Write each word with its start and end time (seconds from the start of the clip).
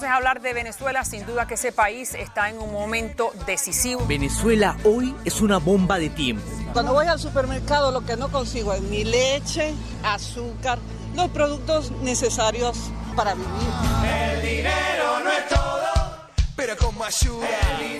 Entonces 0.00 0.16
hablar 0.16 0.40
de 0.40 0.54
Venezuela. 0.54 1.04
Sin 1.04 1.26
duda 1.26 1.46
que 1.46 1.54
ese 1.54 1.72
país 1.72 2.14
está 2.14 2.48
en 2.48 2.58
un 2.58 2.72
momento 2.72 3.32
decisivo. 3.46 4.06
Venezuela 4.06 4.76
hoy 4.84 5.14
es 5.26 5.42
una 5.42 5.58
bomba 5.58 5.98
de 5.98 6.08
tiempo. 6.08 6.42
Cuando 6.72 6.94
voy 6.94 7.06
al 7.06 7.18
supermercado 7.18 7.92
lo 7.92 8.06
que 8.06 8.16
no 8.16 8.30
consigo 8.30 8.72
es 8.72 8.80
ni 8.80 9.04
leche, 9.04 9.74
azúcar, 10.02 10.78
los 11.14 11.28
productos 11.30 11.90
necesarios 12.02 12.78
para 13.14 13.34
vivir. 13.34 13.50
El 14.08 14.42
dinero 14.42 15.20
no 15.22 15.30
es 15.30 15.48
todo, 15.48 16.28
pero 16.56 16.76
como 16.78 17.04
ayuda. 17.04 17.46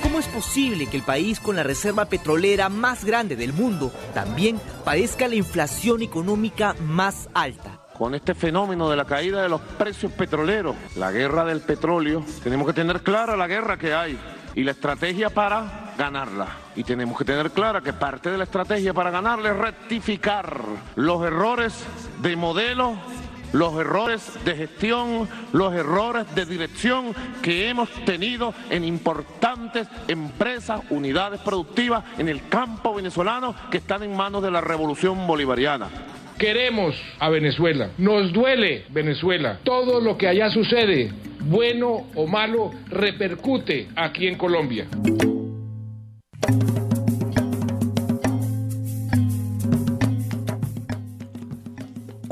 ¿Cómo 0.02 0.20
es 0.20 0.28
posible 0.28 0.86
que 0.86 0.96
el 0.96 1.02
país 1.02 1.38
con 1.38 1.56
la 1.56 1.64
reserva 1.64 2.06
petrolera 2.06 2.70
más 2.70 3.04
grande 3.04 3.36
del 3.36 3.52
mundo 3.52 3.92
también 4.14 4.58
padezca 4.84 5.28
la 5.28 5.34
inflación 5.34 6.00
económica 6.00 6.74
más 6.80 7.28
alta? 7.34 7.79
Con 8.00 8.14
este 8.14 8.34
fenómeno 8.34 8.88
de 8.88 8.96
la 8.96 9.04
caída 9.04 9.42
de 9.42 9.50
los 9.50 9.60
precios 9.60 10.10
petroleros, 10.12 10.74
la 10.96 11.12
guerra 11.12 11.44
del 11.44 11.60
petróleo, 11.60 12.24
tenemos 12.42 12.66
que 12.66 12.72
tener 12.72 13.02
clara 13.02 13.36
la 13.36 13.46
guerra 13.46 13.76
que 13.76 13.92
hay 13.92 14.18
y 14.54 14.64
la 14.64 14.70
estrategia 14.70 15.28
para 15.28 15.92
ganarla. 15.98 16.46
Y 16.76 16.82
tenemos 16.82 17.18
que 17.18 17.26
tener 17.26 17.50
clara 17.50 17.82
que 17.82 17.92
parte 17.92 18.30
de 18.30 18.38
la 18.38 18.44
estrategia 18.44 18.94
para 18.94 19.10
ganarla 19.10 19.50
es 19.50 19.56
rectificar 19.58 20.62
los 20.96 21.22
errores 21.26 21.84
de 22.22 22.36
modelo 22.36 22.96
los 23.52 23.74
errores 23.80 24.32
de 24.44 24.54
gestión, 24.54 25.28
los 25.52 25.74
errores 25.74 26.24
de 26.36 26.46
dirección 26.46 27.12
que 27.42 27.68
hemos 27.68 27.90
tenido 28.04 28.54
en 28.70 28.84
importantes 28.84 29.88
empresas, 30.06 30.82
unidades 30.88 31.40
productivas 31.40 32.04
en 32.16 32.28
el 32.28 32.48
campo 32.48 32.94
venezolano 32.94 33.54
que 33.70 33.78
están 33.78 34.04
en 34.04 34.16
manos 34.16 34.42
de 34.42 34.52
la 34.52 34.60
revolución 34.60 35.26
bolivariana. 35.26 35.88
Queremos 36.40 36.96
a 37.18 37.28
Venezuela, 37.28 37.90
nos 37.98 38.32
duele 38.32 38.86
Venezuela. 38.88 39.60
Todo 39.62 40.00
lo 40.00 40.16
que 40.16 40.26
allá 40.26 40.48
sucede, 40.48 41.12
bueno 41.40 42.06
o 42.14 42.26
malo, 42.26 42.70
repercute 42.88 43.88
aquí 43.94 44.26
en 44.26 44.38
Colombia. 44.38 44.86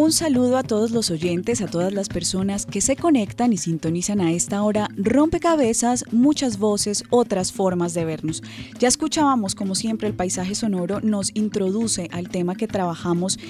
Un 0.01 0.13
saludo 0.13 0.57
a 0.59 0.63
todos 0.63 0.93
los 0.93 1.11
oyentes, 1.11 1.61
a 1.61 1.67
todas 1.67 1.93
las 1.93 2.09
personas 2.09 2.67
que 2.67 2.81
se 2.81 2.95
conectan 2.95 3.53
y 3.53 3.57
sintonizan 3.57 4.21
a 4.21 4.31
esta 4.31 4.63
hora. 4.63 4.87
Rompecabezas, 4.97 6.05
muchas 6.13 6.61
voces, 6.61 7.03
otras 7.11 7.51
formas 7.53 7.95
de 7.95 8.05
vernos. 8.05 8.45
Ya 8.79 8.87
escuchábamos, 8.87 9.57
como 9.57 9.75
siempre, 9.75 10.07
el 10.07 10.15
paisaje 10.15 10.55
sonoro 10.55 11.01
nos 11.01 11.33
introduce 11.35 12.09
al 12.13 12.29
tema 12.29 12.55
que 12.55 12.69
trabajamos 12.69 13.41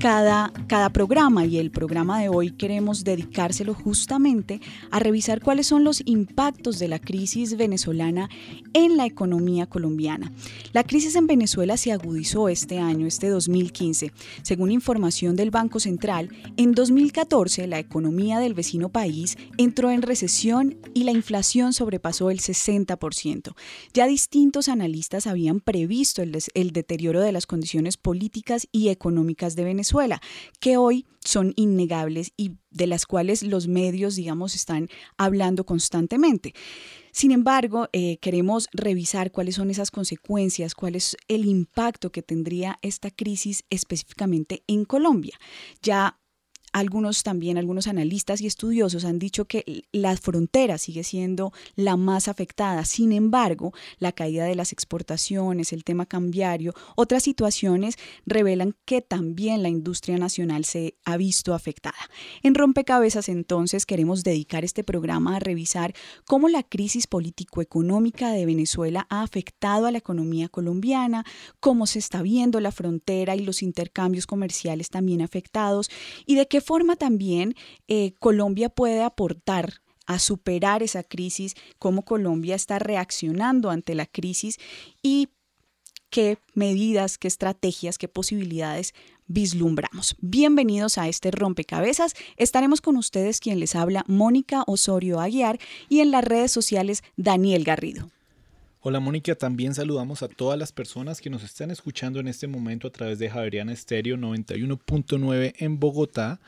cada, 0.00 0.50
cada 0.66 0.88
programa 0.88 1.44
y 1.44 1.58
el 1.58 1.70
programa 1.70 2.22
de 2.22 2.30
hoy 2.30 2.52
queremos 2.52 3.04
dedicárselo 3.04 3.74
justamente 3.74 4.62
a 4.90 5.00
revisar 5.00 5.42
cuáles 5.42 5.66
son 5.66 5.84
los 5.84 6.02
impactos 6.06 6.78
de 6.78 6.88
la 6.88 7.00
crisis 7.00 7.58
venezolana 7.58 8.30
en 8.72 8.96
la 8.96 9.04
economía 9.04 9.66
colombiana. 9.66 10.32
La 10.72 10.84
crisis 10.84 11.16
en 11.16 11.26
Venezuela 11.26 11.76
se 11.76 11.92
agudizó 11.92 12.48
este 12.48 12.78
año, 12.78 13.06
este 13.06 13.28
2015. 13.28 14.10
Según 14.40 14.70
información 14.70 15.36
del 15.36 15.50
Banco 15.50 15.80
Central, 15.98 16.28
en 16.56 16.74
2014 16.74 17.66
la 17.66 17.80
economía 17.80 18.38
del 18.38 18.54
vecino 18.54 18.88
país 18.88 19.36
entró 19.56 19.90
en 19.90 20.02
recesión 20.02 20.78
y 20.94 21.02
la 21.02 21.10
inflación 21.10 21.72
sobrepasó 21.72 22.30
el 22.30 22.38
60%. 22.38 23.56
Ya 23.94 24.06
distintos 24.06 24.68
analistas 24.68 25.26
habían 25.26 25.58
previsto 25.58 26.22
el, 26.22 26.38
el 26.54 26.70
deterioro 26.70 27.20
de 27.20 27.32
las 27.32 27.46
condiciones 27.46 27.96
políticas 27.96 28.68
y 28.70 28.90
económicas 28.90 29.56
de 29.56 29.64
Venezuela, 29.64 30.20
que 30.60 30.76
hoy 30.76 31.04
son 31.18 31.52
innegables 31.56 32.32
y 32.36 32.52
de 32.70 32.86
las 32.86 33.04
cuales 33.04 33.42
los 33.42 33.66
medios, 33.66 34.14
digamos, 34.14 34.54
están 34.54 34.88
hablando 35.16 35.66
constantemente. 35.66 36.54
Sin 37.18 37.32
embargo, 37.32 37.88
eh, 37.92 38.18
queremos 38.18 38.68
revisar 38.72 39.32
cuáles 39.32 39.56
son 39.56 39.70
esas 39.70 39.90
consecuencias, 39.90 40.76
cuál 40.76 40.94
es 40.94 41.16
el 41.26 41.46
impacto 41.46 42.12
que 42.12 42.22
tendría 42.22 42.78
esta 42.80 43.10
crisis 43.10 43.64
específicamente 43.70 44.62
en 44.68 44.84
Colombia. 44.84 45.36
Ya 45.82 46.20
algunos 46.78 47.22
también, 47.22 47.58
algunos 47.58 47.86
analistas 47.86 48.40
y 48.40 48.46
estudiosos 48.46 49.04
han 49.04 49.18
dicho 49.18 49.46
que 49.46 49.84
la 49.92 50.16
frontera 50.16 50.78
sigue 50.78 51.04
siendo 51.04 51.52
la 51.76 51.96
más 51.96 52.28
afectada. 52.28 52.84
Sin 52.84 53.12
embargo, 53.12 53.72
la 53.98 54.12
caída 54.12 54.44
de 54.44 54.54
las 54.54 54.72
exportaciones, 54.72 55.72
el 55.72 55.84
tema 55.84 56.06
cambiario, 56.06 56.74
otras 56.96 57.22
situaciones 57.22 57.96
revelan 58.26 58.74
que 58.84 59.02
también 59.02 59.62
la 59.62 59.68
industria 59.68 60.18
nacional 60.18 60.64
se 60.64 60.94
ha 61.04 61.16
visto 61.16 61.54
afectada. 61.54 61.98
En 62.42 62.54
Rompecabezas, 62.54 63.28
entonces, 63.28 63.86
queremos 63.86 64.22
dedicar 64.22 64.64
este 64.64 64.84
programa 64.84 65.36
a 65.36 65.40
revisar 65.40 65.94
cómo 66.26 66.48
la 66.48 66.62
crisis 66.62 67.06
político-económica 67.06 68.30
de 68.30 68.46
Venezuela 68.46 69.06
ha 69.10 69.22
afectado 69.22 69.86
a 69.86 69.90
la 69.90 69.98
economía 69.98 70.48
colombiana, 70.48 71.24
cómo 71.60 71.86
se 71.86 71.98
está 71.98 72.22
viendo 72.22 72.60
la 72.60 72.72
frontera 72.72 73.34
y 73.36 73.40
los 73.40 73.62
intercambios 73.62 74.26
comerciales 74.26 74.90
también 74.90 75.22
afectados 75.22 75.90
y 76.26 76.36
de 76.36 76.46
qué 76.46 76.60
forma 76.68 76.96
también 76.96 77.54
eh, 77.88 78.12
Colombia 78.18 78.68
puede 78.68 79.02
aportar 79.02 79.80
a 80.04 80.18
superar 80.18 80.82
esa 80.82 81.02
crisis, 81.02 81.54
cómo 81.78 82.04
Colombia 82.04 82.54
está 82.54 82.78
reaccionando 82.78 83.70
ante 83.70 83.94
la 83.94 84.04
crisis 84.04 84.58
y 85.02 85.30
qué 86.10 86.36
medidas, 86.52 87.16
qué 87.16 87.26
estrategias, 87.26 87.96
qué 87.96 88.06
posibilidades 88.06 88.92
vislumbramos. 89.26 90.14
Bienvenidos 90.20 90.98
a 90.98 91.08
este 91.08 91.30
rompecabezas. 91.30 92.12
Estaremos 92.36 92.82
con 92.82 92.98
ustedes 92.98 93.40
quien 93.40 93.60
les 93.60 93.74
habla, 93.74 94.04
Mónica 94.06 94.62
Osorio 94.66 95.20
Aguiar, 95.20 95.58
y 95.88 96.00
en 96.00 96.10
las 96.10 96.22
redes 96.22 96.52
sociales, 96.52 97.02
Daniel 97.16 97.64
Garrido. 97.64 98.10
Hola 98.88 99.00
Mónica, 99.00 99.34
también 99.34 99.74
saludamos 99.74 100.22
a 100.22 100.28
todas 100.28 100.58
las 100.58 100.72
personas 100.72 101.20
que 101.20 101.28
nos 101.28 101.42
están 101.44 101.70
escuchando 101.70 102.20
en 102.20 102.26
este 102.26 102.46
momento 102.46 102.88
a 102.88 102.90
través 102.90 103.18
de 103.18 103.28
Javeriana 103.28 103.70
Estéreo 103.70 104.16
91.9 104.16 105.56
en 105.58 105.78
Bogotá, 105.78 106.40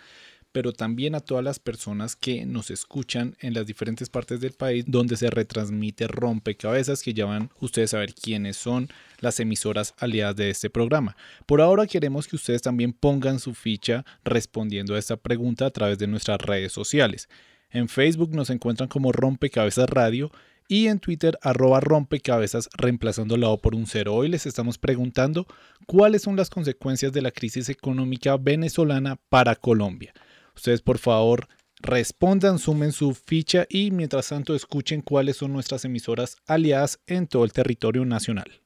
pero 0.50 0.72
también 0.72 1.14
a 1.14 1.20
todas 1.20 1.44
las 1.44 1.58
personas 1.58 2.16
que 2.16 2.46
nos 2.46 2.70
escuchan 2.70 3.36
en 3.40 3.52
las 3.52 3.66
diferentes 3.66 4.08
partes 4.08 4.40
del 4.40 4.52
país 4.54 4.86
donde 4.88 5.18
se 5.18 5.28
retransmite 5.28 6.06
Rompecabezas, 6.08 7.02
que 7.02 7.12
ya 7.12 7.26
van 7.26 7.50
ustedes 7.60 7.92
a 7.92 7.98
ver 7.98 8.14
quiénes 8.14 8.56
son 8.56 8.88
las 9.18 9.38
emisoras 9.38 9.92
aliadas 9.98 10.36
de 10.36 10.48
este 10.48 10.70
programa. 10.70 11.18
Por 11.44 11.60
ahora 11.60 11.86
queremos 11.86 12.26
que 12.26 12.36
ustedes 12.36 12.62
también 12.62 12.94
pongan 12.94 13.38
su 13.38 13.52
ficha 13.52 14.06
respondiendo 14.24 14.94
a 14.94 14.98
esta 14.98 15.18
pregunta 15.18 15.66
a 15.66 15.70
través 15.70 15.98
de 15.98 16.06
nuestras 16.06 16.40
redes 16.40 16.72
sociales. 16.72 17.28
En 17.70 17.90
Facebook 17.90 18.34
nos 18.34 18.48
encuentran 18.48 18.88
como 18.88 19.12
Rompecabezas 19.12 19.90
Radio 19.90 20.32
y 20.70 20.86
en 20.86 21.00
Twitter 21.00 21.36
arroba 21.42 21.80
rompecabezas 21.80 22.68
reemplazando 22.78 23.36
la 23.36 23.48
O 23.48 23.58
por 23.58 23.74
un 23.74 23.88
cero. 23.88 24.14
Hoy 24.14 24.28
les 24.28 24.46
estamos 24.46 24.78
preguntando 24.78 25.48
cuáles 25.84 26.22
son 26.22 26.36
las 26.36 26.48
consecuencias 26.48 27.12
de 27.12 27.22
la 27.22 27.32
crisis 27.32 27.68
económica 27.68 28.36
venezolana 28.36 29.18
para 29.28 29.56
Colombia. 29.56 30.14
Ustedes 30.54 30.80
por 30.80 30.98
favor 30.98 31.48
respondan, 31.80 32.60
sumen 32.60 32.92
su 32.92 33.14
ficha 33.14 33.66
y 33.68 33.90
mientras 33.90 34.28
tanto 34.28 34.54
escuchen 34.54 35.00
cuáles 35.00 35.38
son 35.38 35.52
nuestras 35.52 35.84
emisoras 35.84 36.36
aliadas 36.46 37.00
en 37.08 37.26
todo 37.26 37.44
el 37.44 37.52
territorio 37.52 38.04
nacional. 38.04 38.60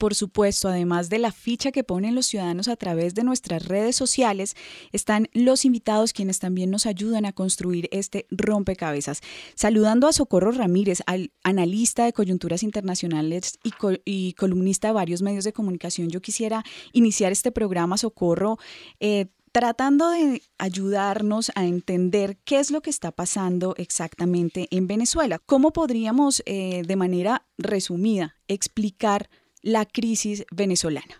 por 0.00 0.14
supuesto, 0.14 0.68
además 0.70 1.10
de 1.10 1.18
la 1.18 1.30
ficha 1.30 1.72
que 1.72 1.84
ponen 1.84 2.14
los 2.14 2.24
ciudadanos 2.24 2.68
a 2.68 2.76
través 2.76 3.14
de 3.14 3.22
nuestras 3.22 3.66
redes 3.66 3.94
sociales, 3.94 4.56
están 4.92 5.28
los 5.34 5.66
invitados 5.66 6.14
quienes 6.14 6.38
también 6.38 6.70
nos 6.70 6.86
ayudan 6.86 7.26
a 7.26 7.34
construir 7.34 7.86
este 7.92 8.26
rompecabezas. 8.30 9.20
Saludando 9.54 10.08
a 10.08 10.14
Socorro 10.14 10.52
Ramírez, 10.52 11.02
al 11.04 11.32
analista 11.44 12.06
de 12.06 12.14
coyunturas 12.14 12.62
internacionales 12.62 13.58
y, 13.62 14.32
columnista 14.32 14.88
de 14.88 14.94
varios 14.94 15.20
medios 15.20 15.44
de 15.44 15.52
comunicación, 15.52 16.08
yo 16.08 16.22
quisiera 16.22 16.64
iniciar 16.94 17.30
este 17.30 17.52
programa, 17.52 17.98
Socorro, 17.98 18.56
eh, 19.00 19.26
tratando 19.52 20.08
de 20.08 20.42
ayudarnos 20.56 21.52
a 21.54 21.66
entender 21.66 22.38
qué 22.44 22.58
es 22.58 22.70
lo 22.70 22.80
que 22.80 22.88
está 22.88 23.12
pasando 23.12 23.74
exactamente 23.76 24.66
en 24.70 24.86
Venezuela. 24.86 25.38
¿Cómo 25.44 25.72
podríamos, 25.72 26.42
eh, 26.46 26.84
de 26.86 26.96
manera 26.96 27.46
resumida, 27.58 28.36
explicar 28.48 29.28
la 29.62 29.84
crisis 29.84 30.46
venezolana? 30.50 31.14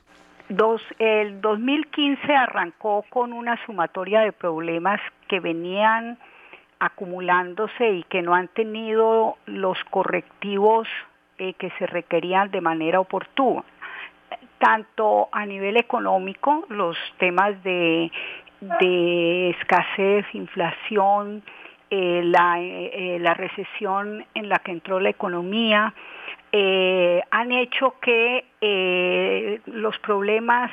Dos, 0.49 0.83
el 0.99 1.41
2015 1.41 2.35
arrancó 2.35 3.05
con 3.09 3.33
una 3.33 3.59
sumatoria 3.67 4.21
de 4.21 4.33
problemas 4.33 5.01
que 5.29 5.39
venían 5.39 6.19
acumulándose 6.81 7.93
y 7.93 8.03
que 8.05 8.23
no 8.23 8.35
han 8.35 8.49
tenido 8.49 9.37
los 9.47 9.79
correctivos 9.91 10.89
eh, 11.39 11.55
que 11.55 11.71
se 11.79 11.87
requerían 11.87 12.51
de 12.51 12.61
manera 12.61 12.99
oportuna 13.01 13.65
tanto 14.61 15.29
a 15.33 15.47
nivel 15.47 15.77
económico, 15.77 16.65
los 16.69 16.97
temas 17.19 17.61
de, 17.65 18.13
escasez, 19.59 20.27
inflación, 20.35 21.43
eh, 21.91 22.23
eh, 22.23 23.19
la, 23.21 23.35
recesión 23.35 24.25
en 24.35 24.49
la 24.49 24.59
que 24.59 24.71
entró 24.73 25.01
la 25.01 25.09
economía, 25.09 25.95
eh, 26.52 27.23
han 27.31 27.52
hecho 27.52 27.94
que 28.00 28.44
los 29.67 29.99
problemas 30.00 30.70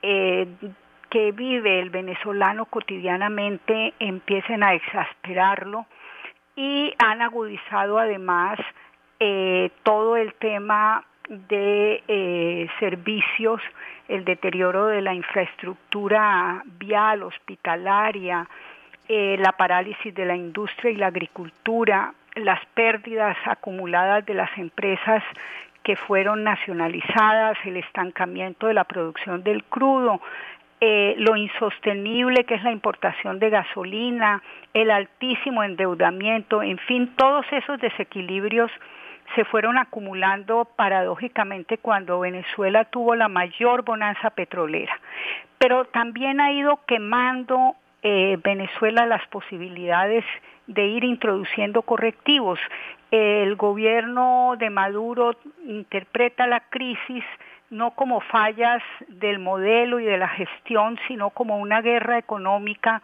que 0.00 1.32
vive 1.32 1.80
el 1.80 1.90
venezolano 1.90 2.64
cotidianamente 2.66 3.94
empiecen 3.98 4.62
a 4.62 4.74
exasperarlo 4.74 5.86
y 6.56 6.94
han 6.98 7.22
agudizado 7.22 7.98
además 7.98 8.58
todo 9.84 10.16
el 10.16 10.32
tema 10.34 11.04
de 11.30 12.02
eh, 12.08 12.68
servicios, 12.80 13.62
el 14.08 14.24
deterioro 14.24 14.86
de 14.86 15.00
la 15.00 15.14
infraestructura 15.14 16.62
vial, 16.64 17.22
hospitalaria, 17.22 18.48
eh, 19.08 19.36
la 19.38 19.52
parálisis 19.52 20.12
de 20.12 20.24
la 20.24 20.34
industria 20.34 20.90
y 20.90 20.96
la 20.96 21.06
agricultura, 21.06 22.12
las 22.36 22.64
pérdidas 22.74 23.36
acumuladas 23.44 24.24
de 24.26 24.34
las 24.34 24.50
empresas 24.58 25.22
que 25.82 25.96
fueron 25.96 26.44
nacionalizadas, 26.44 27.56
el 27.64 27.76
estancamiento 27.76 28.66
de 28.66 28.74
la 28.74 28.84
producción 28.84 29.42
del 29.42 29.64
crudo, 29.64 30.20
eh, 30.80 31.14
lo 31.18 31.36
insostenible 31.36 32.44
que 32.44 32.54
es 32.54 32.62
la 32.62 32.72
importación 32.72 33.38
de 33.38 33.50
gasolina, 33.50 34.42
el 34.72 34.90
altísimo 34.90 35.62
endeudamiento, 35.62 36.62
en 36.62 36.78
fin, 36.78 37.12
todos 37.16 37.44
esos 37.52 37.78
desequilibrios 37.80 38.70
se 39.34 39.44
fueron 39.44 39.78
acumulando 39.78 40.66
paradójicamente 40.76 41.78
cuando 41.78 42.20
Venezuela 42.20 42.84
tuvo 42.84 43.14
la 43.14 43.28
mayor 43.28 43.82
bonanza 43.84 44.30
petrolera. 44.30 44.98
Pero 45.58 45.84
también 45.84 46.40
ha 46.40 46.50
ido 46.52 46.80
quemando 46.86 47.76
eh, 48.02 48.38
Venezuela 48.42 49.06
las 49.06 49.26
posibilidades 49.28 50.24
de 50.70 50.86
ir 50.86 51.04
introduciendo 51.04 51.82
correctivos. 51.82 52.58
El 53.10 53.56
gobierno 53.56 54.54
de 54.58 54.70
Maduro 54.70 55.36
interpreta 55.66 56.46
la 56.46 56.60
crisis 56.60 57.24
no 57.70 57.92
como 57.92 58.20
fallas 58.20 58.82
del 59.08 59.38
modelo 59.38 60.00
y 60.00 60.04
de 60.04 60.18
la 60.18 60.28
gestión, 60.28 60.98
sino 61.06 61.30
como 61.30 61.58
una 61.58 61.80
guerra 61.80 62.18
económica 62.18 63.02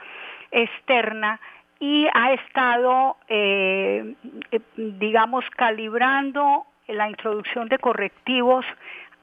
externa 0.50 1.40
y 1.78 2.06
ha 2.14 2.32
estado, 2.32 3.16
eh, 3.28 4.14
eh, 4.50 4.60
digamos, 4.76 5.44
calibrando 5.50 6.64
la 6.88 7.08
introducción 7.08 7.68
de 7.68 7.78
correctivos 7.78 8.64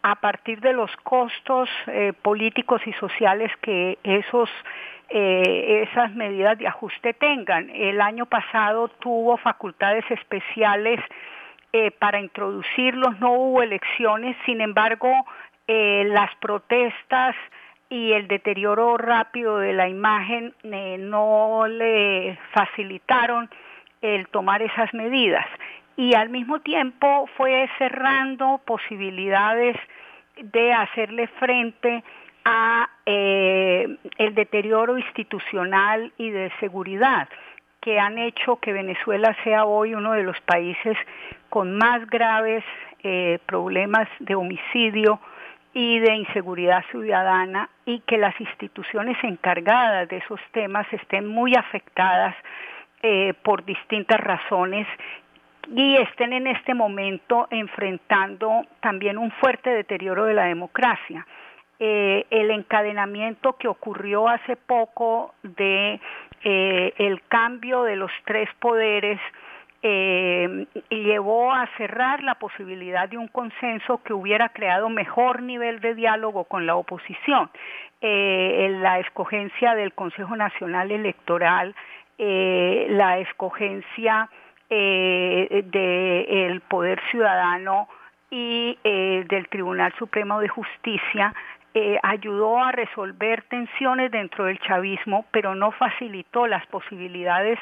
a 0.01 0.15
partir 0.15 0.59
de 0.59 0.73
los 0.73 0.95
costos 0.97 1.69
eh, 1.87 2.13
políticos 2.21 2.81
y 2.85 2.93
sociales 2.93 3.51
que 3.61 3.97
esos 4.03 4.49
esas 5.15 6.13
medidas 6.15 6.57
de 6.57 6.67
ajuste 6.67 7.13
tengan. 7.13 7.69
El 7.69 8.01
año 8.01 8.25
pasado 8.25 8.87
tuvo 8.87 9.37
facultades 9.37 10.03
especiales 10.09 10.99
para 11.99 12.19
introducirlos, 12.19 13.19
no 13.19 13.33
hubo 13.33 13.61
elecciones, 13.61 14.35
sin 14.45 14.61
embargo, 14.61 15.11
las 15.67 16.35
protestas 16.37 17.35
y 17.93 18.11
el 18.13 18.27
deterioro 18.27 18.97
rápido 18.97 19.59
de 19.59 19.71
la 19.71 19.87
imagen 19.87 20.55
eh, 20.63 20.97
no 20.99 21.67
le 21.67 22.39
facilitaron 22.51 23.47
el 24.01 24.27
tomar 24.29 24.63
esas 24.63 24.91
medidas 24.95 25.45
y 25.95 26.15
al 26.15 26.29
mismo 26.29 26.59
tiempo 26.61 27.29
fue 27.37 27.69
cerrando 27.77 28.59
posibilidades 28.65 29.77
de 30.41 30.73
hacerle 30.73 31.27
frente 31.39 32.03
a 32.45 32.89
eh, 33.05 33.97
el 34.17 34.35
deterioro 34.35 34.97
institucional 34.97 36.11
y 36.17 36.29
de 36.29 36.51
seguridad 36.59 37.29
que 37.81 37.99
han 37.99 38.17
hecho 38.17 38.57
que 38.57 38.71
Venezuela 38.71 39.35
sea 39.43 39.65
hoy 39.65 39.93
uno 39.93 40.13
de 40.13 40.23
los 40.23 40.39
países 40.41 40.97
con 41.49 41.77
más 41.77 42.07
graves 42.07 42.63
eh, 43.03 43.39
problemas 43.45 44.07
de 44.19 44.35
homicidio, 44.35 45.19
y 45.73 45.99
de 45.99 46.15
inseguridad 46.15 46.83
ciudadana 46.91 47.69
y 47.85 47.99
que 48.01 48.17
las 48.17 48.39
instituciones 48.39 49.17
encargadas 49.23 50.07
de 50.07 50.17
esos 50.17 50.39
temas 50.51 50.85
estén 50.93 51.27
muy 51.27 51.55
afectadas 51.55 52.35
eh, 53.01 53.33
por 53.43 53.65
distintas 53.65 54.19
razones 54.19 54.87
y 55.75 55.95
estén 55.95 56.33
en 56.33 56.47
este 56.47 56.73
momento 56.73 57.47
enfrentando 57.49 58.65
también 58.81 59.17
un 59.17 59.31
fuerte 59.31 59.71
deterioro 59.71 60.25
de 60.25 60.33
la 60.33 60.45
democracia. 60.45 61.25
Eh, 61.85 62.25
el 62.29 62.49
encadenamiento 62.49 63.57
que 63.57 63.67
ocurrió 63.67 64.29
hace 64.29 64.55
poco 64.55 65.35
de 65.43 65.99
eh, 66.45 66.93
el 66.95 67.21
cambio 67.23 67.83
de 67.83 67.97
los 67.97 68.09
tres 68.23 68.47
poderes 68.61 69.19
eh, 69.81 70.65
llevó 70.89 71.51
a 71.51 71.67
cerrar 71.75 72.23
la 72.23 72.35
posibilidad 72.35 73.09
de 73.09 73.17
un 73.17 73.27
consenso 73.27 74.01
que 74.01 74.13
hubiera 74.13 74.47
creado 74.47 74.87
mejor 74.87 75.41
nivel 75.41 75.81
de 75.81 75.93
diálogo 75.93 76.45
con 76.45 76.65
la 76.65 76.77
oposición. 76.77 77.49
La 77.99 78.99
escogencia 78.99 79.75
del 79.75 79.93
Consejo 79.93 80.37
Nacional 80.37 80.89
Electoral, 80.89 81.75
la 82.17 83.17
escogencia 83.19 84.29
del 84.69 86.61
Poder 86.69 87.01
Ciudadano 87.11 87.89
y 88.29 88.77
del 88.83 89.47
Tribunal 89.49 89.93
Supremo 89.97 90.41
de 90.41 90.49
Justicia 90.49 91.33
ayudó 92.03 92.59
a 92.59 92.71
resolver 92.71 93.43
tensiones 93.49 94.11
dentro 94.11 94.45
del 94.45 94.59
chavismo, 94.59 95.25
pero 95.31 95.55
no 95.55 95.71
facilitó 95.71 96.45
las 96.45 96.65
posibilidades 96.67 97.57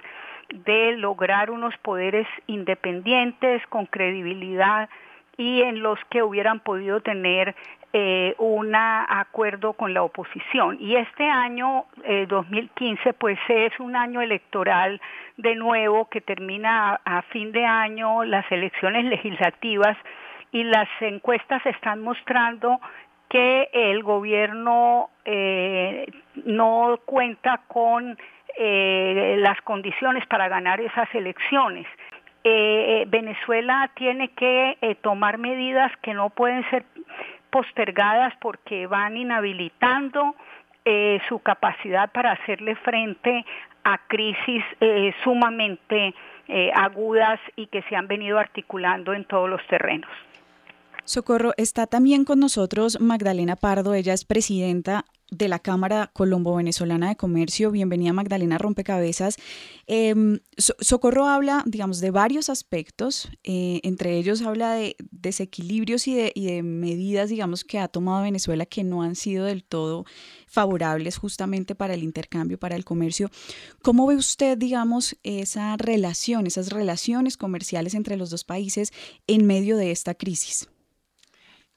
de 0.54 0.98
lograr 0.98 1.50
unos 1.50 1.76
poderes 1.78 2.28
independientes, 2.48 3.66
con 3.68 3.86
credibilidad 3.86 4.90
y 5.38 5.62
en 5.62 5.82
los 5.82 5.98
que 6.10 6.22
hubieran 6.24 6.60
podido 6.60 7.02
tener 7.02 7.56
eh, 7.94 8.36
un 8.38 8.74
acuerdo 8.74 9.74
con 9.74 9.94
la 9.94 10.04
oposición. 10.04 10.78
Y 10.80 10.96
este 10.96 11.28
año, 11.28 11.86
2015, 12.28 13.10
eh, 13.10 13.14
pues 13.14 13.40
es 13.50 13.78
un 13.80 13.96
año 13.96 14.22
electoral 14.22 15.02
de 15.38 15.56
nuevo 15.56 16.08
que 16.10 16.22
termina 16.22 17.02
a, 17.04 17.22
fin 17.24 17.52
de 17.52 17.66
año 17.66 18.24
las 18.24 18.50
elecciones 18.52 19.06
legislativas 19.06 19.98
y 20.52 20.64
las 20.64 20.88
encuestas 21.02 21.66
están 21.66 22.02
mostrando 22.02 22.80
que 23.32 23.70
el 23.72 24.04
gobierno 24.04 25.10
eh, 25.24 26.06
no 26.44 27.00
cuenta 27.06 27.62
con 27.68 28.18
eh, 28.58 29.38
las 29.40 29.62
condiciones 29.62 30.26
para 30.28 30.50
ganar 30.50 30.82
esas 30.82 31.08
elecciones. 31.16 31.88
Eh, 32.44 32.50
eh, 33.04 33.06
Venezuela 33.08 33.90
tiene 33.96 34.30
que 34.30 34.98
tomar 35.02 35.38
medidas 35.38 35.92
que 36.02 36.14
no 36.14 36.30
pueden 36.30 36.70
ser 36.70 36.84
postergadas 37.50 38.34
porque 38.42 38.88
van 38.88 39.16
inhabilitando 39.16 40.36
su 41.30 41.40
capacidad 41.40 42.12
para 42.12 42.32
hacerle 42.32 42.76
frente 42.76 43.46
a 43.84 44.00
crisis 44.08 44.64
sumamente 45.24 46.16
agudas 46.74 47.40
y 47.56 47.68
que 47.68 47.84
se 47.84 47.96
han 47.96 48.08
venido 48.08 48.40
articulando 48.40 49.14
en 49.14 49.26
todos 49.26 49.48
los 49.48 49.66
terrenos. 49.68 50.10
Socorro, 51.06 51.54
está 51.58 51.88
también 51.88 52.26
con 52.26 52.40
nosotros 52.40 53.00
Magdalena 53.02 53.56
Pardo, 53.56 53.94
ella 53.94 54.14
es 54.14 54.24
presidenta 54.24 55.06
de 55.32 55.48
la 55.48 55.60
Cámara 55.60 56.12
Colombo-Venezolana 56.14 57.08
de 57.10 57.16
Comercio. 57.16 57.72
Bienvenida 57.72 58.12
Magdalena 58.12 58.58
Rompecabezas. 58.58 59.38
Em, 59.88 60.40
Socorro 60.58 61.26
habla, 61.26 61.64
digamos, 61.66 62.02
de 62.02 62.12
varios 62.12 62.50
aspectos, 62.50 63.30
eh, 63.44 63.80
entre 63.84 64.18
ellos 64.18 64.42
habla 64.42 64.74
de 64.74 64.98
desequilibrios 65.10 66.08
y 66.08 66.16
de, 66.16 66.32
y 66.36 66.48
de, 66.48 66.64
medidas, 66.64 67.30
digamos, 67.30 67.64
que 67.64 67.80
ha 67.80 67.88
tomado 67.88 68.24
Venezuela 68.24 68.66
que 68.66 68.84
no 68.84 69.02
han 69.04 69.16
sido 69.16 69.46
del 69.46 69.64
todo 69.64 70.06
favorables 70.48 71.18
justamente 71.18 71.76
para 71.76 71.94
el 71.94 72.04
intercambio, 72.04 72.60
para 72.60 72.76
el 72.76 72.84
comercio. 72.84 73.32
¿Cómo 73.82 74.08
ve 74.08 74.18
usted, 74.18 74.58
digamos, 74.58 75.16
esa 75.24 75.78
relación, 75.78 76.46
esas 76.46 76.72
relaciones 76.72 77.38
comerciales 77.38 77.94
entre 77.94 78.18
los 78.18 78.30
dos 78.30 78.44
países 78.44 78.92
en 79.28 79.48
medio 79.48 79.78
de 79.78 79.92
esta 79.92 80.14
crisis? 80.14 80.68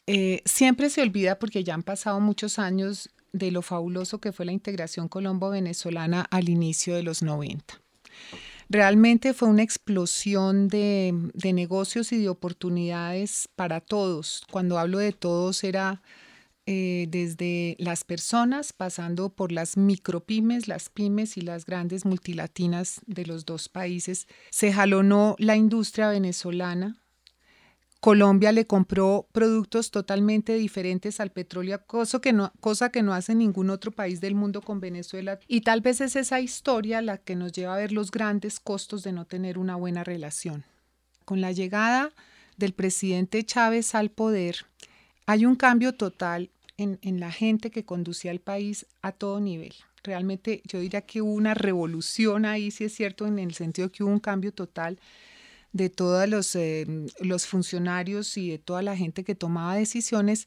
Eh, 0.06 0.42
siempre 0.44 0.90
se 0.90 1.02
olvida 1.02 1.38
porque 1.38 1.64
ya 1.64 1.74
han 1.74 1.82
pasado 1.82 2.20
muchos 2.20 2.58
años 2.58 3.10
de 3.32 3.50
lo 3.50 3.62
fabuloso 3.62 4.18
que 4.20 4.32
fue 4.32 4.46
la 4.46 4.52
integración 4.52 5.08
colombo-venezolana 5.08 6.26
al 6.30 6.48
inicio 6.48 6.94
de 6.94 7.02
los 7.02 7.22
90. 7.22 7.80
Realmente 8.68 9.34
fue 9.34 9.48
una 9.48 9.62
explosión 9.62 10.68
de, 10.68 11.14
negocios 11.52 12.12
y 12.12 12.18
de 12.18 12.28
oportunidades 12.28 13.48
para 13.56 13.80
todos. 13.80 14.42
Cuando 14.50 14.78
hablo 14.78 14.98
de 14.98 15.12
todos 15.12 15.64
era 15.64 16.02
eh, 16.66 17.06
desde 17.10 17.76
las 17.78 18.04
personas, 18.04 18.72
pasando 18.72 19.28
por 19.28 19.52
las 19.52 19.76
micropymes, 19.76 20.66
las 20.66 20.88
pymes 20.88 21.36
y 21.36 21.42
las 21.42 21.66
grandes 21.66 22.06
multilatinas 22.06 23.00
de 23.06 23.26
los 23.26 23.44
dos 23.44 23.68
países. 23.68 24.26
Se 24.50 24.72
jalonó 24.72 25.36
la 25.38 25.56
industria 25.56 26.08
venezolana, 26.08 27.03
Colombia 28.04 28.52
le 28.52 28.66
compró 28.66 29.26
productos 29.32 29.90
totalmente 29.90 30.52
diferentes 30.56 31.20
al 31.20 31.30
petróleo, 31.30 31.86
cosa 31.86 32.20
que, 32.20 32.34
no, 32.34 32.52
cosa 32.60 32.90
que 32.90 33.02
no 33.02 33.14
hace 33.14 33.34
ningún 33.34 33.70
otro 33.70 33.92
país 33.92 34.20
del 34.20 34.34
mundo 34.34 34.60
con 34.60 34.78
Venezuela. 34.78 35.40
Y 35.48 35.62
tal 35.62 35.80
vez 35.80 36.02
es 36.02 36.14
esa 36.14 36.38
historia 36.42 37.00
la 37.00 37.16
que 37.16 37.34
nos 37.34 37.52
lleva 37.52 37.74
a 37.74 37.78
ver 37.78 37.92
los 37.92 38.10
grandes 38.10 38.60
costos 38.60 39.04
de 39.04 39.12
no 39.12 39.24
tener 39.24 39.56
una 39.56 39.76
buena 39.76 40.04
relación. 40.04 40.64
Con 41.24 41.40
la 41.40 41.52
llegada 41.52 42.12
del 42.58 42.74
presidente 42.74 43.42
Chávez 43.42 43.94
al 43.94 44.10
poder, 44.10 44.66
hay 45.24 45.46
un 45.46 45.56
cambio 45.56 45.94
total 45.94 46.50
en, 46.76 46.98
la 47.18 47.32
gente 47.32 47.70
que 47.70 47.86
conducía 47.86 48.32
al 48.32 48.40
país 48.40 48.84
a 49.00 49.12
todo 49.12 49.40
nivel. 49.40 49.72
Realmente 50.02 50.60
yo 50.66 50.78
diría 50.78 51.00
que 51.00 51.22
hubo 51.22 51.32
una 51.32 51.54
revolución 51.54 52.44
ahí, 52.44 52.70
si 52.70 52.84
es 52.84 52.94
cierto, 52.94 53.26
en 53.26 53.38
el 53.38 53.54
sentido 53.54 53.90
que 53.90 54.04
hubo 54.04 54.12
un 54.12 54.20
cambio 54.20 54.52
total 54.52 54.98
de 55.74 55.90
todos 55.90 56.28
los, 56.28 56.54
eh, 56.54 56.86
los 57.18 57.46
funcionarios 57.46 58.38
y 58.38 58.48
de 58.48 58.58
toda 58.58 58.80
la 58.80 58.96
gente 58.96 59.24
que 59.24 59.34
tomaba 59.34 59.74
decisiones 59.74 60.46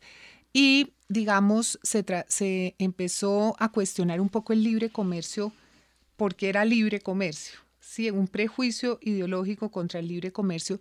y, 0.53 0.93
digamos, 1.09 1.77
se, 1.83 2.05
se 2.29 2.75
empezó 2.79 3.55
a 3.59 3.69
cuestionar 3.69 4.21
un 4.21 4.29
poco 4.29 4.53
el 4.53 4.63
libre 4.63 4.89
comercio 4.89 5.51
porque 6.15 6.47
era 6.47 6.63
libre 6.63 7.01
comercio, 7.01 7.59
¿sí? 7.81 8.09
un 8.09 8.29
prejuicio 8.29 8.99
ideológico 9.01 9.69
contra 9.69 9.99
el 9.99 10.07
libre 10.07 10.31
comercio, 10.31 10.79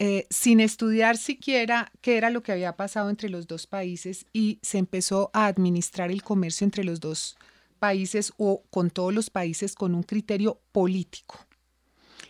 eh, 0.00 0.26
sin 0.28 0.58
estudiar 0.58 1.16
siquiera 1.16 1.92
qué 2.00 2.16
era 2.16 2.30
lo 2.30 2.42
que 2.42 2.50
había 2.50 2.76
pasado 2.76 3.10
entre 3.10 3.28
los 3.28 3.46
dos 3.46 3.68
países 3.68 4.26
y 4.32 4.58
se 4.60 4.78
empezó 4.78 5.30
a 5.32 5.46
administrar 5.46 6.10
el 6.10 6.24
comercio 6.24 6.64
entre 6.64 6.82
los 6.82 6.98
dos 6.98 7.36
países 7.78 8.32
o 8.38 8.64
con 8.70 8.90
todos 8.90 9.14
los 9.14 9.30
países 9.30 9.76
con 9.76 9.94
un 9.94 10.02
criterio 10.02 10.60
político 10.72 11.47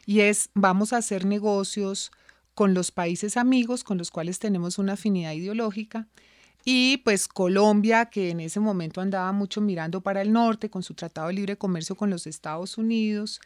y 0.08 0.22
es 0.22 0.48
vamos 0.54 0.94
a 0.94 0.96
hacer 0.96 1.26
negocios 1.26 2.10
con 2.54 2.72
los 2.72 2.90
países 2.90 3.36
amigos 3.36 3.84
con 3.84 3.98
los 3.98 4.10
cuales 4.10 4.38
tenemos 4.38 4.78
una 4.78 4.94
afinidad 4.94 5.32
ideológica. 5.32 6.06
Y 6.64 6.96
pues 7.04 7.28
Colombia, 7.28 8.06
que 8.06 8.30
en 8.30 8.40
ese 8.40 8.58
momento 8.58 9.02
andaba 9.02 9.30
mucho 9.32 9.60
mirando 9.60 10.00
para 10.00 10.22
el 10.22 10.32
norte 10.32 10.70
con 10.70 10.82
su 10.82 10.94
Tratado 10.94 11.26
de 11.26 11.34
Libre 11.34 11.58
Comercio 11.58 11.94
con 11.94 12.08
los 12.08 12.26
Estados 12.26 12.78
Unidos, 12.78 13.42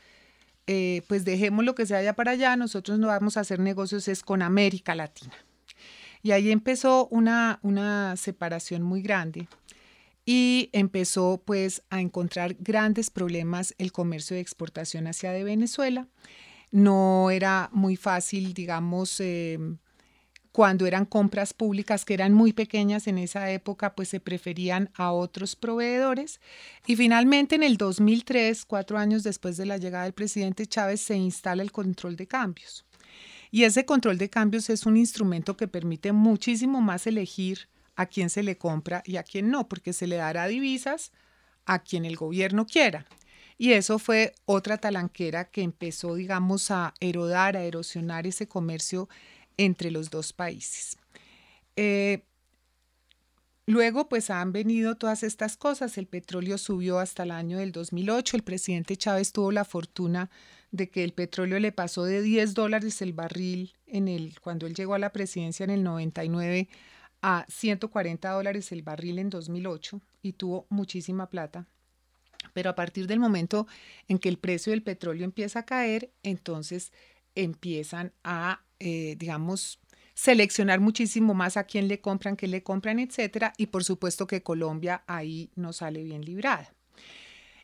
eh, 0.69 1.03
pues 1.09 1.25
dejemos 1.25 1.65
lo 1.65 1.75
que 1.75 1.85
se 1.85 1.97
haya 1.97 2.13
para 2.13 2.31
allá, 2.31 2.55
nosotros 2.55 2.97
no 3.01 3.09
vamos 3.09 3.37
a 3.37 3.41
hacer 3.41 3.59
negocios 3.59 4.07
es 4.07 4.23
con 4.23 4.41
América 4.41 4.95
Latina. 4.95 5.35
Y 6.23 6.31
ahí 6.31 6.53
empezó 6.53 7.09
una, 7.09 7.59
una 7.63 8.17
separación 8.17 8.83
muy 8.83 9.03
grande 9.03 9.49
y 10.25 10.71
empezó 10.73 11.43
pues 11.45 11.83
a 11.91 12.01
encontrar 12.01 12.55
grandes 12.61 13.11
problemas 13.11 13.75
el 13.79 13.91
comercio 13.91 14.37
de 14.37 14.43
exportación 14.43 15.09
hacia 15.09 15.33
de 15.33 15.43
Venezuela 15.43 16.07
no 16.73 17.31
era 17.31 17.69
muy 17.73 17.97
fácil, 17.97 18.55
digamos, 18.55 19.21
em, 19.21 19.79
cuando 20.51 20.87
eran 20.87 21.07
compras 21.07 21.55
públicas 21.55 22.05
que 22.05 22.15
eran 22.15 22.35
muy 22.35 22.53
pequeñas 22.53 23.07
en 23.07 23.19
esa 23.19 23.51
época, 23.51 23.95
pues 23.95 24.09
se 24.09 24.21
preferían 24.21 24.91
a 24.95 25.13
otros 25.13 25.57
proveedores. 25.57 26.41
Y 26.87 26.97
finalmente 26.97 27.55
en 27.55 27.63
el 27.63 27.77
2003, 27.77 28.65
cuatro 28.67 28.99
años 28.99 29.23
después 29.23 29.57
de 29.57 29.67
la 29.67 29.79
llegada 29.79 30.05
del 30.05 30.13
presidente 30.13 30.67
Chávez, 30.67 31.01
se 31.01 31.17
instala 31.17 31.63
el 31.63 31.73
control 31.73 32.17
de 32.17 32.27
cambios. 32.27 32.85
Y 33.51 33.65
ese 33.65 33.85
control 33.85 34.19
de 34.19 34.31
cambios 34.31 34.69
es 34.71 34.85
un 34.87 34.97
instrumento 34.97 35.57
que 35.57 35.69
permite 35.69 36.13
muchísimo 36.13 36.81
más 36.81 37.07
elegir 37.07 37.69
a 37.97 38.07
quién 38.07 38.31
se 38.31 38.43
le 38.43 38.57
compra 38.57 39.03
y 39.07 39.17
a 39.17 39.23
quién 39.23 39.51
no, 39.51 39.69
porque 39.69 39.93
se 39.93 40.07
le 40.07 40.17
dará 40.17 40.47
divisas 40.47 41.13
a 41.67 41.79
quien 41.79 42.05
el 42.05 42.17
gobierno 42.17 42.67
quiera. 42.67 43.07
Y 43.63 43.75
eso 43.75 44.01
fue 44.01 44.35
otra 44.45 44.77
talanquera 44.77 45.45
que 45.45 45.63
empezó, 45.63 46.17
digamos, 46.17 46.73
a 46.73 46.95
erodar, 46.99 47.57
a 47.57 47.63
erosionar 47.63 48.27
ese 48.27 48.49
comercio 48.49 49.09
entre 49.57 49.93
los 49.93 50.11
dos 50.11 50.33
países. 50.33 50.99
Eh, 51.77 52.25
luego, 53.67 54.09
pues 54.09 54.31
han 54.31 54.51
venido 54.51 54.97
todas 54.97 55.23
estas 55.23 55.57
cosas. 55.57 55.97
El 55.97 56.09
petróleo 56.09 56.59
subió 56.59 56.99
hasta 56.99 57.23
el 57.23 57.31
año 57.31 57.59
del 57.59 57.71
2008. 57.71 58.37
El 58.37 58.43
presidente 58.43 58.97
Chávez 58.97 59.31
tuvo 59.31 59.53
la 59.53 59.65
fortuna 59.65 60.29
de 60.73 60.91
que 60.91 61.05
el 61.05 61.13
petróleo 61.13 61.61
le 61.61 61.71
pasó 61.71 62.03
de 62.03 62.21
10 62.21 62.55
dólares 62.55 63.01
el 63.01 63.13
barril 63.13 63.75
cuando 64.41 64.67
él 64.67 64.75
llegó 64.75 64.95
a 64.95 64.99
la 64.99 65.13
presidencia 65.13 65.63
en 65.63 65.71
el 65.71 65.85
99 65.85 66.69
a 67.21 67.47
140 67.49 68.29
dólares 68.29 68.73
el 68.73 68.83
barril 68.83 69.21
en 69.21 69.31
2008 69.31 70.01
y 70.21 70.33
tuvo 70.33 70.67
muchísima 70.69 71.31
plata. 71.31 71.69
Pero 72.53 72.71
a 72.71 72.75
partir 72.75 73.07
del 73.07 73.21
momento 73.21 73.67
en 74.09 74.19
que 74.19 74.29
el 74.29 74.39
precio 74.39 74.71
del 74.71 74.83
petróleo 74.83 75.25
empieza 75.25 75.61
a 75.61 75.67
caer, 75.67 76.13
entonces 76.23 76.93
empiezan 77.35 78.13
a, 78.25 78.65
eh, 78.79 79.17
digamos, 79.19 79.81
seleccionar 80.15 80.81
muchísimo 80.81 81.35
más 81.35 81.57
a 81.57 81.65
quién 81.65 81.89
le 81.89 82.01
compran, 82.01 82.37
qué 82.37 82.47
le 82.47 82.63
compran, 82.63 82.99
etcétera. 82.99 83.53
Y 83.57 83.67
por 83.67 83.85
supuesto 83.85 84.27
que 84.27 84.43
Colombia 84.43 85.03
ahí 85.07 85.51
no 85.55 85.73
sale 85.73 86.03
bien 86.03 86.25
librada. 86.25 86.75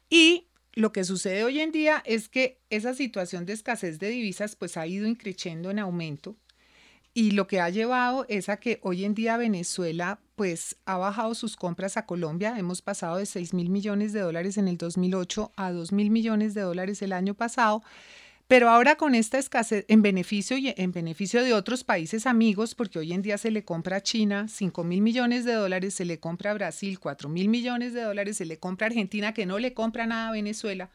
Y 0.08 0.48
lo 0.72 0.92
que 0.92 1.04
sucede 1.04 1.44
hoy 1.44 1.60
en 1.60 1.72
día 1.72 2.02
es 2.06 2.28
que 2.28 2.60
esa 2.70 2.94
situación 2.94 3.46
de 3.46 3.52
escasez 3.52 3.98
de 3.98 4.08
divisas 4.08 4.56
pues 4.56 4.76
ha 4.76 4.86
ido 4.86 5.06
increciendo 5.06 5.70
en 5.70 5.78
aumento 5.78 6.36
y 7.18 7.32
lo 7.32 7.48
que 7.48 7.60
ha 7.60 7.68
llevado 7.68 8.26
es 8.28 8.48
a 8.48 8.58
que 8.58 8.78
hoy 8.84 9.04
en 9.04 9.12
día 9.12 9.36
Venezuela 9.36 10.20
pues 10.36 10.76
ha 10.84 10.98
bajado 10.98 11.34
sus 11.34 11.56
compras 11.56 11.96
a 11.96 12.06
Colombia. 12.06 12.56
Hemos 12.56 12.80
pasado 12.80 13.16
de 13.16 13.26
6 13.26 13.54
mil 13.54 13.70
millones 13.70 14.12
de 14.12 14.20
dólares 14.20 14.56
en 14.56 14.68
el 14.68 14.78
2008 14.78 15.50
a 15.56 15.72
2 15.72 15.90
mil 15.90 16.12
millones 16.12 16.54
de 16.54 16.60
dólares 16.60 17.02
el 17.02 17.12
año 17.12 17.34
pasado. 17.34 17.82
Pero 18.46 18.70
ahora 18.70 18.94
con 18.94 19.16
esta 19.16 19.36
escasez, 19.36 19.84
en 19.88 20.00
beneficio 20.00 20.58
y 20.58 20.72
en 20.76 20.92
beneficio 20.92 21.42
de 21.42 21.54
otros 21.54 21.82
países 21.82 22.24
amigos, 22.24 22.76
porque 22.76 23.00
hoy 23.00 23.12
en 23.12 23.22
día 23.22 23.36
se 23.36 23.50
le 23.50 23.64
compra 23.64 23.96
a 23.96 24.00
China 24.00 24.46
5 24.46 24.84
mil 24.84 25.00
millones 25.00 25.44
de 25.44 25.54
dólares, 25.54 25.94
se 25.94 26.04
le 26.04 26.20
compra 26.20 26.52
a 26.52 26.54
Brasil 26.54 27.00
4 27.00 27.28
mil 27.28 27.48
millones 27.48 27.94
de 27.94 28.02
dólares, 28.02 28.36
se 28.36 28.46
le 28.46 28.60
compra 28.60 28.86
a 28.86 28.90
Argentina 28.90 29.34
que 29.34 29.44
no 29.44 29.58
le 29.58 29.74
compra 29.74 30.06
nada 30.06 30.28
a 30.28 30.32
Venezuela, 30.32 30.88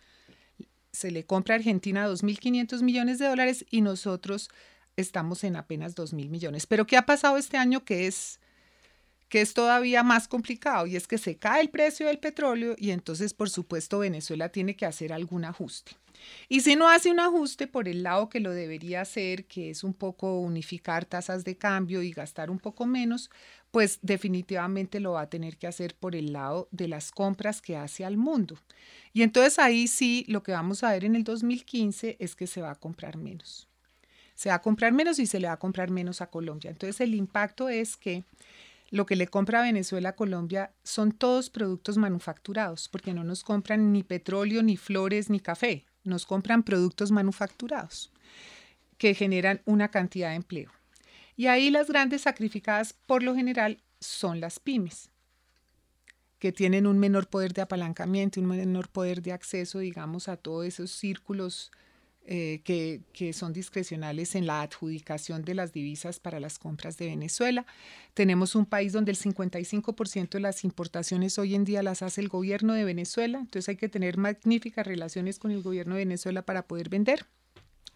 se 0.93 1.11
le 1.11 1.25
compra 1.25 1.55
a 1.55 1.57
Argentina 1.57 2.07
2.500 2.07 2.81
millones 2.81 3.19
de 3.19 3.27
dólares 3.27 3.65
y 3.69 3.81
nosotros 3.81 4.49
estamos 4.97 5.43
en 5.43 5.55
apenas 5.55 5.95
2 5.95 6.13
mil 6.13 6.29
millones. 6.29 6.65
Pero 6.67 6.85
¿qué 6.85 6.97
ha 6.97 7.05
pasado 7.05 7.37
este 7.37 7.57
año 7.57 7.83
que 7.83 8.07
es, 8.07 8.39
que 9.29 9.41
es 9.41 9.53
todavía 9.53 10.03
más 10.03 10.27
complicado? 10.27 10.87
Y 10.87 10.95
es 10.95 11.07
que 11.07 11.17
se 11.17 11.37
cae 11.37 11.61
el 11.61 11.69
precio 11.69 12.07
del 12.07 12.19
petróleo 12.19 12.75
y 12.77 12.91
entonces, 12.91 13.33
por 13.33 13.49
supuesto, 13.49 13.99
Venezuela 13.99 14.49
tiene 14.49 14.75
que 14.75 14.85
hacer 14.85 15.13
algún 15.13 15.45
ajuste. 15.45 15.93
Y 16.47 16.61
si 16.61 16.75
no 16.75 16.87
hace 16.87 17.11
un 17.11 17.19
ajuste 17.19 17.67
por 17.67 17.87
el 17.87 18.03
lado 18.03 18.29
que 18.29 18.39
lo 18.39 18.51
debería 18.51 19.01
hacer, 19.01 19.45
que 19.45 19.69
es 19.71 19.83
un 19.83 19.93
poco 19.93 20.39
unificar 20.39 21.05
tasas 21.05 21.43
de 21.43 21.57
cambio 21.57 22.01
y 22.01 22.11
gastar 22.11 22.49
un 22.49 22.59
poco 22.59 22.85
menos, 22.85 23.29
pues 23.71 23.99
definitivamente 24.03 24.99
lo 24.99 25.13
va 25.13 25.21
a 25.21 25.29
tener 25.29 25.57
que 25.57 25.67
hacer 25.67 25.95
por 25.95 26.15
el 26.15 26.31
lado 26.31 26.69
de 26.71 26.87
las 26.87 27.11
compras 27.11 27.61
que 27.61 27.75
hace 27.75 28.05
al 28.05 28.15
mundo. 28.15 28.57
Y 29.11 29.23
entonces 29.23 29.59
ahí 29.59 29.87
sí, 29.87 30.23
lo 30.29 30.43
que 30.43 30.51
vamos 30.51 30.83
a 30.83 30.91
ver 30.91 31.03
en 31.03 31.15
el 31.15 31.23
2015 31.23 32.17
es 32.19 32.35
que 32.35 32.47
se 32.47 32.61
va 32.61 32.71
a 32.71 32.75
comprar 32.75 33.17
menos 33.17 33.67
se 34.35 34.49
va 34.49 34.55
a 34.55 34.61
comprar 34.61 34.93
menos 34.93 35.19
y 35.19 35.25
se 35.25 35.39
le 35.39 35.47
va 35.47 35.53
a 35.53 35.59
comprar 35.59 35.89
menos 35.89 36.21
a 36.21 36.27
Colombia. 36.27 36.71
Entonces 36.71 37.01
el 37.01 37.15
impacto 37.15 37.69
es 37.69 37.95
que 37.97 38.23
lo 38.89 39.05
que 39.05 39.15
le 39.15 39.27
compra 39.27 39.61
Venezuela 39.61 40.09
a 40.09 40.15
Colombia 40.15 40.71
son 40.83 41.11
todos 41.11 41.49
productos 41.49 41.97
manufacturados, 41.97 42.89
porque 42.89 43.13
no 43.13 43.23
nos 43.23 43.43
compran 43.43 43.91
ni 43.91 44.03
petróleo, 44.03 44.61
ni 44.61 44.77
flores, 44.77 45.31
ni 45.31 45.39
café, 45.39 45.85
nos 46.03 46.25
compran 46.25 46.61
productos 46.63 47.11
manufacturados 47.11 48.11
que 48.99 49.15
generan 49.15 49.61
una 49.65 49.89
cantidad 49.89 50.29
de 50.29 50.35
empleo. 50.35 50.71
Y 51.35 51.47
ahí 51.47 51.71
las 51.71 51.87
grandes 51.87 52.21
sacrificadas 52.21 52.93
por 52.93 53.23
lo 53.23 53.35
general 53.35 53.81
son 53.99 54.39
las 54.39 54.59
pymes, 54.59 55.09
que 56.37 56.51
tienen 56.51 56.85
un 56.85 56.99
menor 56.99 57.27
poder 57.27 57.53
de 57.53 57.63
apalancamiento, 57.63 58.39
un 58.39 58.45
menor 58.47 58.89
poder 58.89 59.21
de 59.21 59.31
acceso, 59.31 59.79
digamos, 59.79 60.27
a 60.27 60.37
todos 60.37 60.65
esos 60.65 60.91
círculos 60.91 61.71
eh, 62.25 62.61
que, 62.63 63.01
que, 63.11 63.33
son 63.33 63.51
discrecionales 63.51 64.35
en 64.35 64.47
la 64.47 64.61
adjudicación 64.61 65.43
de 65.43 65.55
las 65.55 65.73
divisas 65.73 66.19
para 66.19 66.39
las 66.39 66.57
compras 66.57 66.97
de 66.97 67.07
Venezuela. 67.07 67.65
Tenemos 68.13 68.55
un 68.55 68.65
país 68.65 68.93
donde 68.93 69.11
el 69.11 69.17
55% 69.17 70.29
de 70.29 70.39
las 70.39 70.63
importaciones 70.63 71.37
hoy 71.37 71.53
en 71.53 71.65
día 71.65 71.83
las 71.83 72.01
hace 72.01 72.21
el 72.21 72.29
gobierno 72.29 72.73
de 72.73 72.85
Venezuela, 72.85 73.39
entonces 73.39 73.67
hay 73.67 73.75
que 73.75 73.89
tener 73.89 74.17
magníficas 74.17 74.87
relaciones 74.87 75.37
con 75.37 75.51
el 75.51 75.61
gobierno 75.61 75.95
de 75.95 76.05
Venezuela 76.05 76.43
para 76.43 76.65
poder 76.65 76.87
vender. 76.89 77.25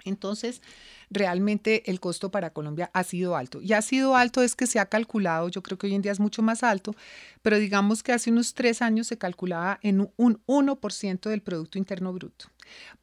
Entonces, 0.08 0.62
realmente 1.10 1.90
el 1.90 2.00
costo 2.00 2.32
para 2.32 2.52
Colombia 2.52 2.90
ha 2.94 3.04
sido 3.04 3.36
alto. 3.36 3.62
Y 3.62 3.74
ha 3.74 3.82
sido 3.82 4.16
alto 4.16 4.42
es 4.42 4.56
que 4.56 4.68
se 4.68 4.80
ha 4.80 4.88
calculado, 4.88 5.50
yo 5.50 5.64
creo 5.64 5.78
que 5.78 5.88
hoy 5.88 5.96
en 5.96 6.02
día 6.02 6.12
es 6.12 6.20
mucho 6.20 6.42
más 6.42 6.64
alto, 6.64 6.96
pero 7.42 7.58
digamos 7.58 8.04
que 8.04 8.14
hace 8.14 8.32
unos 8.32 8.54
tres 8.54 8.82
años 8.82 9.08
se 9.08 9.18
calculaba 9.18 9.80
en 9.82 10.12
un 10.18 10.42
1% 10.46 11.30
del 11.30 11.42
Producto 11.42 11.78
Interno 11.78 12.14
Bruto. 12.14 12.48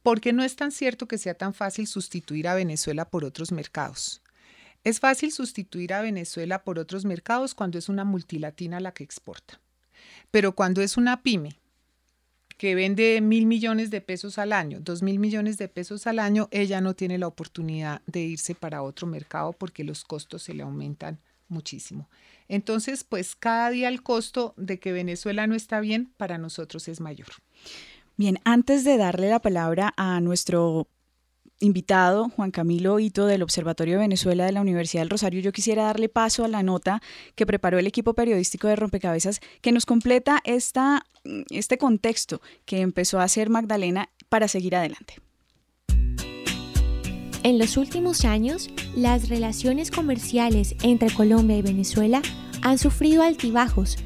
Porque 0.03 0.33
no 0.33 0.43
es 0.43 0.55
tan 0.55 0.71
cierto 0.71 1.07
que 1.07 1.17
sea 1.17 1.33
tan 1.33 1.53
fácil 1.53 1.87
sustituir 1.87 2.47
a 2.47 2.55
Venezuela 2.55 3.09
por 3.09 3.25
otros 3.25 3.51
mercados. 3.51 4.21
Es 4.83 4.99
fácil 4.99 5.31
sustituir 5.31 5.93
a 5.93 6.01
Venezuela 6.01 6.63
por 6.63 6.77
otros 6.77 7.05
mercados 7.05 7.55
cuando 7.55 7.79
es 7.79 7.89
una 7.89 8.03
multilatina 8.03 8.79
la 8.79 8.93
que 8.93 9.03
exporta. 9.03 9.59
Pero 10.29 10.53
cuando 10.53 10.81
es 10.81 10.97
una 10.97 11.23
pyme 11.23 11.57
que 12.57 12.75
vende 12.75 13.19
mil 13.21 13.45
millones 13.45 13.91
de 13.91 14.01
pesos 14.01 14.37
al 14.37 14.53
año, 14.53 14.79
dos 14.81 15.01
mil 15.01 15.19
millones 15.19 15.57
de 15.57 15.67
pesos 15.67 16.07
al 16.07 16.19
año, 16.19 16.47
ella 16.51 16.81
no 16.81 16.93
tiene 16.93 17.17
la 17.17 17.27
oportunidad 17.27 18.01
de 18.07 18.21
irse 18.21 18.55
para 18.55 18.81
otro 18.81 19.07
mercado 19.07 19.53
porque 19.53 19.83
los 19.83 20.03
costos 20.03 20.43
se 20.43 20.53
le 20.53 20.63
aumentan 20.63 21.19
muchísimo. 21.47 22.09
Entonces, 22.47 23.03
pues 23.03 23.35
cada 23.35 23.69
día 23.69 23.89
el 23.89 24.03
costo 24.03 24.53
de 24.57 24.79
que 24.79 24.91
Venezuela 24.93 25.47
no 25.47 25.55
está 25.55 25.79
bien 25.79 26.13
para 26.17 26.37
nosotros 26.37 26.87
es 26.87 27.01
mayor. 27.01 27.27
Bien, 28.17 28.39
antes 28.45 28.83
de 28.83 28.97
darle 28.97 29.29
la 29.29 29.41
palabra 29.41 29.93
a 29.97 30.21
nuestro 30.21 30.87
invitado, 31.59 32.29
Juan 32.29 32.51
Camilo 32.51 32.99
Hito, 32.99 33.25
del 33.25 33.43
Observatorio 33.43 33.95
de 33.95 34.01
Venezuela 34.01 34.45
de 34.45 34.51
la 34.51 34.61
Universidad 34.61 35.01
del 35.01 35.09
Rosario, 35.09 35.41
yo 35.41 35.51
quisiera 35.51 35.83
darle 35.83 36.09
paso 36.09 36.43
a 36.43 36.47
la 36.47 36.63
nota 36.63 37.01
que 37.35 37.45
preparó 37.45 37.79
el 37.79 37.87
equipo 37.87 38.13
periodístico 38.13 38.67
de 38.67 38.75
Rompecabezas, 38.75 39.39
que 39.61 39.71
nos 39.71 39.85
completa 39.85 40.41
esta, 40.43 41.05
este 41.49 41.77
contexto 41.77 42.41
que 42.65 42.81
empezó 42.81 43.19
a 43.19 43.23
hacer 43.23 43.49
Magdalena 43.49 44.09
para 44.29 44.47
seguir 44.47 44.75
adelante. 44.75 45.15
En 47.43 47.59
los 47.59 47.77
últimos 47.77 48.25
años, 48.25 48.69
las 48.95 49.29
relaciones 49.29 49.91
comerciales 49.91 50.75
entre 50.81 51.11
Colombia 51.11 51.57
y 51.57 51.61
Venezuela 51.61 52.21
han 52.63 52.79
sufrido 52.79 53.21
altibajos, 53.21 53.97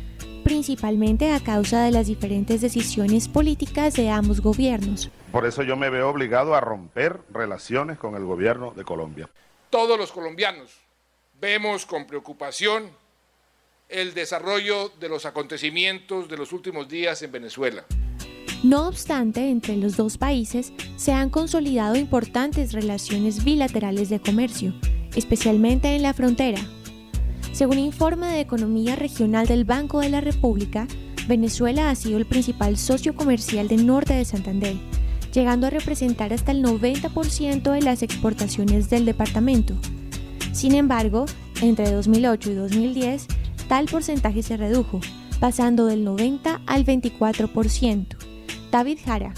principalmente 0.44 1.32
a 1.32 1.40
causa 1.40 1.82
de 1.82 1.92
las 1.92 2.08
diferentes 2.08 2.60
decisiones 2.60 3.30
políticas 3.30 3.94
de 3.94 4.10
ambos 4.10 4.42
gobiernos. 4.42 5.10
Por 5.32 5.46
eso 5.46 5.62
yo 5.62 5.78
me 5.78 5.90
veo 5.90 6.10
obligado 6.10 6.56
a 6.56 6.62
romper 6.62 7.20
relaciones 7.32 8.00
con 8.00 8.16
el 8.16 8.26
gobierno 8.26 8.74
de 8.76 8.84
Colombia. 8.84 9.30
Todos 9.70 9.98
los 9.98 10.12
colombianos 10.12 10.72
vemos 11.40 11.86
con 11.86 12.08
preocupación 12.08 12.90
el 13.90 14.14
desarrollo 14.14 14.90
de 15.00 15.10
los 15.10 15.26
acontecimientos 15.26 16.28
de 16.30 16.38
los 16.38 16.52
últimos 16.52 16.88
días 16.88 17.22
en 17.22 17.32
Venezuela. 17.32 17.86
No 18.64 18.88
obstante, 18.88 19.50
entre 19.50 19.78
los 19.78 19.96
dos 19.96 20.18
países 20.18 20.74
se 20.98 21.14
han 21.14 21.30
consolidado 21.30 21.96
importantes 21.96 22.74
relaciones 22.74 23.44
bilaterales 23.44 24.10
de 24.10 24.20
comercio, 24.20 24.74
especialmente 25.16 25.96
en 25.96 26.04
la 26.04 26.14
frontera. 26.14 26.60
Según 27.54 27.80
informe 27.80 28.28
de 28.28 28.42
Economía 28.42 28.96
Regional 28.96 29.48
del 29.48 29.64
Banco 29.64 30.02
de 30.02 30.10
la 30.10 30.22
República, 30.22 30.88
Venezuela 31.28 31.90
ha 31.90 31.96
sido 31.96 32.18
el 32.18 32.26
principal 32.26 32.78
socio 32.78 33.16
comercial 33.16 33.68
del 33.68 33.86
norte 33.86 34.14
de 34.14 34.26
Santander 34.26 34.76
llegando 35.32 35.68
a 35.68 35.70
representar 35.70 36.34
hasta 36.34 36.52
el 36.52 36.64
90% 36.64 37.72
de 37.72 37.82
las 37.82 38.04
exportaciones 38.04 38.90
del 38.90 39.06
departamento. 39.06 39.76
Sin 40.52 40.76
embargo, 40.76 41.26
entre 41.62 41.92
2008 41.92 42.52
y 42.52 42.54
2010, 42.56 43.28
tal 43.68 43.86
porcentaje 43.86 44.44
se 44.44 44.58
redujo, 44.58 45.00
pasando 45.40 45.86
del 45.86 46.04
90 46.04 46.62
al 46.66 46.86
24%. 46.86 48.18
David 48.72 49.00
Jara, 49.04 49.34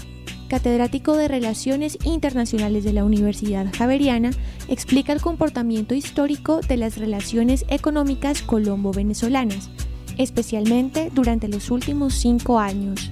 catedrático 0.48 1.16
de 1.16 1.28
Relaciones 1.28 1.98
Internacionales 2.04 2.84
de 2.84 2.92
la 2.92 3.04
Universidad 3.04 3.66
Javeriana, 3.76 4.30
explica 4.68 5.12
el 5.12 5.20
comportamiento 5.20 5.94
histórico 5.94 6.60
de 6.60 6.76
las 6.76 6.98
relaciones 6.98 7.64
económicas 7.68 8.42
colombo-venezolanas, 8.42 9.70
especialmente 10.18 11.10
durante 11.14 11.48
los 11.48 11.70
últimos 11.70 12.14
cinco 12.14 12.58
años. 12.58 13.10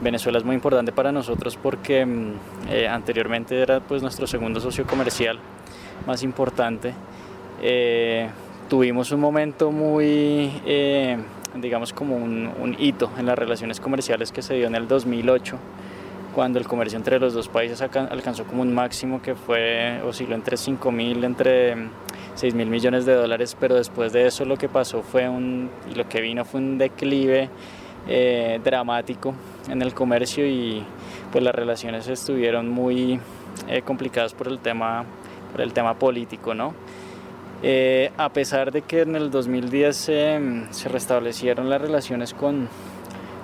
Venezuela 0.00 0.38
es 0.38 0.44
muy 0.44 0.54
importante 0.54 0.92
para 0.92 1.10
nosotros 1.10 1.56
porque 1.60 2.06
mm, 2.06 2.32
eh, 2.70 2.88
anteriormente 2.88 3.60
era 3.60 3.80
pues 3.80 4.00
nuestro 4.00 4.26
segundo 4.26 4.60
socio 4.60 4.86
comercial 4.86 5.38
más 6.06 6.22
importante. 6.22 6.94
Eh, 7.60 8.28
tuvimos 8.68 9.10
un 9.10 9.20
momento 9.20 9.72
muy, 9.72 10.52
eh, 10.64 11.18
digamos 11.56 11.92
como 11.92 12.16
un, 12.16 12.76
hito 12.78 13.10
en 13.18 13.26
las 13.26 13.36
relaciones 13.36 13.80
comerciales 13.80 14.30
que 14.30 14.40
se 14.40 14.54
dio 14.54 14.68
en 14.68 14.76
el 14.76 14.86
2008, 14.86 15.56
cuando 16.32 16.60
el 16.60 16.68
comercio 16.68 16.96
entre 16.96 17.18
los 17.18 17.34
dos 17.34 17.48
países 17.48 17.82
alcanzó 17.82 18.44
como 18.44 18.62
un 18.62 18.72
máximo 18.72 19.20
que 19.20 19.34
fue, 19.34 20.00
osciló 20.06 20.36
entre 20.36 20.56
5 20.56 20.92
mil, 20.92 21.24
entre 21.24 21.74
6 22.36 22.54
mil 22.54 22.68
millones 22.68 23.04
de 23.04 23.14
dólares, 23.14 23.56
pero 23.58 23.74
después 23.74 24.12
de 24.12 24.28
eso 24.28 24.44
lo 24.44 24.56
que 24.56 24.68
pasó 24.68 25.02
fue 25.02 25.28
un, 25.28 25.68
lo 25.96 26.08
que 26.08 26.20
vino 26.20 26.44
fue 26.44 26.60
un 26.60 26.78
declive 26.78 27.50
dramático 28.62 29.34
en 29.68 29.82
el 29.82 29.94
comercio 29.94 30.46
y 30.46 30.84
pues 31.30 31.44
las 31.44 31.54
relaciones 31.54 32.08
estuvieron 32.08 32.68
muy 32.68 33.20
eh, 33.68 33.82
complicadas 33.82 34.34
por 34.34 34.48
el 34.48 34.58
tema, 34.58 35.04
por 35.52 35.60
el 35.60 35.72
tema 35.72 35.94
político, 35.94 36.54
¿no? 36.54 36.74
Eh, 37.62 38.12
a 38.16 38.28
pesar 38.28 38.70
de 38.70 38.82
que 38.82 39.00
en 39.00 39.16
el 39.16 39.30
2010 39.30 39.96
se 39.96 40.88
restablecieron 40.88 41.68
las 41.68 41.80
relaciones 41.80 42.32
con, 42.32 42.68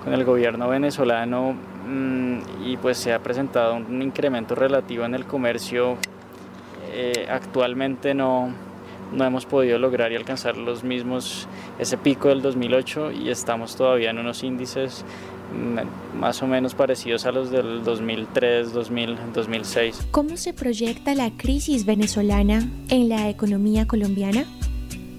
con 0.03 0.13
el 0.13 0.23
gobierno 0.23 0.69
venezolano 0.69 1.53
mm, 1.87 2.37
y 2.65 2.77
pues 2.77 2.97
se 2.97 3.13
ha 3.13 3.19
presentado 3.19 3.75
un 3.75 4.01
incremento 4.01 4.55
relativo 4.55 5.05
en 5.05 5.15
el 5.15 5.25
comercio, 5.25 5.97
actualmente 7.29 8.13
no, 8.13 8.53
no 9.11 9.25
hemos 9.25 9.45
podido 9.45 9.77
lograr 9.77 10.11
y 10.11 10.15
alcanzar 10.15 10.57
los 10.57 10.83
mismos, 10.83 11.47
ese 11.79 11.97
pico 11.97 12.29
del 12.29 12.41
2008 12.41 13.11
y 13.11 13.29
estamos 13.29 13.75
todavía 13.75 14.09
en 14.09 14.19
unos 14.19 14.43
índices 14.43 15.05
más 16.17 16.41
o 16.41 16.47
menos 16.47 16.75
parecidos 16.75 17.25
a 17.25 17.31
los 17.31 17.51
del 17.51 17.83
2003, 17.83 18.73
2000, 18.73 19.17
2006. 19.33 20.07
¿Cómo 20.11 20.37
se 20.37 20.53
proyecta 20.53 21.13
la 21.15 21.31
crisis 21.31 21.85
venezolana 21.85 22.67
en 22.89 23.09
la 23.09 23.29
economía 23.29 23.87
colombiana? 23.87 24.45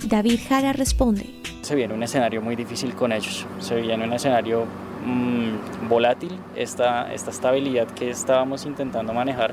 David 0.06 0.40
Jara 0.48 0.72
responde. 0.72 1.26
Se 1.62 1.74
viene 1.74 1.94
un 1.94 2.02
escenario 2.02 2.40
muy 2.40 2.54
difícil 2.54 2.94
con 2.94 3.12
ellos, 3.12 3.44
se 3.58 3.80
viene 3.80 4.04
un 4.04 4.12
escenario 4.12 4.66
mm, 5.04 5.88
volátil, 5.88 6.30
esta, 6.54 7.12
esta 7.12 7.30
estabilidad 7.30 7.88
que 7.88 8.10
estábamos 8.10 8.66
intentando 8.66 9.12
manejar 9.12 9.52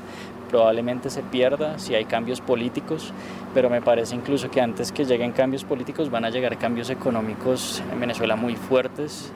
probablemente 0.50 1.10
se 1.10 1.24
pierda 1.24 1.80
si 1.80 1.96
hay 1.96 2.06
cambios 2.06 2.40
políticos, 2.40 3.12
pero 3.56 3.72
me 3.72 3.82
parece 3.82 4.14
incluso 4.16 4.52
que 4.52 4.62
antes 4.62 4.92
que 4.92 5.06
lleguen 5.06 5.32
cambios 5.32 5.64
políticos 5.64 6.12
van 6.12 6.26
a 6.26 6.30
llegar 6.30 6.60
cambios 6.60 6.92
económicos 6.92 7.82
en 7.92 8.00
Venezuela 8.00 8.36
muy 8.36 8.56
fuertes 8.56 9.32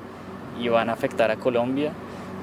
y 0.59 0.69
van 0.69 0.89
a 0.89 0.93
afectar 0.93 1.31
a 1.31 1.37
Colombia 1.37 1.91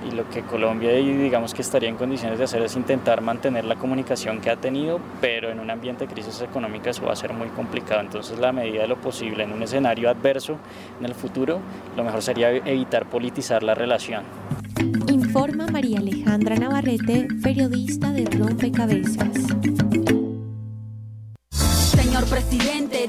y 0.08 0.14
lo 0.14 0.28
que 0.28 0.42
Colombia 0.42 0.92
digamos 0.92 1.54
que 1.54 1.62
estaría 1.62 1.88
en 1.88 1.96
condiciones 1.96 2.38
de 2.38 2.44
hacer 2.44 2.62
es 2.62 2.76
intentar 2.76 3.20
mantener 3.20 3.64
la 3.64 3.76
comunicación 3.76 4.40
que 4.40 4.50
ha 4.50 4.56
tenido, 4.56 5.00
pero 5.20 5.50
en 5.50 5.60
un 5.60 5.70
ambiente 5.70 6.06
de 6.06 6.12
crisis 6.12 6.40
económica 6.42 6.90
eso 6.90 7.04
va 7.04 7.12
a 7.12 7.16
ser 7.16 7.32
muy 7.32 7.48
complicado. 7.48 8.00
Entonces, 8.00 8.38
la 8.38 8.52
medida 8.52 8.82
de 8.82 8.88
lo 8.88 8.96
posible 8.96 9.44
en 9.44 9.52
un 9.52 9.62
escenario 9.62 10.10
adverso 10.10 10.56
en 10.98 11.06
el 11.06 11.14
futuro, 11.14 11.60
lo 11.96 12.04
mejor 12.04 12.22
sería 12.22 12.50
evitar 12.50 13.06
politizar 13.06 13.62
la 13.62 13.74
relación. 13.74 14.24
Informa 15.08 15.66
María 15.66 15.98
Alejandra 15.98 16.56
Navarrete, 16.56 17.28
periodista 17.42 18.12
de 18.12 18.26
Rompecabezas. 18.26 19.83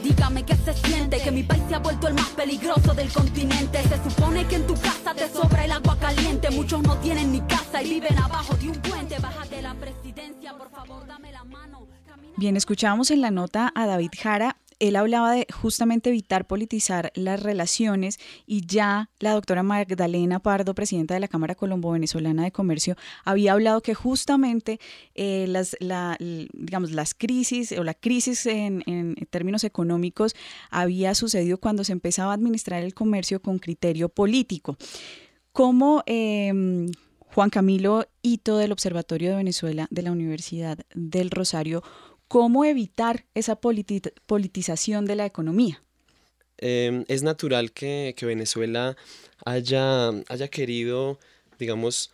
Dígame 0.06 0.44
qué 0.44 0.56
se 0.56 0.74
siente 0.74 1.22
que 1.22 1.32
mi 1.32 1.44
país 1.44 1.64
se 1.70 1.76
ha 1.76 1.80
vuelto 1.80 2.08
el 2.08 2.14
más 2.16 2.30
peligroso 2.30 2.94
del 2.94 3.12
continente. 3.12 3.82
Se 3.84 4.10
supone 4.10 4.46
que 4.46 4.58
en 4.58 4.68
tu 4.68 4.74
casa 4.74 5.14
te 5.16 5.28
sobra 5.30 5.66
el 5.66 5.72
agua 5.72 5.98
caliente. 5.98 6.50
Muchos 6.52 6.82
no 6.84 6.98
tienen 6.98 7.32
ni 7.32 7.42
casa 7.42 7.82
y 7.82 7.90
viven 7.90 8.18
abajo 8.18 8.56
de 8.56 8.70
un 8.70 8.76
puente. 8.76 9.18
Bájate 9.20 9.62
la 9.62 9.74
presidencia, 9.76 10.58
por 10.58 10.70
favor, 10.70 11.08
dame 11.08 11.32
la 11.32 11.44
mano. 11.44 11.88
Bien, 12.38 12.58
escuchamos 12.58 13.10
en 13.12 13.22
la 13.22 13.32
nota 13.32 13.72
a 13.74 13.86
David 13.86 14.12
Jara 14.22 14.58
él 14.80 14.96
hablaba 14.96 15.32
de 15.32 15.48
justamente 15.54 16.10
evitar 16.10 16.48
politizar 16.48 17.12
las 17.16 17.42
relaciones 17.42 18.20
y 18.46 18.66
ya 18.66 19.10
la 19.20 19.34
doctora 19.34 19.64
Magdalena 19.64 20.40
Pardo, 20.40 20.76
presidenta 20.76 21.14
de 21.14 21.20
la 21.20 21.28
Cámara 21.28 21.56
Colombo-Venezolana 21.56 22.44
de 22.44 22.52
Comercio, 22.52 22.96
había 23.24 23.54
hablado 23.54 23.82
que 23.82 23.94
justamente 23.94 24.80
eh, 25.14 25.46
las, 25.48 25.76
digamos, 26.54 26.92
las 26.92 27.14
crisis 27.14 27.72
o 27.74 27.84
la 27.84 27.94
crisis 27.94 28.46
en, 28.46 28.84
en, 28.86 29.16
términos 29.30 29.64
económicos 29.64 30.36
había 30.70 31.16
sucedido 31.16 31.58
cuando 31.58 31.84
se 31.84 31.92
empezaba 31.92 32.32
a 32.32 32.36
administrar 32.36 32.84
el 32.84 32.94
comercio 32.94 33.42
con 33.42 33.60
criterio 33.60 34.10
político. 34.10 34.78
¿Cómo 35.52 36.04
em, 36.06 36.92
Juan 37.36 37.50
Camilo 37.50 38.06
Hito 38.22 38.58
del 38.58 38.72
Observatorio 38.72 39.32
de 39.32 39.38
Venezuela 39.38 39.88
de 39.90 40.02
la 40.02 40.12
Universidad 40.12 40.80
del 40.94 41.32
Rosario 41.32 41.82
¿Cómo 42.28 42.66
evitar 42.66 43.26
esa 43.36 43.56
politización 43.56 45.06
de 45.06 45.16
la 45.16 45.26
economía? 45.26 45.82
Em, 46.58 47.06
es 47.08 47.24
natural 47.24 47.72
que, 47.72 48.16
Venezuela 48.22 48.96
haya, 49.46 50.14
querido, 50.50 51.20
digamos, 51.60 52.12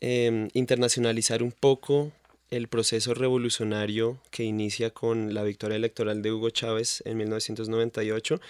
em, 0.00 0.48
internacionalizar 0.54 1.42
un 1.42 1.52
poco 1.52 2.12
el 2.50 2.68
proceso 2.68 3.14
revolucionario 3.14 4.20
que 4.30 4.44
inicia 4.44 4.90
con 4.90 5.34
la 5.34 5.42
victoria 5.42 5.76
electoral 5.76 6.22
de 6.22 6.32
Hugo 6.32 6.50
Chávez 6.50 7.02
en 7.06 7.16
1998 7.16 8.40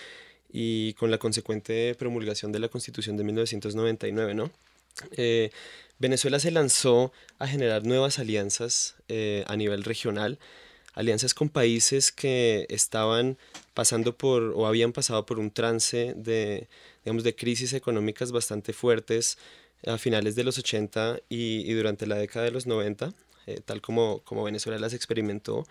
y 0.53 0.95
con 0.95 1.11
la 1.11 1.19
consecuente 1.19 1.95
promulgación 1.95 2.53
de 2.53 2.59
la 2.59 2.69
Constitución 2.69 3.17
de 3.17 3.25
1999, 3.25 4.35
¿no? 4.35 4.51
Eh, 5.13 5.51
Venezuela 5.99 6.39
se 6.39 6.51
lanzó 6.51 7.13
a 7.39 7.47
generar 7.47 7.85
nuevas 7.85 8.19
alianzas 8.19 8.97
eh, 9.09 9.45
a 9.47 9.57
nivel 9.57 9.85
regional 9.85 10.39
alianzas 10.97 11.35
con 11.35 11.49
países 11.49 12.11
que 12.11 12.67
estaban 12.69 13.39
pasando 13.75 14.17
por 14.17 14.55
o 14.57 14.67
habían 14.67 14.93
pasado 14.93 15.25
por 15.27 15.39
un 15.39 15.53
trance 15.53 16.15
de, 16.17 16.69
digamos, 17.05 17.23
de 17.23 17.37
crisis 17.37 17.73
económicas 17.75 18.33
bastante 18.33 18.73
fuertes 18.73 19.39
a 19.87 19.99
finales 19.99 20.35
de 20.35 20.43
los 20.43 20.59
80 20.59 21.21
y, 21.29 21.73
durante 21.75 22.07
la 22.07 22.17
década 22.17 22.47
de 22.47 22.51
los 22.51 22.67
90, 22.67 23.13
eh, 23.47 23.61
tal 23.65 23.81
como, 23.81 24.23
como 24.25 24.43
Venezuela 24.43 24.79
las 24.79 24.95
experimentó. 24.95 25.67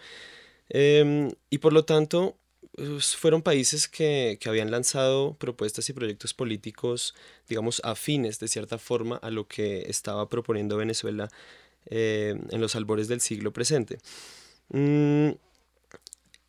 Em, 0.69 1.31
y 1.49 1.57
por 1.57 1.73
lo 1.73 1.85
tanto, 1.85 2.37
pues, 2.75 3.15
fueron 3.15 3.41
países 3.41 3.87
que, 3.87 4.37
que, 4.39 4.49
habían 4.49 4.71
lanzado 4.71 5.35
propuestas 5.37 5.89
y 5.89 5.93
proyectos 5.93 6.33
políticos, 6.33 7.15
digamos, 7.49 7.81
afines 7.83 8.39
de 8.39 8.47
cierta 8.47 8.77
forma 8.77 9.17
a 9.17 9.31
lo 9.31 9.47
que 9.47 9.89
estaba 9.89 10.29
proponiendo 10.29 10.77
Venezuela 10.77 11.29
eh, 11.87 12.35
en 12.49 12.61
los 12.61 12.75
albores 12.75 13.07
del 13.07 13.21
siglo 13.21 13.53
presente. 13.53 13.97
Mm, 14.69 15.31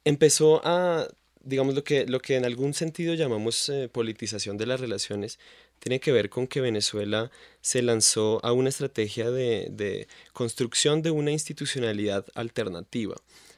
empezó 0.04 0.60
a, 0.64 1.08
digamos, 1.42 1.74
lo 1.74 1.84
que, 1.84 2.06
lo 2.06 2.20
que 2.20 2.36
en 2.36 2.44
algún 2.44 2.74
sentido 2.74 3.14
llamamos 3.14 3.68
eh, 3.68 3.88
politización 3.88 4.56
de 4.56 4.66
las 4.66 4.80
relaciones, 4.80 5.38
tiene 5.78 6.00
que 6.00 6.12
ver 6.12 6.30
con 6.30 6.46
que 6.46 6.60
Venezuela 6.60 7.30
se 7.60 7.82
lanzó 7.82 8.40
a 8.44 8.52
una 8.52 8.70
estrategia 8.70 9.30
de, 9.30 9.68
de 9.70 10.08
construcción 10.32 11.02
de 11.02 11.10
una 11.10 11.30
institucionalidad 11.30 12.24
alternativa 12.34 13.16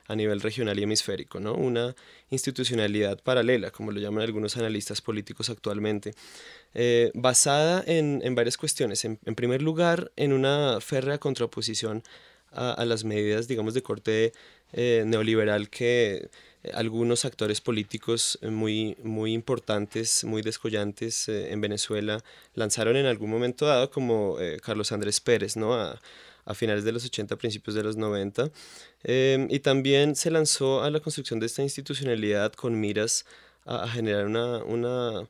a 0.08 0.16
nivel 0.16 0.40
regional 0.40 0.78
y 0.78 0.82
hemisférico, 0.82 1.38
¿no? 1.38 1.54
Una 1.54 1.94
institucionalidad 2.30 3.22
paralela, 3.22 3.70
como 3.70 3.92
lo 3.92 4.00
llaman 4.00 4.24
algunos 4.24 4.56
analistas 4.56 5.02
políticos 5.02 5.50
actualmente, 5.50 6.14
eh, 6.74 7.10
basada 7.14 7.84
en, 7.86 8.22
en, 8.24 8.34
varias 8.34 8.56
cuestiones. 8.56 9.04
En, 9.04 9.18
en, 9.26 9.34
primer 9.34 9.60
lugar, 9.60 10.10
en 10.16 10.32
una 10.32 10.80
férrea 10.80 11.18
contraposición 11.18 12.02
a, 12.52 12.84
las 12.84 13.04
medidas, 13.04 13.48
digamos, 13.48 13.74
de 13.74 13.82
corte 13.82 14.32
eh, 14.72 15.04
neoliberal 15.06 15.70
que 15.70 16.28
eh, 16.62 16.70
algunos 16.74 17.24
actores 17.24 17.60
políticos 17.60 18.38
eh, 18.42 18.48
muy, 18.48 18.96
muy 19.02 19.32
importantes, 19.32 20.24
muy 20.24 20.42
descollantes 20.42 21.28
en 21.28 21.60
Venezuela 21.60 22.22
lanzaron 22.54 22.96
en 22.96 23.06
algún 23.06 23.30
momento 23.30 23.66
dado, 23.66 23.90
como 23.90 24.36
Carlos 24.62 24.92
Andrés 24.92 25.20
Pérez, 25.20 25.56
¿no? 25.56 25.74
A, 25.74 26.00
a 26.44 26.54
finales 26.54 26.82
de 26.84 26.92
los 26.92 27.04
80, 27.04 27.36
principios 27.36 27.74
de 27.74 27.82
los 27.82 27.96
90. 27.96 28.50
Em, 29.04 29.48
y 29.50 29.58
también 29.60 30.16
se 30.16 30.30
lanzó 30.30 30.82
a 30.82 30.90
la 30.90 31.00
construcción 31.00 31.40
de 31.40 31.46
esta 31.46 31.62
institucionalidad 31.62 32.54
con 32.54 32.80
miras 32.80 33.26
a, 33.66 33.84
a 33.84 33.88
generar 33.88 34.24
una, 34.24 34.64
una 34.64 35.28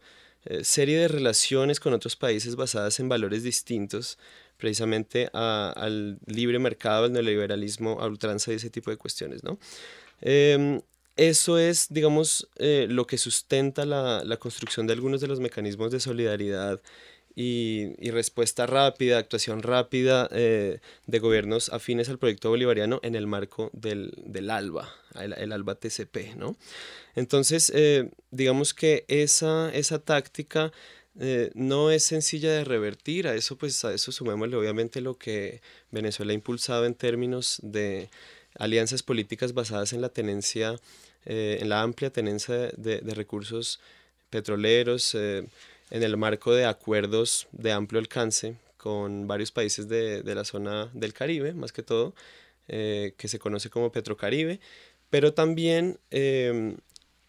serie 0.62 0.98
de 0.98 1.08
relaciones 1.08 1.80
con 1.80 1.92
otros 1.92 2.14
países 2.16 2.54
basadas 2.54 3.00
en 3.00 3.08
valores 3.08 3.42
distintos 3.42 4.16
precisamente 4.58 5.30
al 5.32 6.18
libre 6.26 6.58
mercado, 6.58 7.04
al 7.04 7.12
neoliberalismo, 7.12 8.00
a 8.00 8.06
ultranza 8.06 8.52
y 8.52 8.56
ese 8.56 8.68
tipo 8.68 8.90
de 8.90 8.96
cuestiones, 8.96 9.42
¿no? 9.44 9.58
Em, 10.20 10.80
eso 11.16 11.58
es, 11.58 11.88
digamos, 11.90 12.48
eh, 12.56 12.86
lo 12.88 13.06
que 13.06 13.18
sustenta 13.18 13.84
la, 13.86 14.36
construcción 14.38 14.86
de 14.86 14.92
algunos 14.92 15.20
de 15.20 15.26
los 15.28 15.40
mecanismos 15.40 15.90
de 15.90 16.00
solidaridad 16.00 16.80
y, 17.34 18.10
respuesta 18.10 18.66
rápida, 18.66 19.18
actuación 19.18 19.62
rápida 19.62 20.28
eh, 20.32 20.80
de 21.06 21.18
gobiernos 21.18 21.70
afines 21.70 22.08
al 22.08 22.18
proyecto 22.18 22.50
bolivariano 22.50 23.00
en 23.02 23.14
el 23.14 23.26
marco 23.26 23.70
del, 23.72 24.50
ALBA, 24.50 24.92
el, 25.20 25.52
ALBA 25.52 25.76
TCP, 25.76 26.36
¿no? 26.36 26.56
Entonces, 27.14 27.72
eh, 27.74 28.10
digamos 28.30 28.74
que 28.74 29.04
esa 29.08 29.70
táctica 30.04 30.72
eh, 31.20 31.50
no 31.54 31.90
es 31.90 32.04
sencilla 32.04 32.52
de 32.52 32.64
revertir, 32.64 33.26
a 33.26 33.34
eso 33.34 33.56
pues 33.56 33.84
a 33.84 33.92
eso 33.92 34.12
sumémosle 34.12 34.56
obviamente 34.56 35.00
lo 35.00 35.18
que 35.18 35.60
Venezuela 35.90 36.32
ha 36.32 36.34
impulsado 36.34 36.86
en 36.86 36.94
términos 36.94 37.58
de 37.62 38.08
alianzas 38.58 39.02
políticas 39.02 39.52
basadas 39.52 39.92
en 39.92 40.00
la 40.00 40.10
tenencia, 40.10 40.76
eh, 41.26 41.58
en 41.60 41.68
la 41.68 41.82
amplia 41.82 42.10
tenencia 42.10 42.54
de, 42.76 43.00
recursos 43.14 43.80
petroleros, 44.30 45.14
eh, 45.14 45.46
en 45.90 46.02
el 46.02 46.16
marco 46.16 46.54
de 46.54 46.66
acuerdos 46.66 47.48
de 47.52 47.72
amplio 47.72 48.00
alcance 48.00 48.56
con 48.76 49.26
varios 49.26 49.50
países 49.50 49.88
de, 49.88 50.22
de 50.22 50.34
la 50.34 50.44
zona 50.44 50.88
del 50.92 51.12
Caribe, 51.14 51.52
más 51.52 51.72
que 51.72 51.82
todo, 51.82 52.14
que 52.68 53.14
se 53.28 53.38
conoce 53.38 53.70
como 53.70 53.90
Petrocaribe, 53.90 54.60
pero 55.10 55.32
también 55.32 55.98
em, 56.10 56.76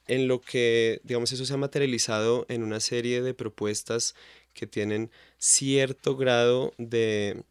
en 0.09 0.27
lo 0.27 0.41
que, 0.41 1.01
digamos, 1.03 1.31
eso 1.31 1.45
se 1.45 1.53
ha 1.53 1.57
materializado 1.57 2.47
en 2.49 2.63
una 2.63 2.79
serie 2.79 3.21
de 3.21 3.35
propuestas 3.35 4.15
que 4.55 4.65
tienen 4.65 5.11
cierto 5.37 6.17
grado 6.17 6.73
de, 6.79 7.43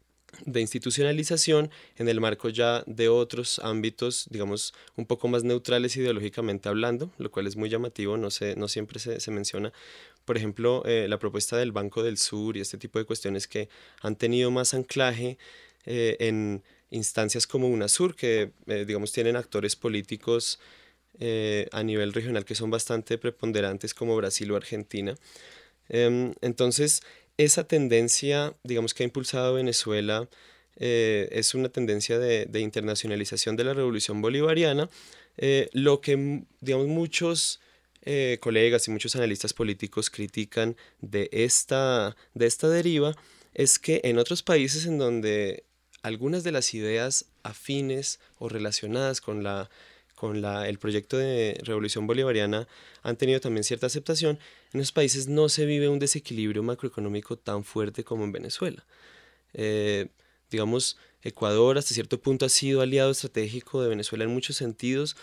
institucionalización 0.45 1.71
en 1.97 2.09
el 2.09 2.19
marco 2.19 2.49
ya 2.49 2.83
de 2.85 3.07
otros 3.07 3.59
ámbitos, 3.59 4.27
digamos, 4.29 4.73
un 4.97 5.05
poco 5.05 5.29
más 5.29 5.45
neutrales 5.45 5.95
ideológicamente 5.95 6.67
hablando, 6.67 7.09
lo 7.17 7.31
cual 7.31 7.47
es 7.47 7.55
muy 7.55 7.69
llamativo, 7.69 8.17
no, 8.17 8.29
sé, 8.29 8.55
no 8.57 8.67
siempre 8.67 8.99
se, 8.99 9.31
menciona. 9.31 9.71
Por 10.25 10.35
ejemplo, 10.35 10.83
eh, 10.85 11.07
la 11.07 11.17
propuesta 11.17 11.55
del 11.55 11.71
Banco 11.71 12.03
del 12.03 12.17
Sur 12.17 12.57
y 12.57 12.59
este 12.59 12.77
tipo 12.77 12.99
de 12.99 13.05
cuestiones 13.05 13.47
que 13.47 13.69
han 14.01 14.17
tenido 14.17 14.51
más 14.51 14.73
anclaje 14.73 15.37
eh, 15.85 16.17
en 16.19 16.61
instancias 16.91 17.47
como 17.47 17.69
UNASUR, 17.69 18.15
que, 18.15 18.51
eh, 18.67 18.83
digamos, 18.85 19.13
tienen 19.13 19.37
actores 19.37 19.77
políticos 19.77 20.59
eh, 21.19 21.67
a 21.71 21.83
nivel 21.83 22.13
regional 22.13 22.45
que 22.45 22.55
son 22.55 22.71
bastante 22.71 23.17
preponderantes 23.17 23.93
como 23.93 24.15
Brasil 24.15 24.51
o 24.51 24.55
Argentina. 24.55 25.17
Em, 25.89 26.33
entonces, 26.41 27.01
esa 27.37 27.65
tendencia, 27.65 28.53
digamos, 28.63 28.93
que 28.93 29.03
ha 29.03 29.05
impulsado 29.05 29.55
Venezuela 29.55 30.29
eh, 30.77 31.27
es 31.31 31.55
una 31.55 31.69
tendencia 31.69 32.19
de, 32.19 32.59
internacionalización 32.59 33.57
de 33.57 33.65
la 33.65 33.73
revolución 33.73 34.21
bolivariana, 34.21 34.89
eh, 35.37 35.69
lo 35.73 36.01
que, 36.01 36.43
digamos, 36.61 36.87
muchos 36.87 37.59
colegas 38.39 38.87
y 38.87 38.91
muchos 38.91 39.15
analistas 39.15 39.53
políticos 39.53 40.09
critican 40.09 40.75
de 40.99 41.29
esta, 41.31 42.15
de 42.33 42.47
esta 42.47 42.67
deriva 42.67 43.13
es 43.53 43.77
que 43.77 44.01
en 44.03 44.17
otros 44.17 44.41
países 44.41 44.87
en 44.87 44.97
donde 44.97 45.65
algunas 46.01 46.43
de 46.43 46.51
las 46.51 46.73
ideas 46.73 47.25
afines 47.43 48.19
o 48.37 48.49
relacionadas 48.49 49.21
con 49.21 49.43
la 49.43 49.69
con 50.19 50.41
la, 50.41 50.67
el 50.67 50.79
proyecto 50.79 51.17
de 51.17 51.57
revolución 51.63 52.05
bolivariana 52.05 52.67
han 53.03 53.15
tenido 53.15 53.39
también 53.39 53.63
cierta 53.63 53.87
aceptación, 53.87 54.37
en 54.73 54.81
esos 54.81 54.91
países 54.91 55.29
no 55.29 55.47
se 55.47 55.65
vive 55.65 55.87
un 55.87 55.97
desequilibrio 55.97 56.61
macroeconómico 56.61 57.37
tan 57.37 57.63
fuerte 57.63 58.03
como 58.03 58.25
en 58.25 58.33
Venezuela. 58.33 58.85
Eh, 59.53 60.09
digamos, 60.51 60.97
Ecuador 61.21 61.77
hasta 61.77 61.93
cierto 61.93 62.19
punto 62.21 62.45
ha 62.45 62.49
sido 62.49 62.81
aliado 62.81 63.11
estratégico 63.11 63.81
de 63.81 63.87
Venezuela 63.87 64.25
en 64.25 64.31
muchos 64.31 64.57
sentidos, 64.57 65.15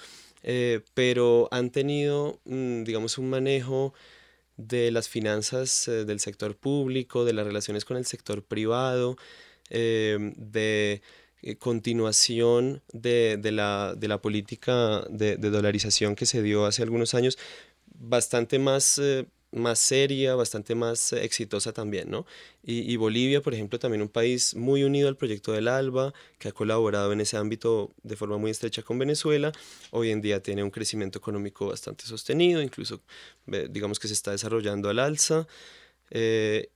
eh, 0.43 0.81
pero 0.95 1.49
han 1.51 1.71
tenido, 1.71 2.41
mm, 2.47 2.85
digamos, 2.85 3.19
un 3.19 3.29
manejo 3.29 3.93
de 4.57 4.91
las 4.93 5.11
finanzas 5.11 5.89
eh, 5.89 6.07
del 6.07 6.21
sector 6.21 6.57
público, 6.57 7.27
de 7.27 7.35
las 7.35 7.47
relaciones 7.47 7.85
con 7.85 7.99
el 7.99 8.07
sector 8.07 8.43
privado, 8.43 9.19
de 9.69 11.03
eh, 11.47 11.57
continuación 11.59 12.83
de, 12.93 13.37
de, 13.37 13.53
la, 13.53 13.95
de, 13.97 14.09
la, 14.09 14.21
política 14.21 15.05
de, 15.09 15.37
de, 15.37 15.51
dolarización 15.51 16.17
que 16.17 16.27
se 16.27 16.43
dio 16.43 16.67
hace 16.67 16.83
algunos 16.83 17.15
años, 17.15 17.39
bastante 17.87 18.59
más, 18.59 18.99
eh, 18.99 19.27
más 19.53 19.79
seria, 19.79 20.35
bastante 20.35 20.75
más 20.75 21.13
eh, 21.13 21.23
exitosa 21.25 21.73
también, 21.73 22.11
¿no? 22.11 22.27
Y, 22.65 22.97
Bolivia, 22.97 23.43
por 23.43 23.55
ejemplo, 23.55 23.79
también 23.79 24.03
un 24.03 24.09
país 24.09 24.57
muy 24.57 24.83
unido 24.83 25.07
al 25.07 25.17
proyecto 25.17 25.53
del 25.53 25.69
ALBA, 25.69 26.13
que 26.41 26.49
ha 26.49 26.53
colaborado 26.53 27.13
en 27.13 27.21
ese 27.21 27.37
ámbito 27.37 27.93
de 28.03 28.17
forma 28.17 28.39
muy 28.39 28.51
estrecha 28.51 28.83
con 28.83 28.99
Venezuela, 28.99 29.53
hoy 29.93 30.11
en 30.11 30.21
día 30.21 30.43
tiene 30.43 30.65
un 30.65 30.71
crecimiento 30.71 31.21
económico 31.21 31.69
bastante 31.69 32.07
sostenido, 32.07 32.61
incluso 32.61 33.03
digamos 33.71 34.01
que 34.01 34.09
se 34.09 34.15
está 34.15 34.33
desarrollando 34.33 34.89
al 34.89 34.99
alza, 34.99 35.47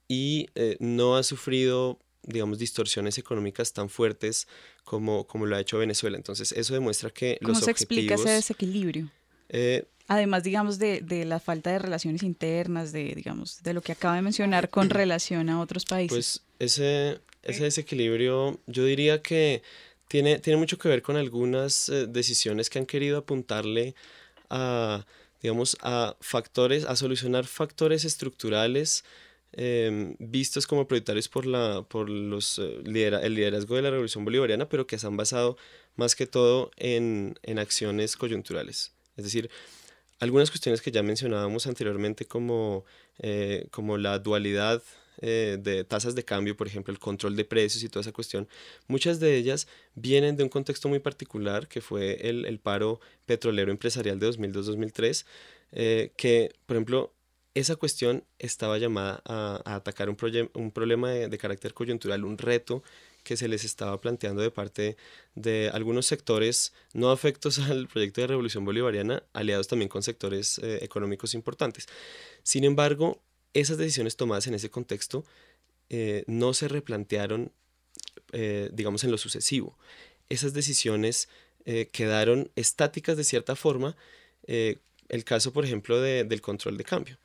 y 0.06 0.46
no 0.78 1.16
ha 1.16 1.24
sufrido 1.24 1.98
digamos, 2.22 2.58
distorsiones 2.58 3.18
económicas 3.18 3.72
tan 3.72 3.88
fuertes 3.88 4.46
como, 4.84 5.26
como 5.26 5.46
lo 5.46 5.56
ha 5.56 5.60
hecho 5.60 5.78
Venezuela. 5.78 6.16
Entonces, 6.16 6.52
eso 6.52 6.74
demuestra 6.74 7.10
que 7.10 7.38
¿Cómo 7.40 7.54
los 7.54 7.64
se 7.64 7.70
explica 7.70 8.14
ese 8.14 8.30
desequilibrio? 8.30 9.10
Eh, 9.48 9.84
Además, 10.10 10.42
digamos, 10.42 10.80
de, 10.80 11.02
de, 11.02 11.24
la 11.24 11.38
falta 11.38 11.70
de 11.70 11.78
relaciones 11.78 12.24
internas, 12.24 12.90
de, 12.90 13.14
digamos, 13.14 13.62
de 13.62 13.74
lo 13.74 13.80
que 13.80 13.92
acaba 13.92 14.16
de 14.16 14.22
mencionar 14.22 14.68
con 14.68 14.90
relación 14.90 15.48
a 15.50 15.60
otros 15.60 15.84
países. 15.84 16.10
Pues 16.10 16.42
ese, 16.58 17.20
ese 17.44 17.62
desequilibrio, 17.62 18.58
yo 18.66 18.84
diría 18.84 19.22
que 19.22 19.62
tiene, 20.08 20.40
tiene 20.40 20.58
mucho 20.58 20.78
que 20.78 20.88
ver 20.88 21.02
con 21.02 21.14
algunas 21.14 21.88
eh, 21.88 22.08
decisiones 22.08 22.68
que 22.68 22.80
han 22.80 22.86
querido 22.86 23.18
apuntarle 23.18 23.94
a, 24.48 25.06
digamos, 25.42 25.76
a 25.80 26.16
factores, 26.20 26.86
a 26.86 26.96
solucionar 26.96 27.46
factores 27.46 28.04
estructurales 28.04 29.04
Em, 29.52 30.14
vistos 30.20 30.66
como 30.66 30.86
prioritarios 30.86 31.28
por, 31.28 31.44
la, 31.44 31.82
por 31.82 32.08
los, 32.08 32.60
eh, 32.60 32.82
el 32.84 33.34
liderazgo 33.34 33.74
de 33.74 33.82
la 33.82 33.90
revolución 33.90 34.24
bolivariana, 34.24 34.68
pero 34.68 34.86
que 34.86 34.98
se 34.98 35.06
han 35.08 35.16
basado 35.16 35.56
más 35.96 36.14
que 36.14 36.26
todo 36.26 36.70
en, 36.76 37.36
en 37.42 37.58
acciones 37.58 38.16
coyunturales. 38.16 38.92
Es 39.16 39.24
decir, 39.24 39.50
algunas 40.20 40.50
cuestiones 40.50 40.80
que 40.80 40.92
ya 40.92 41.02
mencionábamos 41.02 41.66
anteriormente 41.66 42.26
como, 42.26 42.84
eh, 43.18 43.66
como 43.72 43.98
la 43.98 44.20
dualidad 44.20 44.82
eh, 45.20 45.58
de 45.60 45.82
tasas 45.82 46.14
de 46.14 46.24
cambio, 46.24 46.56
por 46.56 46.68
ejemplo, 46.68 46.92
el 46.92 47.00
control 47.00 47.34
de 47.34 47.44
precios 47.44 47.82
y 47.82 47.88
toda 47.88 48.02
esa 48.02 48.12
cuestión, 48.12 48.48
muchas 48.86 49.18
de 49.18 49.36
ellas 49.36 49.66
vienen 49.96 50.36
de 50.36 50.44
un 50.44 50.48
contexto 50.48 50.88
muy 50.88 51.00
particular 51.00 51.66
que 51.66 51.80
fue 51.80 52.28
el, 52.28 52.46
el 52.46 52.60
paro 52.60 53.00
petrolero 53.26 53.72
empresarial 53.72 54.20
de 54.20 54.28
2002-2003, 54.30 55.26
que, 56.16 56.52
por 56.66 56.76
ejemplo, 56.76 57.12
esa 57.54 57.76
cuestión 57.76 58.24
estaba 58.38 58.78
llamada 58.78 59.22
a, 59.24 59.74
atacar 59.74 60.08
un, 60.08 60.16
problema 60.70 61.10
de, 61.10 61.38
carácter 61.38 61.74
coyuntural, 61.74 62.24
un 62.24 62.38
reto 62.38 62.82
que 63.24 63.36
se 63.36 63.48
les 63.48 63.64
estaba 63.64 64.00
planteando 64.00 64.40
de 64.40 64.50
parte 64.50 64.96
de 65.34 65.68
algunos 65.72 66.06
sectores 66.06 66.72
no 66.94 67.10
afectos 67.10 67.58
al 67.70 67.88
proyecto 67.88 68.20
de 68.20 68.28
revolución 68.28 68.64
bolivariana, 68.64 69.24
aliados 69.32 69.68
también 69.68 69.88
con 69.88 70.02
sectores 70.02 70.58
eh, 70.58 70.78
económicos 70.82 71.34
importantes. 71.34 71.86
Sin 72.42 72.64
embargo, 72.64 73.20
esas 73.52 73.78
decisiones 73.78 74.16
tomadas 74.16 74.46
en 74.46 74.54
ese 74.54 74.70
contexto 74.70 75.24
eh, 75.88 76.22
no 76.28 76.54
se 76.54 76.68
replantearon, 76.68 77.52
eh, 78.32 78.70
digamos, 78.72 79.02
en 79.02 79.10
lo 79.10 79.18
sucesivo. 79.18 79.76
Esas 80.28 80.52
decisiones 80.52 81.28
quedaron 81.92 82.50
estáticas 82.56 83.16
de 83.16 83.22
cierta 83.22 83.54
forma. 83.54 83.94
el 84.46 85.24
caso, 85.24 85.52
por 85.52 85.64
ejemplo, 85.64 86.00
del 86.00 86.40
control 86.40 86.78
de 86.78 86.84
cambio. 86.84 87.18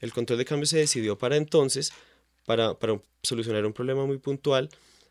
El 0.00 0.12
control 0.12 0.38
de 0.38 0.44
cambio 0.44 0.66
se 0.66 0.78
decidió 0.78 1.18
para 1.18 1.36
entonces, 1.36 1.92
para, 2.46 2.76
solucionar 3.22 3.66
un 3.66 3.72
problema 3.72 4.06
muy 4.06 4.18
puntual, 4.18 4.70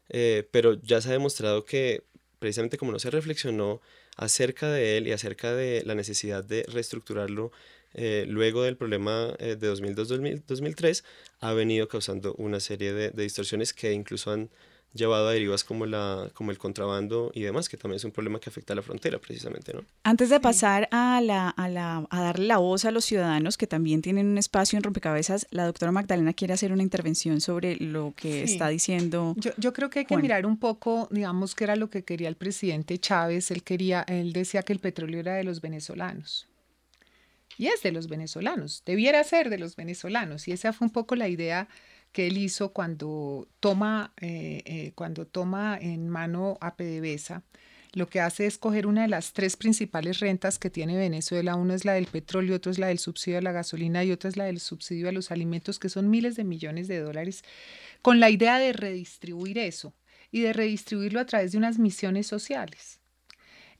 eh, 0.09 0.47
pero 0.51 0.81
ya 0.81 0.99
se 1.01 1.09
ha 1.09 1.13
demostrado 1.13 1.63
que 1.63 2.03
precisamente 2.39 2.77
como 2.77 2.91
no 2.91 2.99
se 2.99 3.11
reflexionó 3.11 3.81
acerca 4.17 4.69
de 4.71 4.97
él 4.97 5.07
y 5.07 5.11
acerca 5.11 5.53
de 5.53 5.83
la 5.85 5.95
necesidad 5.95 6.43
de 6.43 6.63
reestructurarlo 6.63 7.51
eh, 7.93 8.25
luego 8.27 8.63
del 8.63 8.77
problema 8.77 9.35
eh, 9.39 9.55
de 9.55 9.71
2002-2003, 9.71 11.03
ha 11.39 11.53
venido 11.53 11.87
causando 11.87 12.33
una 12.35 12.59
serie 12.59 12.93
de 12.93 13.11
distorsiones 13.11 13.73
que 13.73 13.93
incluso 13.93 14.31
han 14.31 14.49
llevado 14.93 15.27
a 15.27 15.33
derivas 15.33 15.63
como, 15.63 15.85
la, 15.85 16.29
como 16.33 16.51
el 16.51 16.57
contrabando 16.57 17.31
y 17.33 17.41
demás, 17.41 17.69
que 17.69 17.77
también 17.77 17.97
es 17.97 18.03
un 18.03 18.11
problema 18.11 18.39
que 18.39 18.49
afecta 18.49 18.73
a 18.73 18.75
la 18.75 18.81
frontera 18.81 19.19
precisamente. 19.19 19.73
¿no? 19.73 19.83
Antes 20.03 20.29
de 20.29 20.39
pasar 20.39 20.87
a, 20.91 21.21
la, 21.21 21.49
a, 21.49 21.69
la, 21.69 22.07
a 22.09 22.21
darle 22.21 22.47
la 22.47 22.57
voz 22.57 22.85
a 22.85 22.91
los 22.91 23.05
ciudadanos 23.05 23.57
que 23.57 23.67
también 23.67 24.01
tienen 24.01 24.27
un 24.27 24.37
espacio 24.37 24.77
en 24.77 24.83
rompecabezas, 24.83 25.47
la 25.51 25.65
doctora 25.65 25.91
Magdalena 25.91 26.33
quiere 26.33 26.53
hacer 26.53 26.71
una 26.71 26.83
intervención 26.83 27.41
sobre 27.41 27.75
lo 27.77 28.13
que 28.15 28.43
está 28.43 28.69
diciendo. 28.69 29.35
Yo, 29.37 29.51
yo, 29.57 29.73
creo 29.73 29.89
que 29.89 29.99
hay 29.99 30.05
que 30.05 30.17
mirar 30.17 30.45
un 30.45 30.57
poco, 30.57 31.07
digamos, 31.11 31.55
que 31.55 31.63
era 31.63 31.75
lo 31.75 31.89
que 31.89 32.03
quería 32.03 32.27
el 32.27 32.35
presidente 32.35 32.97
Chávez. 32.97 33.51
Él, 33.51 33.63
quería, 33.63 34.03
él 34.07 34.33
decía 34.33 34.63
que 34.63 34.73
el 34.73 34.79
petróleo 34.79 35.19
era 35.19 35.35
de 35.35 35.43
los 35.43 35.61
venezolanos. 35.61 36.47
Y 37.57 37.67
es 37.67 37.83
de 37.83 37.91
los 37.91 38.07
venezolanos, 38.07 38.83
debiera 38.85 39.21
ser 39.25 39.49
de 39.49 39.57
los 39.57 39.75
venezolanos. 39.75 40.47
Y 40.47 40.53
esa 40.53 40.71
fue 40.71 40.87
un 40.87 40.93
poco 40.93 41.15
la 41.15 41.27
idea 41.27 41.67
que 42.11 42.27
él 42.27 42.37
hizo 42.37 42.73
cuando 42.73 43.47
toma, 43.59 44.13
eh, 44.19 44.61
eh, 44.65 44.91
cuando 44.95 45.27
toma 45.27 45.77
en 45.79 46.09
mano 46.09 46.57
a 46.61 46.75
PDVSA, 46.75 47.43
lo 47.93 48.07
que 48.07 48.19
hace 48.19 48.45
es 48.45 48.57
coger 48.57 48.85
una 48.85 49.01
de 49.03 49.07
las 49.07 49.33
tres 49.33 49.57
principales 49.57 50.19
rentas 50.19 50.59
que 50.59 50.69
tiene 50.69 50.95
Venezuela. 50.95 51.55
Una 51.55 51.73
es 51.73 51.85
la 51.85 51.93
del 51.93 52.05
petróleo, 52.05 52.55
otra 52.55 52.71
es 52.71 52.77
la 52.77 52.87
del 52.87 52.99
subsidio 52.99 53.39
a 53.39 53.41
la 53.41 53.51
gasolina 53.51 54.03
y 54.03 54.11
otra 54.11 54.29
es 54.29 54.37
la 54.37 54.45
del 54.45 54.59
subsidio 54.59 55.09
a 55.09 55.11
los 55.11 55.31
alimentos, 55.31 55.79
que 55.79 55.89
son 55.89 56.09
miles 56.09 56.35
de 56.35 56.43
millones 56.43 56.87
de 56.87 56.99
dólares, 56.99 57.43
con 58.01 58.19
la 58.19 58.29
idea 58.29 58.59
de 58.59 58.73
redistribuir 58.73 59.57
eso 59.57 59.95
y 60.31 60.41
de 60.41 60.53
redistribuirlo 60.53 61.19
a 61.19 61.25
través 61.25 61.51
de 61.51 61.57
unas 61.57 61.79
misiones 61.79 62.27
sociales. 62.27 62.99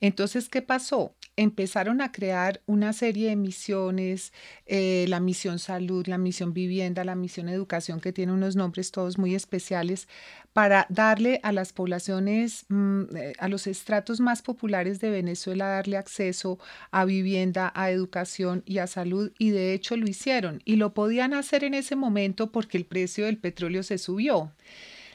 Entonces, 0.02 0.50
¿qué 0.50 0.62
pasó? 0.62 1.16
Empezaron 1.42 2.02
a 2.02 2.12
crear 2.12 2.62
una 2.66 2.92
serie 2.92 3.30
de 3.30 3.38
misiones, 3.38 4.34
eh, 4.66 5.06
la 5.08 5.22
misión 5.22 5.58
salud, 5.58 6.06
la 6.06 6.18
misión 6.18 6.54
vivienda, 6.54 7.06
la 7.06 7.16
misión 7.16 7.48
educación, 7.48 8.02
que 8.02 8.12
tiene 8.12 8.34
unos 8.34 8.58
nombres 8.58 8.92
todos 8.92 9.18
muy 9.18 9.36
especiales, 9.36 10.10
para 10.52 10.86
darle 10.90 11.40
a 11.44 11.54
las 11.54 11.72
poblaciones, 11.72 12.66
mm, 12.68 13.04
eh, 13.16 13.34
a 13.40 13.48
los 13.48 13.68
estratos 13.68 14.20
más 14.20 14.42
populares 14.42 15.00
de 15.00 15.12
Venezuela, 15.12 15.68
darle 15.68 15.96
acceso 15.96 16.60
a 16.92 17.06
vivienda, 17.06 17.72
a 17.74 17.90
educación 17.90 18.62
y 18.66 18.80
a 18.80 18.88
salud. 18.88 19.32
Y 19.40 19.52
de 19.52 19.74
hecho 19.74 19.96
lo 19.96 20.10
hicieron. 20.10 20.62
Y 20.66 20.76
lo 20.76 20.94
podían 20.94 21.34
hacer 21.34 21.64
en 21.64 21.74
ese 21.74 21.96
momento 21.96 22.52
porque 22.52 22.78
el 22.78 22.86
precio 22.86 23.26
del 23.26 23.38
petróleo 23.38 23.84
se 23.84 23.98
subió. 23.98 24.52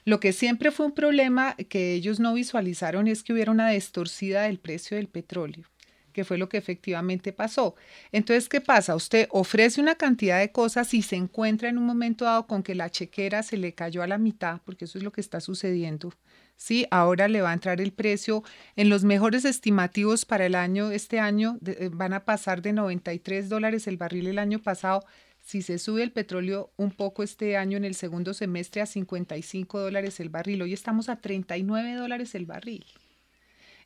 Lo 0.07 0.21
que 0.21 0.33
siempre 0.33 0.71
fue 0.71 0.87
un 0.87 0.93
problema 0.93 1.55
que 1.69 1.93
ellos 1.93 2.19
no 2.19 2.33
visualizaron 2.33 3.09
es 3.09 3.23
que 3.23 3.35
hubiera 3.35 3.53
una 3.53 3.69
distorsida 3.69 4.45
del 4.45 4.59
precio 4.59 4.97
del 4.97 5.09
petróleo 5.09 5.67
que 6.15 6.25
fue 6.25 6.39
lo 6.39 6.49
que 6.49 6.57
efectivamente 6.57 7.35
pasó. 7.35 7.75
Entonces, 8.13 8.49
¿qué 8.49 8.63
pasa? 8.63 8.95
Usted 8.95 9.29
ofrece 9.31 9.83
una 9.83 9.97
cantidad 9.97 10.39
de 10.39 10.53
cosas 10.53 10.95
y 10.95 11.03
se 11.03 11.17
encuentra 11.17 11.69
en 11.69 11.77
un 11.77 11.85
momento 11.85 12.25
dado 12.25 12.47
con 12.47 12.63
que 12.63 12.75
la 12.75 12.89
chequera 12.89 13.43
se 13.43 13.59
le 13.59 13.75
cayó 13.75 14.03
a 14.03 14.07
la 14.07 14.17
mitad, 14.17 14.61
porque 14.65 14.87
eso 14.87 14.97
es 14.97 15.05
lo 15.05 15.13
que 15.13 15.21
está 15.21 15.41
sucediendo. 15.41 16.15
Sí, 16.57 16.87
ahora 16.91 17.27
le 17.29 17.43
va 17.43 17.51
a 17.51 17.55
entrar 17.55 17.81
el 17.81 17.93
precio 17.93 18.45
en 18.77 18.89
los 18.89 19.03
mejores 19.05 19.45
estimativos 19.45 20.25
para 20.25 20.47
el 20.47 20.55
año, 20.55 20.93
este 20.93 21.19
año 21.19 21.59
eh, 21.67 21.91
van 21.93 22.13
a 22.13 22.25
pasar 22.25 22.63
de 22.63 22.73
93 22.73 23.49
dólares 23.49 23.89
el 23.89 23.97
barril 23.97 24.29
el 24.29 24.39
año 24.39 24.61
pasado 24.61 25.05
si 25.45 25.61
se 25.61 25.79
sube 25.79 26.03
el 26.03 26.11
petróleo 26.11 26.73
un 26.77 26.91
poco 26.91 27.23
este 27.23 27.59
año 27.59 27.77
en 27.77 27.85
el 27.85 27.95
segundo 27.95 28.33
semestre 28.33 28.81
a 28.81 28.87
55 28.87 29.79
dólares 29.79 30.19
el 30.21 30.31
barril, 30.31 30.63
hoy 30.63 30.73
estamos 30.73 31.11
a 31.11 31.17
39 31.17 31.97
dólares 31.97 32.35
el 32.35 32.47
barril. 32.47 32.87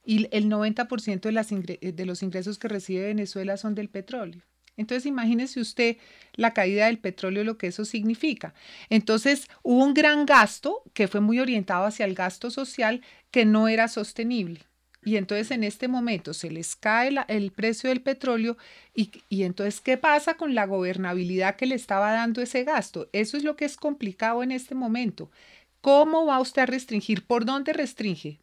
Y 0.04 0.28
el 0.30 0.48
90% 0.48 1.20
de, 1.20 1.32
las 1.32 1.48
de 1.50 2.06
los 2.06 2.22
ingresos 2.22 2.58
que 2.58 2.68
recibe 2.68 3.06
Venezuela 3.06 3.56
son 3.56 3.74
del 3.74 3.88
petróleo. 3.88 4.42
Entonces 4.78 5.06
imagínese 5.06 5.60
usted 5.60 5.96
la 6.34 6.54
caída 6.54 6.86
del 6.86 7.00
petróleo, 7.00 7.44
lo 7.44 7.58
que 7.58 7.66
eso 7.66 7.84
significa. 7.84 8.54
Entonces 8.88 9.48
hubo 9.62 9.84
un 9.84 9.92
gran 9.92 10.24
gasto 10.24 10.82
que 10.94 11.08
fue 11.08 11.20
muy 11.20 11.40
orientado 11.40 11.84
hacia 11.84 12.06
el 12.06 12.14
gasto 12.14 12.50
social 12.50 13.02
que 13.30 13.44
no 13.44 13.68
era 13.68 13.88
sostenible. 13.88 14.60
Y 15.04 15.16
entonces 15.16 15.50
en 15.50 15.64
este 15.64 15.88
momento 15.88 16.32
se 16.32 16.50
les 16.50 16.76
cae 16.76 17.10
el 17.28 17.50
precio 17.50 17.88
del 17.88 18.02
petróleo 18.02 18.56
y, 18.94 19.10
y, 19.28 19.44
entonces 19.44 19.80
¿qué 19.80 19.96
pasa 19.96 20.34
con 20.34 20.54
la 20.54 20.66
gobernabilidad 20.66 21.56
que 21.56 21.66
le 21.66 21.74
estaba 21.74 22.12
dando 22.12 22.40
ese 22.40 22.64
gasto? 22.64 23.08
Eso 23.12 23.36
es 23.36 23.44
lo 23.44 23.56
que 23.56 23.64
es 23.64 23.76
complicado 23.76 24.42
en 24.42 24.52
este 24.52 24.74
momento. 24.74 25.30
¿Cómo 25.80 26.26
va 26.26 26.40
usted 26.40 26.62
a 26.62 26.66
restringir? 26.66 27.26
¿Por 27.26 27.44
dónde 27.44 27.72
restringe? 27.72 28.40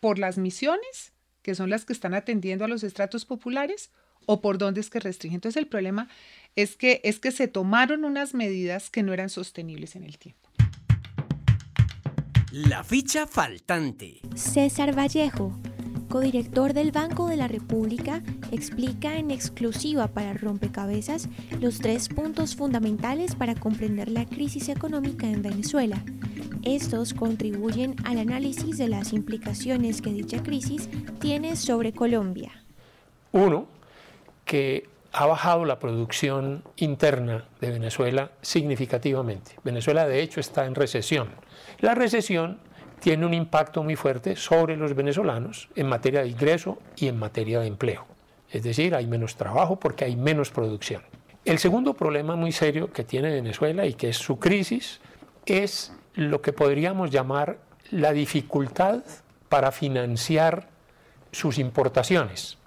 ¿Por 0.00 0.18
las 0.18 0.38
misiones, 0.38 1.12
que 1.42 1.54
son 1.54 1.70
las 1.70 1.84
que 1.84 1.92
están 1.92 2.14
atendiendo 2.14 2.64
a 2.64 2.68
los 2.68 2.82
estratos 2.82 3.26
populares? 3.26 3.90
¿O 4.26 4.40
por 4.40 4.58
dónde 4.58 4.80
es 4.80 4.90
que 4.90 4.98
restringe? 4.98 5.34
Entonces 5.34 5.60
el 5.60 5.68
problema 5.68 6.08
es 6.56 6.76
que, 6.76 7.00
es 7.04 7.20
que 7.20 7.30
se 7.32 7.48
tomaron 7.48 8.04
unas 8.04 8.34
medidas 8.34 8.90
que 8.90 9.02
no 9.02 9.12
eran 9.12 9.28
sostenibles 9.28 9.96
en 9.96 10.04
el 10.04 10.18
tiempo. 10.18 10.48
La 12.50 12.82
ficha 12.82 13.26
faltante. 13.26 14.20
César 14.34 14.96
Vallejo 14.96 15.60
codirector 16.10 16.74
del 16.74 16.90
Banco 16.90 17.28
de 17.28 17.36
la 17.36 17.48
República, 17.48 18.22
explica 18.50 19.16
en 19.16 19.30
exclusiva 19.30 20.08
para 20.08 20.34
Rompecabezas 20.34 21.28
los 21.60 21.78
tres 21.78 22.08
puntos 22.08 22.56
fundamentales 22.56 23.36
para 23.36 23.54
comprender 23.54 24.10
la 24.10 24.26
crisis 24.26 24.68
económica 24.68 25.26
en 25.28 25.40
Venezuela. 25.40 26.04
Estos 26.64 27.14
contribuyen 27.14 27.96
al 28.04 28.18
análisis 28.18 28.76
de 28.76 28.88
las 28.88 29.14
implicaciones 29.14 30.02
que 30.02 30.12
dicha 30.12 30.42
crisis 30.42 30.90
tiene 31.18 31.56
sobre 31.56 31.92
Colombia. 31.92 32.64
Uno, 33.32 33.66
que 34.44 34.86
ha 35.12 35.24
bajado 35.24 35.64
la 35.64 35.78
producción 35.78 36.62
interna 36.76 37.46
de 37.62 37.70
Venezuela 37.70 38.32
significativamente. 38.42 39.52
Venezuela 39.64 40.06
de 40.06 40.20
hecho 40.20 40.38
está 40.38 40.66
en 40.66 40.74
recesión. 40.74 41.28
La 41.78 41.94
recesión 41.94 42.58
tiene 43.00 43.24
un 43.24 43.32
impacto 43.32 43.82
muy 43.82 43.96
fuerte 43.96 44.36
sobre 44.36 44.76
los 44.76 44.94
venezolanos 44.94 45.70
en 45.76 45.88
materia 45.88 46.20
de 46.20 46.28
ingreso 46.28 46.78
y 46.96 47.08
en 47.08 47.18
materia 47.18 47.60
de 47.60 47.68
empleo. 47.68 48.06
Es 48.50 48.62
decir, 48.62 48.94
hay 48.94 49.06
menos 49.06 49.36
trabajo 49.36 49.80
porque 49.80 50.04
hay 50.04 50.14
menos 50.14 50.50
producción. 50.50 51.02
El 51.46 51.58
segundo 51.58 51.94
problema 51.94 52.36
muy 52.36 52.52
serio 52.52 52.92
que 52.92 53.02
tiene 53.02 53.30
Venezuela 53.30 53.86
y 53.86 53.94
que 53.94 54.10
es 54.10 54.18
su 54.18 54.38
crisis 54.38 55.00
es 55.46 55.92
lo 56.14 56.42
que 56.42 56.52
podríamos 56.52 57.10
llamar 57.10 57.58
la 57.90 58.12
dificultad 58.12 59.00
para 59.48 59.72
financiar 59.72 60.68
sus 61.32 61.58
importaciones. 61.58 62.58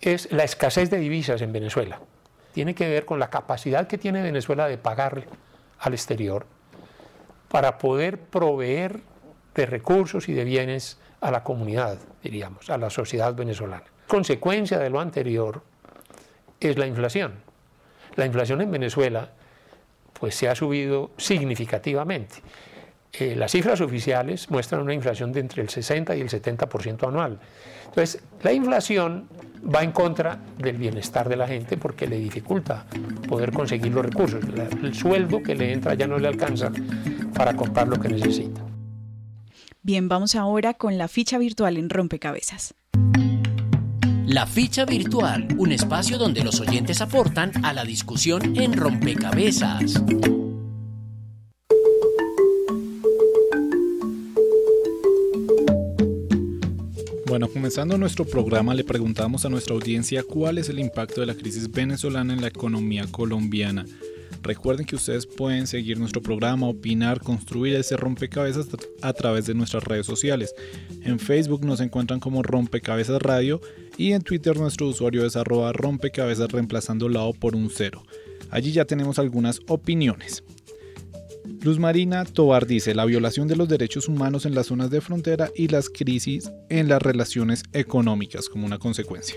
Es 0.00 0.32
la 0.32 0.44
escasez 0.44 0.90
de 0.90 0.98
divisas 0.98 1.42
en 1.42 1.52
Venezuela. 1.52 2.00
Tiene 2.52 2.74
que 2.74 2.88
ver 2.88 3.04
con 3.04 3.18
la 3.18 3.30
capacidad 3.30 3.86
que 3.86 3.98
tiene 3.98 4.22
Venezuela 4.22 4.66
de 4.66 4.78
pagar 4.78 5.24
al 5.78 5.92
exterior 5.92 6.46
para 7.48 7.78
poder 7.78 8.18
proveer 8.18 9.00
de 9.54 9.66
recursos 9.66 10.28
y 10.28 10.32
de 10.32 10.44
bienes 10.44 10.98
a 11.20 11.30
la 11.30 11.44
comunidad, 11.44 11.98
diríamos, 12.22 12.70
a 12.70 12.78
la 12.78 12.90
sociedad 12.90 13.34
venezolana. 13.34 13.84
Consecuencia 14.06 14.78
de 14.78 14.90
lo 14.90 15.00
anterior 15.00 15.62
es 16.60 16.78
la 16.78 16.86
inflación. 16.86 17.34
La 18.16 18.26
inflación 18.26 18.60
en 18.60 18.70
Venezuela 18.70 19.30
pues 20.20 20.34
se 20.34 20.48
ha 20.48 20.54
subido 20.54 21.10
significativamente. 21.16 22.36
Eh, 23.12 23.34
las 23.34 23.50
cifras 23.50 23.80
oficiales 23.80 24.50
muestran 24.50 24.82
una 24.82 24.94
inflación 24.94 25.32
de 25.32 25.40
entre 25.40 25.62
el 25.62 25.68
60 25.68 26.14
y 26.14 26.20
el 26.20 26.28
70% 26.28 27.08
anual. 27.08 27.40
Entonces, 27.86 28.22
la 28.42 28.52
inflación 28.52 29.28
va 29.62 29.82
en 29.82 29.90
contra 29.90 30.38
del 30.58 30.76
bienestar 30.76 31.28
de 31.28 31.36
la 31.36 31.48
gente 31.48 31.76
porque 31.76 32.06
le 32.06 32.18
dificulta 32.18 32.86
poder 33.28 33.52
conseguir 33.52 33.92
los 33.92 34.06
recursos. 34.06 34.44
El 34.82 34.94
sueldo 34.94 35.42
que 35.42 35.56
le 35.56 35.72
entra 35.72 35.94
ya 35.94 36.06
no 36.06 36.18
le 36.18 36.28
alcanza 36.28 36.70
para 37.34 37.56
comprar 37.56 37.88
lo 37.88 37.98
que 37.98 38.08
necesita. 38.08 38.60
Bien, 39.82 40.08
vamos 40.08 40.36
ahora 40.36 40.74
con 40.74 40.98
la 40.98 41.08
ficha 41.08 41.38
virtual 41.38 41.78
en 41.78 41.90
Rompecabezas. 41.90 42.74
La 44.30 44.46
ficha 44.46 44.84
virtual, 44.84 45.48
un 45.58 45.72
espacio 45.72 46.16
donde 46.16 46.44
los 46.44 46.60
oyentes 46.60 47.00
aportan 47.00 47.50
a 47.64 47.72
la 47.72 47.84
discusión 47.84 48.56
en 48.56 48.74
Rompecabezas. 48.74 50.00
Bueno, 57.26 57.48
comenzando 57.48 57.98
nuestro 57.98 58.24
programa 58.24 58.72
le 58.72 58.84
preguntamos 58.84 59.44
a 59.44 59.48
nuestra 59.48 59.74
audiencia 59.74 60.22
cuál 60.22 60.58
es 60.58 60.68
el 60.68 60.78
impacto 60.78 61.20
de 61.20 61.26
la 61.26 61.34
crisis 61.34 61.68
venezolana 61.68 62.32
en 62.32 62.40
la 62.40 62.46
economía 62.46 63.08
colombiana. 63.10 63.84
Recuerden 64.42 64.86
que 64.86 64.96
ustedes 64.96 65.26
pueden 65.26 65.66
seguir 65.66 65.98
nuestro 65.98 66.22
programa, 66.22 66.66
opinar, 66.66 67.20
construir 67.20 67.76
ese 67.76 67.96
rompecabezas 67.96 68.68
a 69.02 69.12
través 69.12 69.46
de 69.46 69.54
nuestras 69.54 69.84
redes 69.84 70.06
sociales. 70.06 70.54
En 71.02 71.18
Facebook 71.18 71.64
nos 71.64 71.80
encuentran 71.80 72.20
como 72.20 72.42
Rompecabezas 72.42 73.20
Radio 73.20 73.60
y 73.96 74.12
en 74.12 74.22
Twitter 74.22 74.56
nuestro 74.56 74.88
usuario 74.88 75.26
es 75.26 75.36
arroba 75.36 75.72
rompecabezas 75.72 76.50
reemplazando 76.50 77.08
la 77.08 77.22
O 77.22 77.34
por 77.34 77.54
un 77.54 77.70
cero. 77.70 78.02
Allí 78.50 78.72
ya 78.72 78.84
tenemos 78.84 79.18
algunas 79.18 79.60
opiniones. 79.68 80.42
Luz 81.62 81.78
Marina 81.78 82.24
Tobar 82.24 82.66
dice 82.66 82.94
la 82.94 83.04
violación 83.04 83.46
de 83.46 83.56
los 83.56 83.68
derechos 83.68 84.08
humanos 84.08 84.46
en 84.46 84.54
las 84.54 84.68
zonas 84.68 84.88
de 84.88 85.02
frontera 85.02 85.50
y 85.54 85.68
las 85.68 85.90
crisis 85.90 86.50
en 86.70 86.88
las 86.88 87.02
relaciones 87.02 87.62
económicas 87.74 88.48
como 88.48 88.64
una 88.64 88.78
consecuencia. 88.78 89.36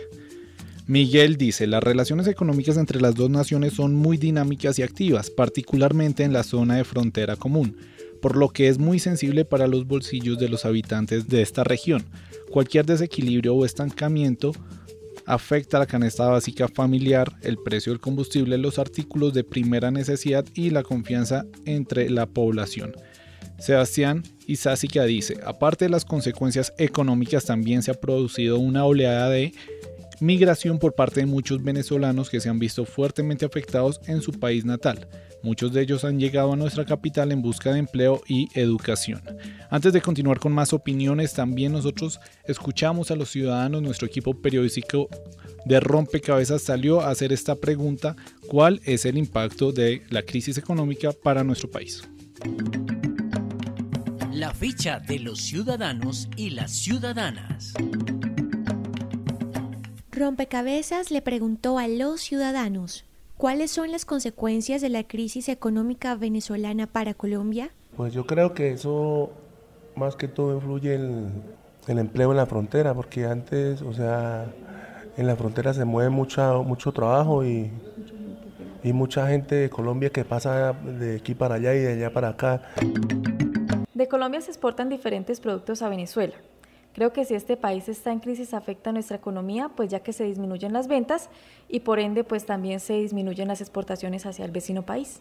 Miguel 0.86 1.38
dice, 1.38 1.66
las 1.66 1.82
relaciones 1.82 2.28
económicas 2.28 2.76
entre 2.76 3.00
las 3.00 3.16
dos 3.16 3.30
naciones 3.30 3.74
son 3.74 3.96
muy 3.96 4.18
dinámicas 4.18 4.78
y 4.80 4.84
activas, 4.84 5.30
particularmente 5.30 6.24
en 6.24 6.34
la 6.34 6.44
zona 6.44 6.76
de 6.76 6.84
frontera 6.84 7.38
común, 7.38 7.78
por 8.22 8.36
lo 8.36 8.50
que 8.50 8.68
es 8.68 8.80
muy 8.80 9.00
sensible 9.00 9.46
para 9.46 9.68
los 9.68 9.88
bolsillos 9.88 10.38
de 10.40 10.50
los 10.50 10.66
habitantes 10.66 11.30
de 11.30 11.42
esta 11.42 11.64
región. 11.64 12.04
Cualquier 12.52 12.86
desequilibrio 12.86 13.56
o 13.56 13.66
estancamiento 13.66 14.52
afecta 15.26 15.80
la 15.80 15.86
canasta 15.86 16.28
básica 16.28 16.68
familiar, 16.68 17.32
el 17.42 17.58
precio 17.58 17.94
del 17.94 18.02
combustible, 18.02 18.58
los 18.58 18.78
artículos 18.78 19.34
de 19.34 19.46
primera 19.46 19.90
necesidad 19.90 20.46
y 20.54 20.70
la 20.70 20.84
confianza 20.84 21.46
entre 21.66 22.10
la 22.10 22.26
población. 22.26 22.94
Sebastián 23.58 24.24
Isásica 24.48 25.06
dice, 25.06 25.38
aparte 25.46 25.86
de 25.86 25.90
las 25.90 26.04
consecuencias 26.04 26.74
económicas, 26.78 27.46
también 27.46 27.84
se 27.84 27.92
ha 27.92 27.94
producido 27.94 28.60
una 28.60 28.84
oleada 28.84 29.30
de 29.30 29.54
migración 30.20 30.80
por 30.80 30.94
parte 30.94 31.22
de 31.22 31.26
muchos 31.26 31.64
venezolanos 31.64 32.30
que 32.30 32.40
se 32.40 32.50
han 32.50 32.60
visto 32.60 32.86
fuertemente 32.86 33.46
afectados 33.46 34.00
en 34.08 34.22
su 34.22 34.32
país 34.34 34.66
natal. 34.66 35.08
Muchos 35.44 35.74
de 35.74 35.82
ellos 35.82 36.06
han 36.06 36.20
llegado 36.20 36.54
a 36.54 36.56
nuestra 36.56 36.86
capital 36.86 37.32
en 37.32 37.42
busca 37.42 37.74
de 37.74 37.80
empleo 37.80 38.22
y 38.28 38.48
educación. 38.58 39.22
Antes 39.70 39.92
de 39.92 40.02
continuar 40.02 40.40
con 40.40 40.54
más 40.54 40.72
opiniones, 40.72 41.34
también 41.34 41.74
nosotros 41.74 42.20
escuchamos 42.46 43.12
a 43.12 43.16
los 43.16 43.30
ciudadanos, 43.30 43.82
nuestro 43.82 44.08
equipo 44.08 44.34
periodístico 44.34 45.10
de 45.66 45.80
Rompecabezas 45.80 46.62
salió 46.62 47.02
a 47.02 47.10
hacer 47.10 47.34
esta 47.34 47.56
pregunta, 47.56 48.16
¿cuál 48.48 48.82
es 48.86 49.06
el 49.06 49.18
impacto 49.18 49.72
de 49.72 50.04
la 50.10 50.22
crisis 50.22 50.58
económica 50.58 51.12
para 51.12 51.44
nuestro 51.44 51.70
país? 51.70 52.04
La 54.32 54.54
ficha 54.54 55.00
de 55.00 55.20
los 55.20 55.40
ciudadanos 55.40 56.28
y 56.36 56.52
las 56.52 56.72
ciudadanas. 56.72 57.74
Rompecabezas 60.24 61.12
le 61.12 61.22
preguntó 61.22 61.78
a 61.78 61.90
los 61.90 62.22
ciudadanos, 62.22 63.04
¿cuáles 63.36 63.72
son 63.72 63.92
las 63.92 64.06
consecuencias 64.06 64.82
de 64.82 64.88
la 64.88 65.04
crisis 65.04 65.50
económica 65.50 66.16
venezolana 66.16 66.88
para 66.88 67.14
Colombia? 67.14 67.72
Pues 67.98 68.14
yo 68.14 68.26
creo 68.26 68.54
que 68.54 68.72
eso 68.72 69.32
más 69.98 70.16
que 70.16 70.30
todo 70.30 70.56
influye 70.56 70.96
en 70.96 71.44
el 71.90 72.00
empleo 72.00 72.32
en 72.32 72.38
la 72.38 72.46
frontera, 72.46 72.94
porque 72.94 73.26
antes, 73.26 73.82
o 73.82 73.92
sea, 73.92 74.50
en 75.18 75.28
la 75.28 75.36
frontera 75.36 75.74
se 75.74 75.84
mueve 75.84 76.10
mucho, 76.10 76.64
mucho 76.64 76.94
trabajo 76.94 77.44
y, 77.44 77.70
y 78.82 78.94
mucha 78.94 79.28
gente 79.28 79.56
de 79.56 79.70
Colombia 79.70 80.10
que 80.10 80.24
pasa 80.24 80.72
de 80.72 81.18
aquí 81.18 81.36
para 81.36 81.56
allá 81.56 81.76
y 81.76 81.80
de 81.80 81.94
allá 81.96 82.14
para 82.14 82.30
acá. 82.30 82.62
De 83.94 84.08
Colombia 84.08 84.40
se 84.40 84.52
exportan 84.52 84.88
diferentes 84.88 85.42
productos 85.42 85.82
a 85.82 85.90
Venezuela. 85.90 86.36
Creo 86.94 87.12
que 87.12 87.26
si 87.26 87.34
este 87.34 87.58
país 87.58 87.90
está 87.90 88.12
en 88.12 88.20
crisis 88.20 88.54
afecta 88.54 88.92
a 88.92 88.94
nuestra 88.94 89.18
economía, 89.18 89.70
pues 89.76 89.90
ya 89.90 90.02
que 90.02 90.14
se 90.14 90.24
disminuyen 90.26 90.74
las 90.74 90.88
ventas 90.88 91.30
y 91.68 91.80
por 91.80 92.00
ende 92.00 92.24
pues 92.24 92.46
también 92.46 92.80
se 92.80 92.94
disminuyen 92.94 93.48
las 93.48 93.62
exportaciones 93.62 94.26
hacia 94.26 94.46
el 94.46 94.52
vecino 94.52 94.84
país 94.84 95.20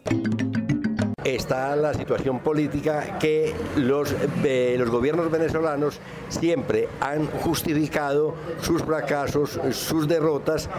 está 1.23 1.75
la 1.75 1.93
situación 1.93 2.39
política 2.39 3.17
que 3.19 3.53
los, 3.77 4.15
eh, 4.43 4.75
los 4.77 4.89
gobiernos 4.89 5.31
venezolanos 5.31 5.99
siempre 6.29 6.87
han 6.99 7.27
justificado 7.27 8.35
sus 8.61 8.83
fracasos, 8.83 9.59
sus 9.71 10.07
derrotas, 10.07 10.69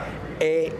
e 0.41 0.73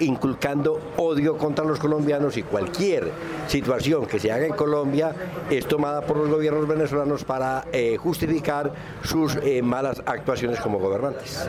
inculcando 0.00 0.80
odio 0.96 1.36
contra 1.36 1.64
los 1.64 1.78
colombianos 1.78 2.36
y 2.36 2.42
cualquier 2.42 3.10
situación 3.46 4.06
que 4.06 4.18
se 4.18 4.30
haga 4.32 4.46
en 4.46 4.52
Colombia 4.52 5.14
es 5.50 5.66
tomada 5.66 6.02
por 6.02 6.16
los 6.16 6.28
gobiernos 6.28 6.66
venezolanos 6.66 7.24
para 7.24 7.64
eh, 7.72 7.96
justificar 7.96 8.72
sus 9.02 9.36
eh, 9.36 9.62
malas 9.62 10.02
actuaciones 10.06 10.60
como 10.60 10.78
gobernantes. 10.78 11.48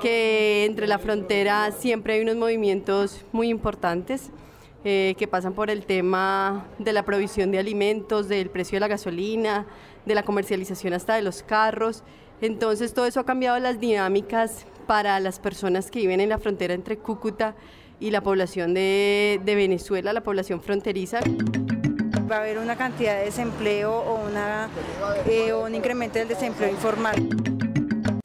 Que 0.00 0.64
entre 0.64 0.86
la 0.86 0.98
frontera 0.98 1.70
siempre 1.72 2.14
hay 2.14 2.22
unos 2.22 2.36
movimientos 2.36 3.24
muy 3.32 3.48
importantes 3.48 4.30
eh, 4.84 5.14
que 5.18 5.26
pasan 5.26 5.54
por 5.54 5.70
el 5.70 5.84
tema 5.84 6.66
de 6.78 6.92
la 6.92 7.04
provisión 7.04 7.50
de 7.50 7.58
alimentos, 7.58 8.28
del 8.28 8.50
precio 8.50 8.76
de 8.76 8.80
la 8.80 8.88
gasolina, 8.88 9.66
de 10.06 10.14
la 10.14 10.22
comercialización 10.22 10.94
hasta 10.94 11.14
de 11.14 11.22
los 11.22 11.42
carros. 11.42 12.04
Entonces 12.40 12.94
todo 12.94 13.06
eso 13.06 13.20
ha 13.20 13.24
cambiado 13.24 13.58
las 13.58 13.80
dinámicas 13.80 14.66
para 14.86 15.18
las 15.20 15.40
personas 15.40 15.90
que 15.90 15.98
viven 16.00 16.20
en 16.20 16.28
la 16.28 16.38
frontera 16.38 16.74
entre 16.74 16.98
Cúcuta 16.98 17.54
y 18.00 18.10
la 18.10 18.22
población 18.22 18.74
de, 18.74 19.40
Venezuela, 19.44 20.12
la 20.12 20.22
población 20.22 20.60
fronteriza 20.60 21.20
va 22.30 22.36
a 22.36 22.40
haber 22.40 22.58
una 22.58 22.76
cantidad 22.76 23.16
de 23.18 23.24
desempleo 23.24 23.90
o, 23.90 24.20
eh, 25.26 25.52
o 25.52 25.64
un 25.64 25.74
incremento 25.74 26.18
del 26.18 26.28
desempleo 26.28 26.70
informal. 26.70 27.57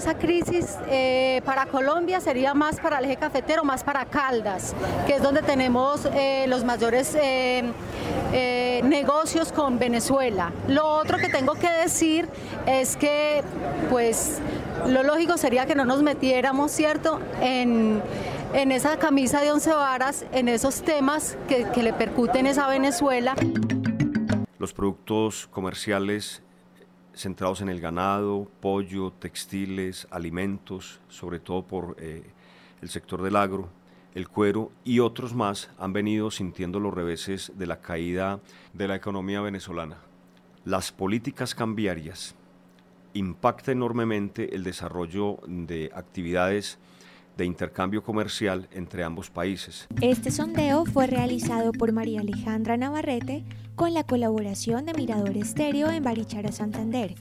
Esa 0.03 0.17
crisis 0.17 0.77
eh, 0.89 1.41
para 1.45 1.65
Colombia 1.65 2.19
sería 2.19 2.53
más 2.53 2.77
para 2.77 2.99
el 2.99 3.05
eje 3.05 3.15
cafetero, 3.15 3.63
más 3.63 3.85
para 3.85 4.03
Caldas, 4.03 4.75
que 5.07 5.15
es 5.15 5.21
donde 5.23 5.41
tenemos 5.41 6.05
eh, 6.13 6.43
los 6.49 6.65
mayores 6.65 7.15
eh, 7.15 7.71
negocios 8.83 9.53
con 9.53 9.79
Venezuela. 9.79 10.51
Lo 10.67 10.85
otro 10.85 11.17
que 11.19 11.29
tengo 11.29 11.53
que 11.53 11.69
decir 11.69 12.27
es 12.65 12.97
que, 12.97 13.43
pues, 13.89 14.41
lo 14.89 15.03
lógico 15.03 15.37
sería 15.37 15.65
que 15.65 15.73
no 15.73 15.85
nos 15.85 16.03
metiéramos, 16.03 16.73
¿cierto?, 16.73 17.21
en, 17.39 18.01
esa 18.53 18.97
camisa 18.97 19.39
de 19.39 19.53
once 19.53 19.71
varas, 19.71 20.25
en 20.33 20.49
esos 20.49 20.81
temas 20.81 21.37
que, 21.47 21.63
que 21.73 21.81
le 21.81 21.93
percuten 21.93 22.45
a 22.59 22.67
Venezuela. 22.67 23.35
Los 24.59 24.73
productos 24.73 25.47
comerciales 25.47 26.43
centrados 27.15 27.61
en 27.61 27.69
el 27.69 27.79
ganado, 27.79 28.47
pollo, 28.59 29.11
textiles, 29.11 30.07
alimentos, 30.11 30.99
sobre 31.09 31.39
todo 31.39 31.63
por 31.63 31.95
eh, 31.99 32.23
el 32.81 32.89
sector 32.89 33.21
del 33.21 33.35
agro, 33.35 33.69
el 34.13 34.27
cuero 34.27 34.71
y 34.83 34.99
otros 34.99 35.33
más 35.33 35.69
han 35.79 35.93
venido 35.93 36.29
sintiendo 36.31 36.79
los 36.79 36.93
reveses 36.93 37.51
de 37.55 37.65
la 37.65 37.81
caída 37.81 38.39
de 38.73 38.87
la 38.87 38.95
economía 38.95 39.41
venezolana. 39.41 39.97
Las 40.65 40.91
políticas 40.91 41.55
cambiarias 41.55 42.35
impactan 43.13 43.77
enormemente 43.77 44.55
el 44.55 44.63
desarrollo 44.63 45.39
de 45.47 45.91
actividades 45.93 46.77
de 47.37 47.45
intercambio 47.45 48.03
comercial 48.03 48.67
entre 48.71 49.03
ambos 49.03 49.29
países. 49.29 49.87
Este 50.01 50.31
sondeo 50.31 50.85
fue 50.85 51.07
realizado 51.07 51.71
por 51.71 51.91
María 51.91 52.21
Alejandra 52.21 52.77
Navarrete 52.77 53.43
con 53.75 53.93
la 53.93 54.03
colaboración 54.03 54.85
de 54.85 54.93
Mirador 54.93 55.35
Estéreo 55.37 55.89
en 55.89 56.03
Barichara 56.03 56.51
Santander, 56.51 57.15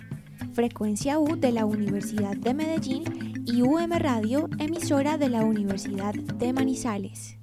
Frecuencia 0.53 1.19
U 1.19 1.37
de 1.37 1.53
la 1.53 1.65
Universidad 1.65 2.37
de 2.37 2.55
Medellín 2.55 3.43
y 3.47 3.63
UM 3.63 3.93
Radio, 3.93 4.49
emisora 4.59 5.17
de 5.17 5.29
la 5.29 5.43
Universidad 5.43 6.15
de 6.15 6.53
Manizales. 6.53 7.39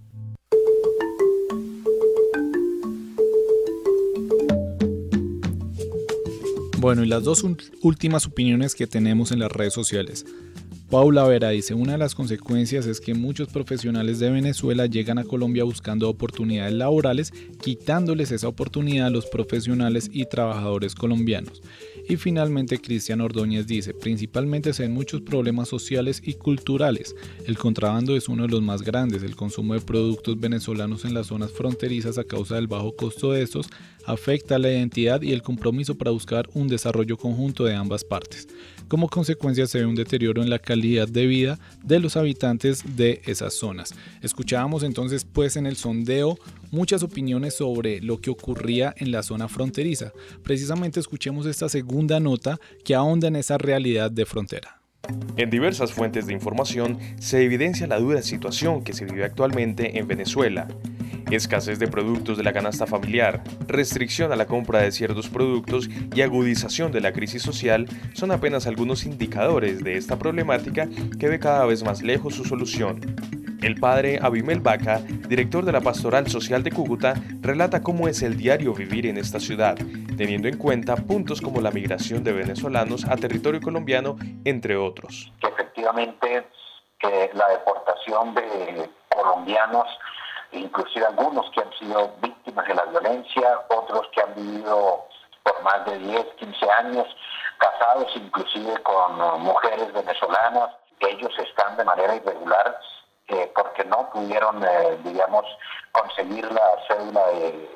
Bueno, 6.80 7.04
y 7.04 7.08
las 7.08 7.26
dos 7.26 7.44
últimas 7.82 8.26
opiniones 8.26 8.74
que 8.74 8.88
tenemos 8.88 9.34
en 9.34 9.40
las 9.40 9.52
redes 9.52 9.74
sociales. 9.74 10.26
Paula 10.90 11.24
Vera 11.26 11.52
dice, 11.52 11.76
una 11.76 11.92
de 11.92 11.98
las 12.00 12.16
consecuencias 12.16 12.88
es 12.88 13.00
que 13.00 13.14
muchos 13.14 13.50
profesionales 13.50 14.18
de 14.18 14.32
Venezuela 14.32 14.88
llegan 14.88 15.20
a 15.20 15.24
Colombia 15.24 15.64
buscando 15.64 16.10
oportunidades 16.10 16.74
laborales, 16.74 17.32
quitándoles 17.62 18.32
esa 18.32 18.48
oportunidad 18.48 19.06
a 19.06 19.12
los 19.12 19.28
profesionales 19.28 20.10
y 20.12 20.26
trabajadores 20.26 20.96
colombianos. 20.96 21.62
Y 22.10 22.18
finalmente 22.18 22.82
Cristian 22.82 23.22
Ordóñez 23.22 23.68
dice, 23.68 23.94
principalmente 23.94 24.74
se 24.74 24.82
ven 24.82 24.94
muchos 24.94 25.22
problemas 25.22 25.70
sociales 25.70 26.24
y 26.26 26.34
culturales. 26.34 27.14
El 27.46 27.60
contrabando 27.60 28.18
es 28.18 28.28
uno 28.28 28.48
de 28.48 28.50
los 28.50 28.64
más 28.64 28.82
grandes, 28.82 29.22
el 29.22 29.36
consumo 29.36 29.76
de 29.76 29.82
productos 29.82 30.40
venezolanos 30.40 31.06
en 31.06 31.14
las 31.14 31.28
zonas 31.28 31.52
fronterizas 31.52 32.18
a 32.18 32.24
causa 32.24 32.56
del 32.56 32.66
bajo 32.66 32.96
costo 32.96 33.32
de 33.32 33.44
estos 33.44 33.70
afecta 34.06 34.60
la 34.60 34.70
identidad 34.70 35.22
y 35.22 35.32
el 35.32 35.42
compromiso 35.42 35.96
para 35.96 36.12
buscar 36.12 36.50
un 36.54 36.68
desarrollo 36.68 37.18
conjunto 37.18 37.66
de 37.66 37.76
ambas 37.76 38.04
partes. 38.04 38.48
Como 38.88 39.08
consecuencia 39.08 39.68
se 39.68 39.80
ve 39.80 39.86
un 39.86 39.96
deterioro 39.96 40.42
en 40.42 40.50
la 40.50 40.60
calidad 40.60 41.08
de 41.08 41.28
vida 41.28 41.60
de 41.84 42.00
los 42.00 42.18
habitantes 42.18 42.96
de 42.96 43.22
esas 43.26 43.54
zonas. 43.54 43.94
Escuchábamos 44.22 44.84
entonces 44.84 45.26
pues 45.26 45.58
en 45.58 45.68
el 45.68 45.76
sondeo 45.76 46.40
muchas 46.72 47.04
opiniones 47.04 47.56
sobre 47.56 48.02
lo 48.02 48.20
que 48.20 48.32
ocurría 48.32 48.94
en 48.98 49.12
la 49.12 49.22
zona 49.22 49.48
fronteriza. 49.48 50.12
Precisamente 50.44 51.00
escuchemos 51.00 51.46
esta 51.46 51.70
segunda 51.70 52.20
nota 52.20 52.60
que 52.84 52.96
ahonda 52.96 53.28
en 53.28 53.36
esa 53.36 53.58
realidad 53.58 54.10
de 54.10 54.26
frontera. 54.26 54.82
En 55.38 55.50
diversas 55.50 55.94
fuentes 55.94 56.28
de 56.28 56.34
información 56.34 56.98
se 57.20 57.44
evidencia 57.44 57.88
la 57.88 58.00
dura 58.00 58.22
situación 58.22 58.84
que 58.84 58.94
se 58.94 59.06
vive 59.06 59.24
actualmente 59.24 59.98
en 59.98 60.08
Venezuela 60.08 60.68
escasez 61.36 61.80
de 61.80 61.88
productos 61.88 62.38
de 62.38 62.44
la 62.44 62.54
canasta 62.54 62.88
familiar, 62.88 63.44
restricción 63.68 64.32
a 64.32 64.36
la 64.36 64.46
compra 64.46 64.82
de 64.82 64.92
ciertos 64.92 65.30
productos 65.30 65.90
y 66.14 66.22
agudización 66.22 66.92
de 66.92 67.02
la 67.02 67.14
crisis 67.14 67.42
social 67.42 67.88
son 68.14 68.32
apenas 68.32 68.68
algunos 68.68 69.06
indicadores 69.06 69.84
de 69.84 69.98
esta 69.98 70.18
problemática 70.18 70.88
que 71.20 71.28
ve 71.28 71.40
cada 71.40 71.66
vez 71.66 71.84
más 71.84 72.02
lejos 72.02 72.36
su 72.36 72.46
solución. 72.46 73.00
El 73.62 73.76
padre 73.76 74.20
Abimel 74.22 74.62
Baca, 74.62 75.00
director 75.28 75.66
de 75.66 75.74
la 75.74 75.82
Pastoral 75.82 76.28
Social 76.28 76.64
de 76.64 76.72
Cúcuta, 76.72 77.16
relata 77.42 77.82
cómo 77.82 78.08
es 78.08 78.22
el 78.22 78.38
diario 78.38 78.74
vivir 78.74 79.06
en 79.06 79.18
esta 79.18 79.40
ciudad, 79.40 79.76
teniendo 80.18 80.48
en 80.48 80.58
cuenta 80.58 80.96
puntos 80.96 81.42
como 81.42 81.60
la 81.60 81.70
migración 81.70 82.24
de 82.24 82.32
venezolanos 82.32 83.04
a 83.06 83.18
territorio 83.18 83.60
colombiano, 83.60 84.16
entre 84.46 84.78
otros. 84.78 85.34
Efectivamente, 85.42 86.46
la 87.34 87.50
deportación 87.50 88.34
de 88.34 88.90
colombianos 89.10 89.88
inclusive 90.52 91.06
algunos 91.06 91.50
que 91.52 91.62
han 91.62 91.72
sido 91.74 92.12
víctimas 92.22 92.68
de 92.68 92.76
la 92.76 92.86
violencia, 92.86 93.62
otros 93.70 94.08
que 94.14 94.22
han 94.22 94.34
vivido 94.36 95.06
por 95.44 95.62
más 95.64 95.86
de 95.86 95.98
10, 95.98 96.26
15 96.38 96.72
años, 96.72 97.08
casados 97.58 98.12
inclusive 98.16 98.82
con 98.84 99.22
uh, 99.22 99.38
mujeres 99.40 99.92
venezolanas, 99.94 100.72
ellos 101.00 101.32
están 101.40 101.78
de 101.78 101.84
manera 101.86 102.16
irregular 102.16 102.80
eh, 103.28 103.52
porque 103.56 103.86
no 103.86 104.10
pudieron, 104.10 104.64
eh, 104.64 104.98
digamos, 105.04 105.46
conseguir 105.92 106.52
la 106.52 106.76
cédula 106.88 107.28
de, 107.28 107.70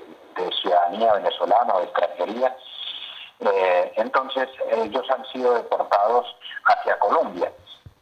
ciudadanía 0.62 1.14
venezolana 1.14 1.76
o 1.76 1.80
de 1.80 1.86
extranjería. 1.86 2.58
Eh, 3.40 3.94
entonces 3.98 4.50
ellos 4.72 5.06
han 5.12 5.24
sido 5.28 5.54
deportados 5.54 6.26
hacia 6.66 6.98
Colombia. 6.98 7.52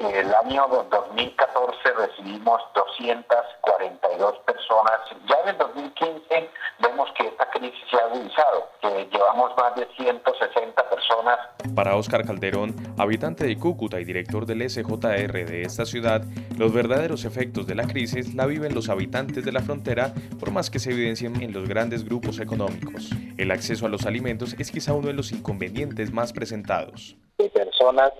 El 0.02 0.34
año 0.34 0.68
2014 0.90 1.78
recibimos 1.96 2.60
242 2.74 4.36
personas. 4.40 5.00
Ya 5.30 5.36
en 5.44 5.50
el 5.50 5.58
2015 5.60 6.50
vemos 6.80 7.10
que 7.16 7.28
esta 7.28 7.48
crisis 7.52 7.80
se 7.90 7.98
ha 7.98 8.06
agudizado, 8.06 8.68
que 8.82 9.08
llevamos 9.12 9.52
más 9.56 9.76
de 9.76 9.88
160 9.96 10.90
personas. 10.90 11.38
Para 11.76 11.96
Oscar 11.96 12.26
Calderón, 12.26 12.76
habitante 12.98 13.46
de 13.46 13.56
Cúcuta 13.60 14.00
y 14.00 14.04
director 14.04 14.48
del 14.48 14.68
SJR 14.68 15.46
de 15.46 15.62
esta 15.62 15.86
ciudad, 15.86 16.24
los 16.58 16.74
verdaderos 16.74 17.24
efectos 17.24 17.68
de 17.68 17.76
la 17.76 17.86
crisis 17.86 18.34
la 18.34 18.48
viven 18.48 18.74
los 18.74 18.90
habitantes 18.90 19.46
de 19.46 19.52
la 19.52 19.62
frontera, 19.62 20.14
por 20.40 20.50
más 20.50 20.72
que 20.72 20.80
se 20.80 20.92
evidencien 20.92 21.44
en 21.44 21.54
los 21.54 21.70
grandes 21.70 22.06
grupos 22.06 22.40
económicos. 22.40 23.12
El 23.38 23.52
acceso 23.52 23.86
a 23.86 23.90
los 23.90 24.08
alimentos 24.08 24.56
es 24.58 24.72
quizá 24.72 24.94
uno 24.94 25.08
de 25.08 25.14
los 25.14 25.32
inconvenientes 25.32 26.12
más 26.12 26.34
presentados. 26.34 27.16
De 27.38 27.50
personas 27.50 28.12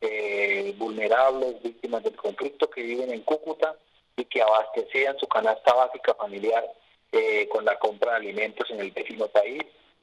eh, 0.00 0.74
vulnerables, 0.76 1.62
víctimas 1.62 2.02
del 2.02 2.16
conflicto 2.16 2.70
que 2.70 2.82
viven 2.82 3.10
en 3.10 3.22
Cúcuta 3.22 3.76
y 4.16 4.24
que 4.24 4.42
abastecían 4.42 5.18
su 5.18 5.26
canasta 5.26 5.74
básica 5.74 6.14
familiar 6.14 6.64
eh, 7.12 7.48
con 7.48 7.64
la 7.64 7.78
compra 7.78 8.12
de 8.12 8.16
alimentos 8.18 8.70
en 8.70 8.80
el 8.80 8.90
vecino 8.92 9.28
país, 9.28 9.62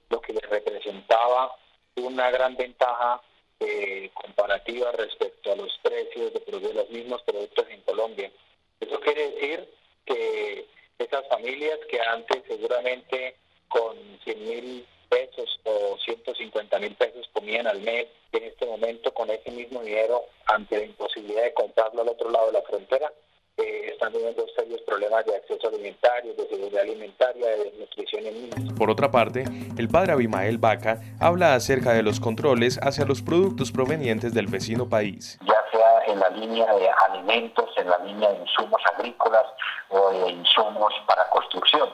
lo 0.10 0.22
que 0.22 0.34
les 0.34 0.50
representaba 0.50 1.56
una 1.96 2.30
gran 2.32 2.56
ventaja 2.56 3.22
eh, 3.60 4.12
comparativa 4.14 4.92
respecto 4.92 5.52
a 5.52 5.56
los 5.56 5.76
precios 5.82 6.32
de, 6.34 6.74
los 6.74 6.90
mismos 6.90 7.22
productos 7.24 7.66
en 7.70 7.82
Colombia. 7.82 8.32
Eso 8.80 9.00
quiere 9.00 9.32
decir 9.32 9.68
que 10.06 10.68
esas 11.00 11.28
familias 11.28 11.80
que 11.90 12.00
antes 12.00 12.44
seguramente 12.48 13.36
con 13.68 13.98
100 14.24 14.44
mil 14.44 14.88
pesos 15.10 15.60
o 15.64 15.98
150 16.04 16.80
mil 16.80 16.96
pesos 16.96 17.30
comían 17.34 17.68
al 17.68 17.82
mes 17.82 18.08
en 18.32 18.44
este 18.44 18.66
momento 18.66 19.14
con 19.14 19.30
ese 19.30 19.52
mismo 19.52 19.82
dinero 19.82 20.26
ante 20.46 20.78
la 20.78 20.86
imposibilidad 20.86 21.44
de 21.44 21.54
comprarlo 21.54 22.02
al 22.02 22.10
otro 22.10 22.30
lado 22.30 22.48
de 22.48 22.54
la 22.54 22.62
frontera 22.62 23.12
eh, 23.58 23.90
están 23.92 24.14
teniendo 24.14 24.46
serios 24.56 24.82
problemas 24.82 25.26
de 25.26 25.36
acceso 25.36 25.68
alimentario, 25.68 26.32
de 26.36 26.48
seguridad 26.48 26.84
alimentaria, 26.84 27.48
de 27.48 27.64
desnutrición 27.64 28.26
en 28.28 28.34
niños. 28.36 28.74
Por 28.78 28.92
otra 28.92 29.10
parte, 29.10 29.46
el 29.80 29.90
padre 29.90 30.12
Abimael 30.12 30.60
Vaca 30.60 31.02
habla 31.20 31.56
acerca 31.56 31.94
de 31.94 32.04
los 32.04 32.20
controles 32.20 32.80
hacia 32.84 33.06
los 33.06 33.24
productos 33.24 33.72
provenientes 33.72 34.36
del 34.36 34.46
vecino 34.46 34.88
país. 34.88 35.40
Ya 35.42 35.64
sea 35.72 36.14
en 36.14 36.20
la 36.20 36.30
línea 36.30 36.72
de 36.72 36.88
alimentos, 37.10 37.72
en 37.78 37.90
la 37.90 37.98
línea 37.98 38.30
de 38.30 38.42
insumos 38.42 38.82
agrícolas 38.94 39.46
o 39.90 40.12
de 40.12 40.30
insumos 40.34 40.94
para 41.08 41.28
construcción 41.32 41.90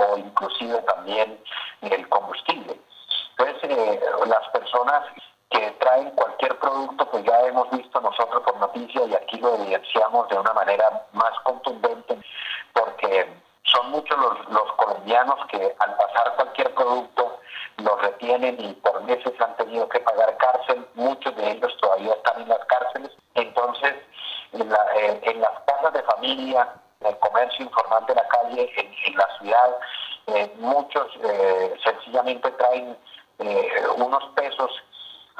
o 0.00 0.18
inclusive 0.18 0.80
también 0.82 1.38
el 1.82 2.08
combustible. 2.08 2.76
Entonces, 3.38 3.70
eh, 3.70 4.00
las 4.26 4.48
personas 4.48 5.04
que 5.50 5.70
traen 5.80 6.10
cualquier 6.10 6.58
producto, 6.58 7.06
pues 7.10 7.24
ya 7.24 7.40
hemos 7.42 7.70
visto 7.70 8.00
nosotros 8.00 8.42
por 8.42 8.56
noticias 8.58 9.08
y 9.08 9.14
aquí 9.14 9.38
lo 9.38 9.54
evidenciamos 9.56 10.28
de 10.28 10.38
una 10.38 10.52
manera 10.52 11.06
más 11.12 11.32
contundente, 11.42 12.18
porque 12.72 13.26
son 13.64 13.90
muchos 13.90 14.16
los, 14.18 14.48
los 14.50 14.72
colombianos 14.74 15.38
que 15.50 15.74
al 15.78 15.96
pasar 15.96 16.34
cualquier 16.36 16.72
producto 16.74 17.38
los 17.78 18.02
retienen 18.02 18.60
y 18.60 18.74
por 18.74 19.02
meses 19.02 19.32
han 19.40 19.56
tenido 19.56 19.88
que 19.88 20.00
pagar 20.00 20.36
cárcel, 20.36 20.86
muchos 20.94 21.34
de 21.36 21.50
ellos 21.50 21.76
todavía 21.80 22.12
están 22.12 22.42
en 22.42 22.48
las 22.48 22.64
cárceles. 22.66 23.10
Entonces, 23.34 23.94
en, 24.52 25.20
en 25.22 25.40
las 25.40 25.60
casas 25.66 25.92
de 25.92 26.02
familia, 26.02 26.68
en 27.00 27.06
el 27.06 27.18
comercio 27.18 27.64
informal 27.64 28.04
de 28.06 28.14
la 28.14 28.28
calle, 28.28 28.70
en, 28.76 29.16
la 29.16 29.26
ciudad, 29.38 29.76
eh, 30.26 30.52
muchos 30.58 31.06
eh, 31.22 31.74
sencillamente 31.82 32.50
traen 32.52 32.96
eh, 33.38 33.68
unos 33.96 34.24
pesos 34.36 34.70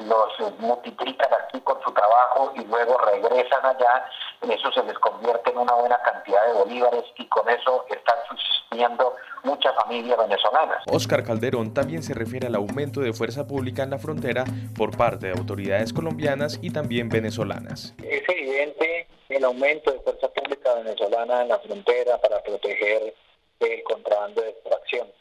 los 0.00 0.58
multiplican 0.58 1.28
aquí 1.44 1.60
con 1.60 1.80
su 1.82 1.92
trabajo 1.92 2.52
y 2.56 2.64
luego 2.64 2.96
regresan 2.98 3.64
allá, 3.64 4.06
eso 4.48 4.72
se 4.72 4.82
les 4.84 4.98
convierte 4.98 5.50
en 5.50 5.58
una 5.58 5.74
buena 5.74 5.98
cantidad 6.02 6.46
de 6.46 6.52
bolívares 6.54 7.04
y 7.18 7.26
con 7.26 7.48
eso 7.48 7.84
están 7.90 8.16
subsistiendo 8.28 9.14
muchas 9.44 9.74
familias 9.74 10.18
venezolanas. 10.18 10.82
Oscar 10.90 11.22
Calderón 11.22 11.74
también 11.74 12.02
se 12.02 12.14
refiere 12.14 12.46
al 12.46 12.54
aumento 12.54 13.00
de 13.00 13.12
fuerza 13.12 13.46
pública 13.46 13.82
en 13.82 13.90
la 13.90 13.98
frontera 13.98 14.44
por 14.76 14.96
parte 14.96 15.26
de 15.26 15.32
autoridades 15.38 15.92
colombianas 15.92 16.58
y 16.62 16.70
también 16.70 17.08
venezolanas. 17.08 17.94
Es 18.02 18.22
evidente 18.28 19.06
el 19.36 19.44
aumento 19.44 19.92
de 19.92 20.00
fuerza 20.00 20.28
pública 20.28 20.74
venezolana 20.74 21.42
en 21.42 21.48
la 21.48 21.58
frontera 21.58 22.18
para 22.18 22.42
proteger 22.42 23.14
el 23.60 23.82
contrabando 23.84 24.42
de 24.42 24.50
extracción. 24.50 25.12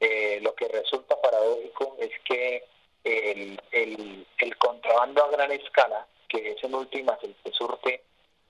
Eh, 0.00 0.40
lo 0.42 0.54
que 0.54 0.68
resulta 0.68 1.20
paradójico 1.20 1.96
es 1.98 2.10
que 2.24 2.64
el, 3.04 3.60
el, 3.70 4.26
contrabando 4.58 5.24
a 5.24 5.30
gran 5.30 5.52
escala, 5.52 6.06
que 6.28 6.52
es 6.52 6.64
en 6.64 6.74
últimas 6.74 7.22
el 7.22 7.34
que 7.42 7.52
surte 7.52 8.02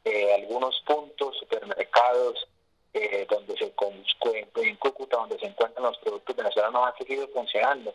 eh, 0.05 0.35
algunos 0.35 0.81
puntos, 0.87 1.37
supermercados, 1.39 2.49
eh, 2.95 3.27
donde 3.29 3.57
se 3.57 3.73
en 3.75 4.77
Cúcuta, 4.77 5.19
donde 5.19 5.39
se 5.39 5.47
encuentran 5.47 5.85
los 5.85 5.99
productos 5.99 6.35
venezolanos, 6.35 6.89
ha 6.89 6.97
seguido 6.97 7.29
funcionando. 7.29 7.95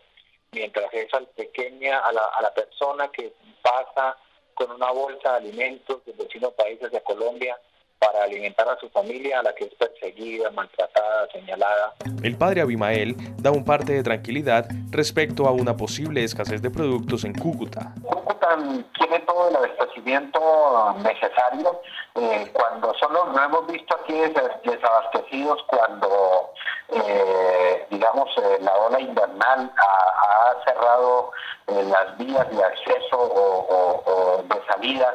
Mientras 0.52 0.94
es 0.94 1.14
al 1.14 1.28
pequeña, 1.28 2.00
a 2.00 2.12
la, 2.12 2.26
a 2.26 2.42
la 2.42 2.54
persona 2.54 3.10
que 3.12 3.34
pasa 3.62 4.18
con 4.54 4.72
una 4.72 4.92
bolsa 4.92 5.32
de 5.32 5.38
alimentos 5.38 6.04
del 6.06 6.16
vecino 6.16 6.52
país 6.52 6.80
hacia 6.84 7.04
Colombia, 7.04 7.60
para 8.02 8.24
alimentar 8.24 8.68
a 8.68 8.78
su 8.80 8.90
familia, 8.90 9.40
a 9.40 9.44
la 9.44 9.54
que 9.54 9.66
es 9.66 9.76
perseguida, 9.76 10.50
maltratada, 10.52 11.28
señalada. 11.32 11.94
El 12.24 12.36
padre 12.36 12.62
Abimael 12.62 13.16
da 13.38 13.52
un 13.52 13.64
parte 13.64 13.94
de 13.94 14.02
tranquilidad 14.02 14.66
respecto 14.90 15.48
a 15.48 15.52
una 15.52 15.78
posible 15.78 16.24
escasez 16.24 16.64
de 16.64 16.72
productos 16.72 17.24
en 17.26 17.34
Cúcuta. 17.34 17.94
Cúcuta 18.04 18.58
tiene 18.98 19.20
todo 19.20 19.50
el 19.50 19.56
abastecimiento 19.56 20.96
necesario. 21.04 21.80
Eh, 22.16 22.50
cuando 22.54 22.94
solo 22.96 23.26
no 23.28 23.44
hemos 23.44 23.68
visto 23.68 23.96
aquí 23.96 24.20
desabastecidos 24.66 25.64
cuando, 25.68 26.54
eh, 26.90 27.86
digamos, 27.92 28.30
eh, 28.38 28.58
la 28.62 28.76
ola 28.78 29.00
invernal 29.00 29.72
ha, 29.78 30.64
cerrado 30.66 31.32
las 31.68 32.18
vías 32.18 32.50
de 32.50 32.64
acceso 32.64 33.18
o 33.18 34.44
de 34.44 34.62
salida 34.68 35.14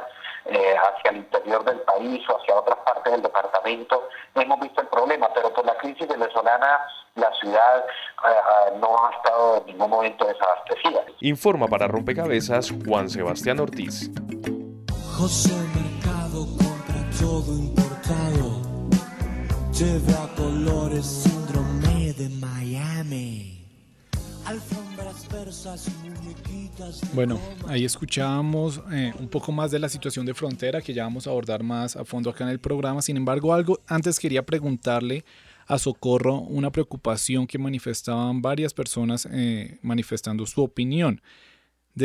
eh, 0.49 0.77
hacia 0.77 1.11
el 1.11 1.17
interior 1.19 1.65
del 1.65 1.81
país 1.81 2.23
o 2.29 2.39
hacia 2.39 2.55
otras 2.55 2.79
partes 2.79 3.13
del 3.13 3.23
departamento, 3.23 4.09
hemos 4.35 4.61
visto 4.61 4.81
el 4.81 4.89
problema, 4.89 5.29
pero 5.35 5.53
por 5.53 5.65
la 5.65 5.77
crisis 5.77 6.07
venezolana 6.07 6.81
la 7.15 7.33
ciudad 7.41 7.79
eh, 7.79 8.29
eh, 8.29 8.79
no 8.81 9.07
ha 9.07 9.11
estado 9.11 9.57
en 9.59 9.67
ningún 9.67 9.91
momento 9.91 10.27
desabastecida. 10.27 11.01
Informa 11.21 11.67
para 11.67 11.89
Rompecabezas 11.89 12.73
Juan 12.87 13.09
Sebastián 13.09 13.61
Ortiz. 13.61 14.11
José 15.19 15.55
Mercado 15.75 16.47
compra 16.59 17.03
todo 17.19 17.53
importado, 17.57 18.89
lleva 19.73 20.29
colores 20.37 21.07
síndrome 21.07 22.13
de 22.13 22.29
Miami. 22.29 23.56
Bueno, 27.13 27.41
ahí 27.67 27.85
escuchábamos 27.85 28.81
eh, 28.93 29.13
un 29.19 29.29
poco 29.29 29.51
más 29.51 29.71
de 29.71 29.79
la 29.79 29.89
situación 29.89 30.25
de 30.25 30.35
frontera 30.35 30.81
que 30.81 30.95
ya 30.95 31.03
vamos 31.03 31.27
a 31.27 31.31
abordar 31.31 31.63
más 31.63 31.97
a 31.97 32.05
fondo 32.05 32.31
acá 32.31 32.45
en 32.45 32.51
el 32.51 32.61
programa. 32.61 33.03
Sin 33.03 33.17
embargo, 33.17 33.53
algo 33.53 33.81
antes 33.87 34.21
quería 34.21 34.47
preguntarle 34.47 35.25
a 35.67 35.79
Socorro 35.79 36.39
una 36.39 36.71
preocupación 36.71 37.47
que 37.47 37.59
manifestaban 37.59 38.41
varias 38.41 38.73
personas 38.73 39.29
eh, 39.33 39.79
manifestando 39.83 40.47
su 40.47 40.63
opinión 40.63 41.21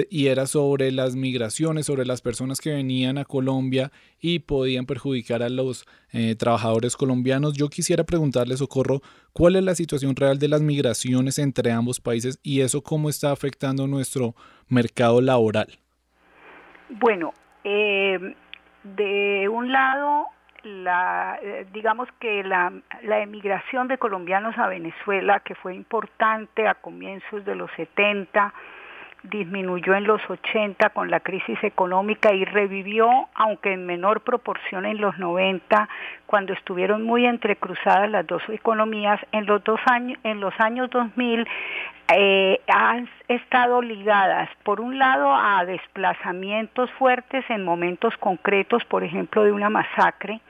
y 0.09 0.27
era 0.27 0.45
sobre 0.45 0.91
las 0.91 1.15
migraciones, 1.15 1.85
sobre 1.85 2.05
las 2.05 2.21
personas 2.21 2.61
que 2.61 2.73
venían 2.73 3.17
a 3.17 3.25
Colombia 3.25 3.91
y 4.19 4.39
podían 4.39 4.85
perjudicar 4.85 5.43
a 5.43 5.49
los 5.49 5.85
eh, 6.13 6.35
trabajadores 6.35 6.95
colombianos. 6.95 7.53
Yo 7.53 7.67
quisiera 7.67 8.03
preguntarle, 8.05 8.55
Socorro, 8.55 9.01
cuál 9.33 9.57
es 9.57 9.63
la 9.63 9.75
situación 9.75 10.15
real 10.15 10.39
de 10.39 10.47
las 10.47 10.61
migraciones 10.61 11.39
entre 11.39 11.71
ambos 11.71 11.99
países 11.99 12.39
y 12.41 12.61
eso 12.61 12.81
cómo 12.81 13.09
está 13.09 13.31
afectando 13.31 13.87
nuestro 13.87 14.33
mercado 14.69 15.21
laboral. 15.21 15.67
Bueno, 16.89 17.33
eh, 17.63 18.35
de 18.83 19.49
un 19.49 19.71
lado, 19.71 20.27
la, 20.63 21.37
eh, 21.41 21.65
digamos 21.73 22.07
que 22.19 22.43
la, 22.43 22.71
la 23.03 23.21
emigración 23.21 23.87
de 23.87 23.97
colombianos 23.97 24.57
a 24.57 24.67
Venezuela, 24.67 25.41
que 25.41 25.55
fue 25.55 25.75
importante 25.75 26.67
a 26.67 26.75
comienzos 26.75 27.43
de 27.45 27.55
los 27.55 27.69
70, 27.75 28.53
disminuyó 29.23 29.93
en 29.95 30.05
los 30.05 30.21
80 30.27 30.89
con 30.89 31.11
la 31.11 31.19
crisis 31.19 31.57
económica 31.63 32.33
y 32.33 32.45
revivió, 32.45 33.09
aunque 33.35 33.73
en 33.73 33.85
menor 33.85 34.21
proporción 34.21 34.85
en 34.85 34.99
los 34.99 35.17
90, 35.19 35.87
cuando 36.25 36.53
estuvieron 36.53 37.03
muy 37.03 37.25
entrecruzadas 37.25 38.09
las 38.09 38.25
dos 38.25 38.41
economías. 38.49 39.19
En 39.31 39.45
los, 39.45 39.63
dos 39.63 39.79
años, 39.85 40.17
en 40.23 40.39
los 40.39 40.53
años 40.59 40.89
2000 40.89 41.47
eh, 42.13 42.59
han 42.67 43.07
estado 43.27 43.81
ligadas, 43.81 44.49
por 44.63 44.81
un 44.81 44.97
lado, 44.97 45.33
a 45.33 45.63
desplazamientos 45.65 46.89
fuertes 46.91 47.45
en 47.49 47.63
momentos 47.63 48.17
concretos, 48.17 48.83
por 48.85 49.03
ejemplo, 49.03 49.43
de 49.43 49.51
una 49.51 49.69
masacre, 49.69 50.41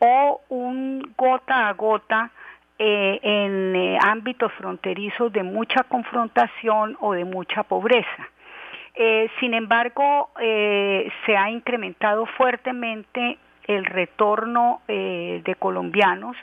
o 0.00 0.40
un 0.48 1.12
gota 1.16 1.68
a 1.68 1.72
gota 1.72 2.30
eh, 2.80 3.18
en 3.22 3.74
eh, 3.74 3.98
ámbitos 4.00 4.52
fronterizos 4.52 5.32
de 5.32 5.42
mucha 5.42 5.82
confrontación 5.82 6.96
o 7.00 7.12
de 7.12 7.24
mucha 7.24 7.64
pobreza. 7.64 8.28
Eh, 8.94 9.28
sin 9.40 9.52
embargo, 9.54 10.30
se 10.36 11.36
ha 11.36 11.50
incrementado 11.50 12.26
fuertemente 12.26 13.38
el 13.64 13.84
retorno 13.84 14.80
de 14.88 15.56
colombianos 15.58 16.36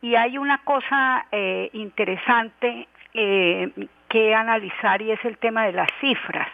y 0.00 0.14
hay 0.14 0.38
una 0.38 0.58
cosa 0.64 1.26
interesante 1.72 2.88
que 3.12 4.34
analizar 4.34 5.02
y 5.02 5.10
es 5.10 5.22
el 5.24 5.36
tema 5.36 5.66
de 5.66 5.72
las 5.72 5.88
cifras. 6.00 6.48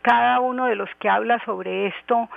cada 0.00 0.40
uno 0.40 0.66
de 0.66 0.76
los 0.76 0.88
que 0.98 1.10
habla 1.10 1.42
sobre 1.44 1.88
esto 1.88 2.30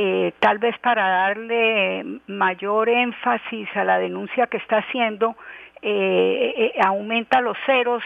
eh, 0.00 0.32
tal 0.38 0.58
vez 0.58 0.78
para 0.78 1.08
darle 1.08 2.20
mayor 2.28 2.88
énfasis 2.88 3.68
a 3.74 3.82
la 3.82 3.98
denuncia 3.98 4.46
que 4.46 4.58
está 4.58 4.76
haciendo, 4.76 5.34
eh, 5.82 6.54
eh, 6.56 6.80
aumenta 6.80 7.40
los 7.40 7.58
ceros 7.66 8.04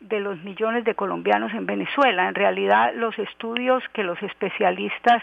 de 0.00 0.20
los 0.20 0.42
millones 0.44 0.84
de 0.84 0.94
colombianos 0.94 1.52
en 1.52 1.66
Venezuela. 1.66 2.26
En 2.26 2.34
realidad, 2.34 2.94
los 2.94 3.18
estudios 3.18 3.84
que 3.92 4.02
los 4.02 4.22
especialistas 4.22 5.22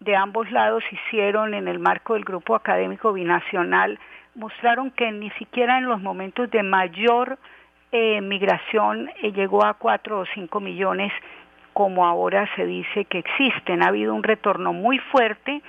de 0.00 0.16
ambos 0.16 0.50
lados 0.50 0.84
hicieron 0.90 1.52
en 1.52 1.68
el 1.68 1.78
marco 1.78 2.14
del 2.14 2.24
grupo 2.24 2.54
académico 2.54 3.12
binacional 3.12 3.98
mostraron 4.34 4.90
que 4.90 5.12
ni 5.12 5.28
siquiera 5.32 5.76
en 5.76 5.84
los 5.84 6.00
momentos 6.00 6.50
de 6.50 6.62
mayor 6.62 7.38
migración 8.22 9.10
llegó 9.34 9.66
a 9.66 9.74
cuatro 9.74 10.20
o 10.20 10.26
cinco 10.32 10.60
millones 10.60 11.12
como 11.72 12.06
ahora 12.06 12.48
se 12.56 12.66
dice 12.66 13.04
que 13.06 13.18
existen. 13.18 13.82
Ha 13.82 13.88
habido 13.88 14.14
un 14.14 14.22
retorno 14.22 14.72
muy 14.72 14.98
fuerte 14.98 15.62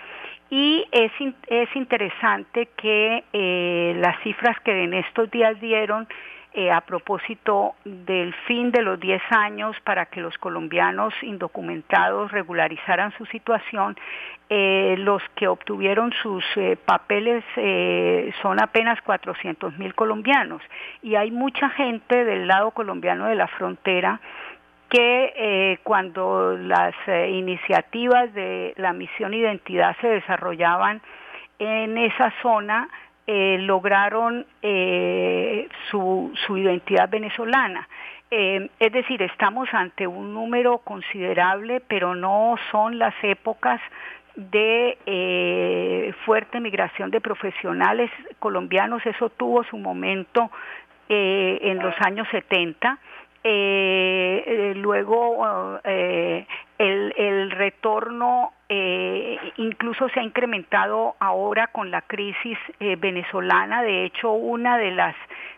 y 0.50 0.86
es, 0.92 1.12
es 1.48 1.76
interesante 1.76 2.70
que 2.78 3.24
eh, 3.34 3.96
las 3.98 4.22
cifras 4.22 4.60
que 4.60 4.84
en 4.84 4.94
estos 4.94 5.32
días 5.32 5.60
dieron 5.60 6.08
eh, 6.54 6.70
a 6.70 6.82
propósito 6.82 7.74
del 7.84 8.36
fin 8.46 8.70
de 8.70 8.84
los 8.84 9.00
10 9.00 9.20
años 9.32 9.76
para 9.84 10.06
que 10.06 10.22
los 10.22 10.38
colombianos 10.38 11.12
indocumentados 11.24 12.32
regularizaran 12.32 13.12
su 13.18 13.26
situación, 13.26 13.98
eh, 14.50 14.94
los 15.00 15.24
que 15.34 15.48
obtuvieron 15.48 16.14
sus 16.22 16.46
papeles 16.86 17.44
son 18.44 18.62
apenas 18.62 19.02
400 19.02 19.76
mil 19.80 19.96
colombianos 19.96 20.62
y 21.02 21.16
hay 21.16 21.32
mucha 21.32 21.70
gente 21.72 22.24
del 22.26 22.48
lado 22.48 22.70
colombiano 22.70 23.26
de 23.26 23.36
la 23.36 23.48
frontera 23.48 24.22
que 24.94 25.34
eh, 25.36 25.80
cuando 25.82 26.56
las 26.56 26.94
eh, 27.08 27.32
iniciativas 27.32 28.32
de 28.36 28.76
la 28.78 28.94
misión 28.94 29.34
identidad 29.34 29.98
se 30.00 30.08
desarrollaban 30.08 31.02
en 31.58 31.98
esa 31.98 32.32
zona, 32.44 32.88
eh, 33.26 33.58
lograron 33.62 34.46
su, 35.90 36.32
su, 36.46 36.58
identidad 36.58 37.10
venezolana. 37.10 37.88
es 38.30 38.92
decir, 38.92 39.22
estamos 39.24 39.68
ante 39.74 40.06
un 40.06 40.34
número 40.34 40.80
considerable, 40.80 41.82
pero 41.88 42.14
no 42.14 42.56
son 42.70 43.00
las 43.00 43.16
épocas 43.24 43.80
de 44.36 46.14
fuerte 46.26 46.60
migración 46.60 47.10
de 47.12 47.22
profesionales 47.22 48.12
colombianos. 48.40 49.06
Eso 49.06 49.30
tuvo 49.30 49.64
su 49.64 49.78
momento 49.78 50.52
en 51.08 51.80
los 51.80 51.96
años 52.02 52.28
70 52.32 53.00
eh, 53.44 54.44
eh, 54.48 54.74
luego 54.76 55.80
eh, 55.84 56.48
el, 56.78 57.14
el, 57.18 57.52
retorno 57.52 58.54
eh, 58.70 59.38
incluso 59.58 60.08
se 60.10 60.22
ha 60.22 60.24
incrementado 60.24 61.16
ahora 61.20 61.68
con 61.68 61.92
la 61.92 62.02
crisis 62.02 62.58
venezolana. 62.80 63.84
De 63.84 64.06
hecho, 64.06 64.32
una 64.32 64.78
de 64.78 64.92
las 64.92 65.16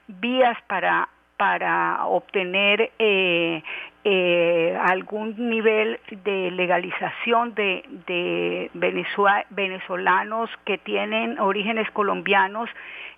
vías 0.08 0.58
para 0.68 1.10
para 1.38 2.06
obtener 2.06 2.92
algún 4.06 5.50
nivel 5.50 6.00
de 6.24 6.52
legalización 6.52 7.56
de, 7.56 7.84
de 8.06 8.70
venezolanos 9.50 10.50
que 10.64 10.78
tienen 10.78 11.40
orígenes 11.40 11.90
colombianos 11.92 12.70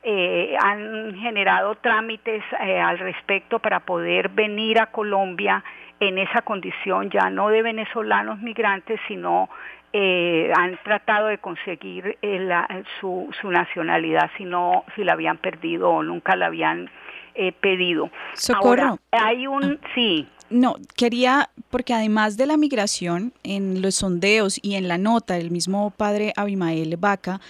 eh, 0.09 0.55
han 0.57 1.15
generado 1.15 1.75
trámites 1.75 2.41
eh, 2.61 2.79
al 2.79 2.97
respecto 2.97 3.59
para 3.59 3.81
poder 3.81 4.29
venir 4.29 4.79
a 4.79 4.85
Colombia 4.85 5.61
en 5.99 6.17
esa 6.17 6.43
condición 6.43 7.09
ya 7.09 7.29
no 7.29 7.49
de 7.49 7.61
venezolanos 7.61 8.39
migrantes, 8.39 9.01
sino 9.09 9.49
eh, 9.91 10.49
han 10.55 10.77
tratado 10.83 11.27
de 11.27 11.39
conseguir 11.39 12.17
su, 13.01 13.27
su, 13.41 13.51
nacionalidad 13.51 14.29
si 14.37 14.45
no 14.45 14.85
si 14.95 15.03
la 15.03 15.11
habían 15.11 15.39
perdido 15.39 15.89
o 15.89 16.03
nunca 16.03 16.37
la 16.37 16.45
habían 16.45 16.89
pedido. 17.59 18.09
Socorro. 18.33 18.99
hay 19.11 19.45
un, 19.45 19.79
ah. 19.83 19.87
sí. 19.93 20.25
No, 20.49 20.75
quería, 20.95 21.49
porque 21.69 21.93
además 21.93 22.37
de 22.37 22.45
la 22.45 22.57
migración, 22.57 23.33
en 23.43 23.81
los 23.81 23.95
sondeos 23.95 24.59
y 24.61 24.75
en 24.75 24.87
la 24.87 24.97
nota 24.97 25.35
del 25.35 25.51
mismo 25.51 25.91
padre 25.91 26.33
Abimael 26.35 26.97
Vaca, 26.97 27.41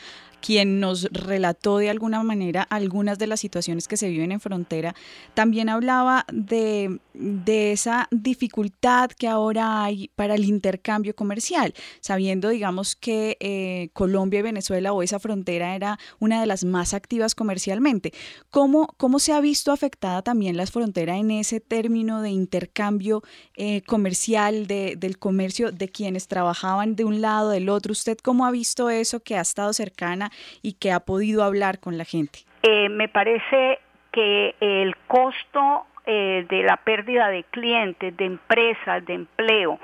quien 0.42 0.80
nos 0.80 1.04
relató 1.12 1.78
de 1.78 1.90
alguna 1.90 2.24
manera 2.24 2.64
algunas 2.64 3.18
de 3.20 3.28
las 3.28 3.40
situaciones 3.40 3.88
que 3.88 3.98
se 3.98 4.10
viven 4.10 4.32
en 4.32 4.40
frontera, 4.40 4.96
también 5.34 5.70
hablaba 5.70 6.26
de, 6.32 7.00
esa 7.48 8.08
dificultad 8.12 9.10
que 9.12 9.28
ahora 9.28 9.84
hay 9.84 10.10
para 10.16 10.36
el 10.36 10.46
intercambio 10.46 11.16
comercial, 11.16 11.74
sabiendo, 12.00 12.50
digamos, 12.50 12.96
que 12.96 13.38
eh, 13.40 13.90
Colombia 13.94 14.40
y 14.40 14.44
Venezuela 14.44 14.94
o 14.94 15.02
esa 15.02 15.20
frontera 15.20 15.76
era 15.76 16.00
una 16.20 16.40
de 16.40 16.46
las 16.46 16.64
más 16.64 16.94
activas 16.94 17.36
comercialmente. 17.36 18.14
¿Cómo, 18.50 18.88
cómo 18.98 19.20
se 19.20 19.34
ha 19.34 19.42
visto 19.42 19.72
afectada 19.72 20.22
también 20.22 20.58
la 20.58 20.68
frontera 20.68 21.18
en 21.18 21.32
ese 21.32 21.60
término 21.60 22.22
de 22.22 22.30
intercambio 22.30 23.24
eh, 23.56 23.82
comercial, 23.82 24.68
de, 24.68 24.96
del 24.98 25.18
comercio 25.18 25.72
de 25.72 25.90
quienes 25.90 26.28
trabajaban 26.28 26.96
de 26.96 27.06
un 27.06 27.22
lado, 27.22 27.50
del 27.50 27.70
otro? 27.70 27.92
¿Usted 27.92 28.18
cómo 28.22 28.46
ha 28.46 28.52
visto 28.52 28.90
eso 28.90 29.20
que 29.22 29.36
ha 29.36 29.42
estado 29.42 29.74
cercana? 29.74 30.32
Y 30.62 30.74
que 30.74 30.92
ha 30.92 31.00
podido 31.00 31.44
hablar 31.44 31.80
con 31.80 31.98
la 31.98 32.06
gente? 32.06 32.40
Eh, 32.64 32.90
me 32.90 33.08
parece 33.08 33.80
que 34.12 34.56
el 34.60 34.96
costo 35.08 35.86
eh, 36.06 36.46
de 36.50 36.64
la 36.64 36.78
pérdida 36.78 37.30
de 37.30 37.44
clientes, 37.44 38.16
de 38.18 38.26
empresas, 38.26 39.06
de 39.06 39.14
empleo, 39.14 39.80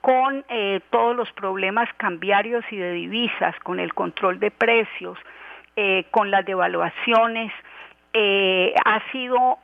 con 0.00 0.44
eh, 0.48 0.80
todos 0.90 1.14
los 1.14 1.30
problemas 1.32 1.88
cambiarios 1.96 2.64
y 2.70 2.76
de 2.76 2.92
divisas, 2.92 3.54
con 3.62 3.80
el 3.80 3.94
control 3.94 4.40
de 4.40 4.50
precios, 4.50 5.18
con 6.10 6.30
las 6.30 6.44
devaluaciones, 6.44 7.50
ha 8.14 9.10
sido 9.10 9.58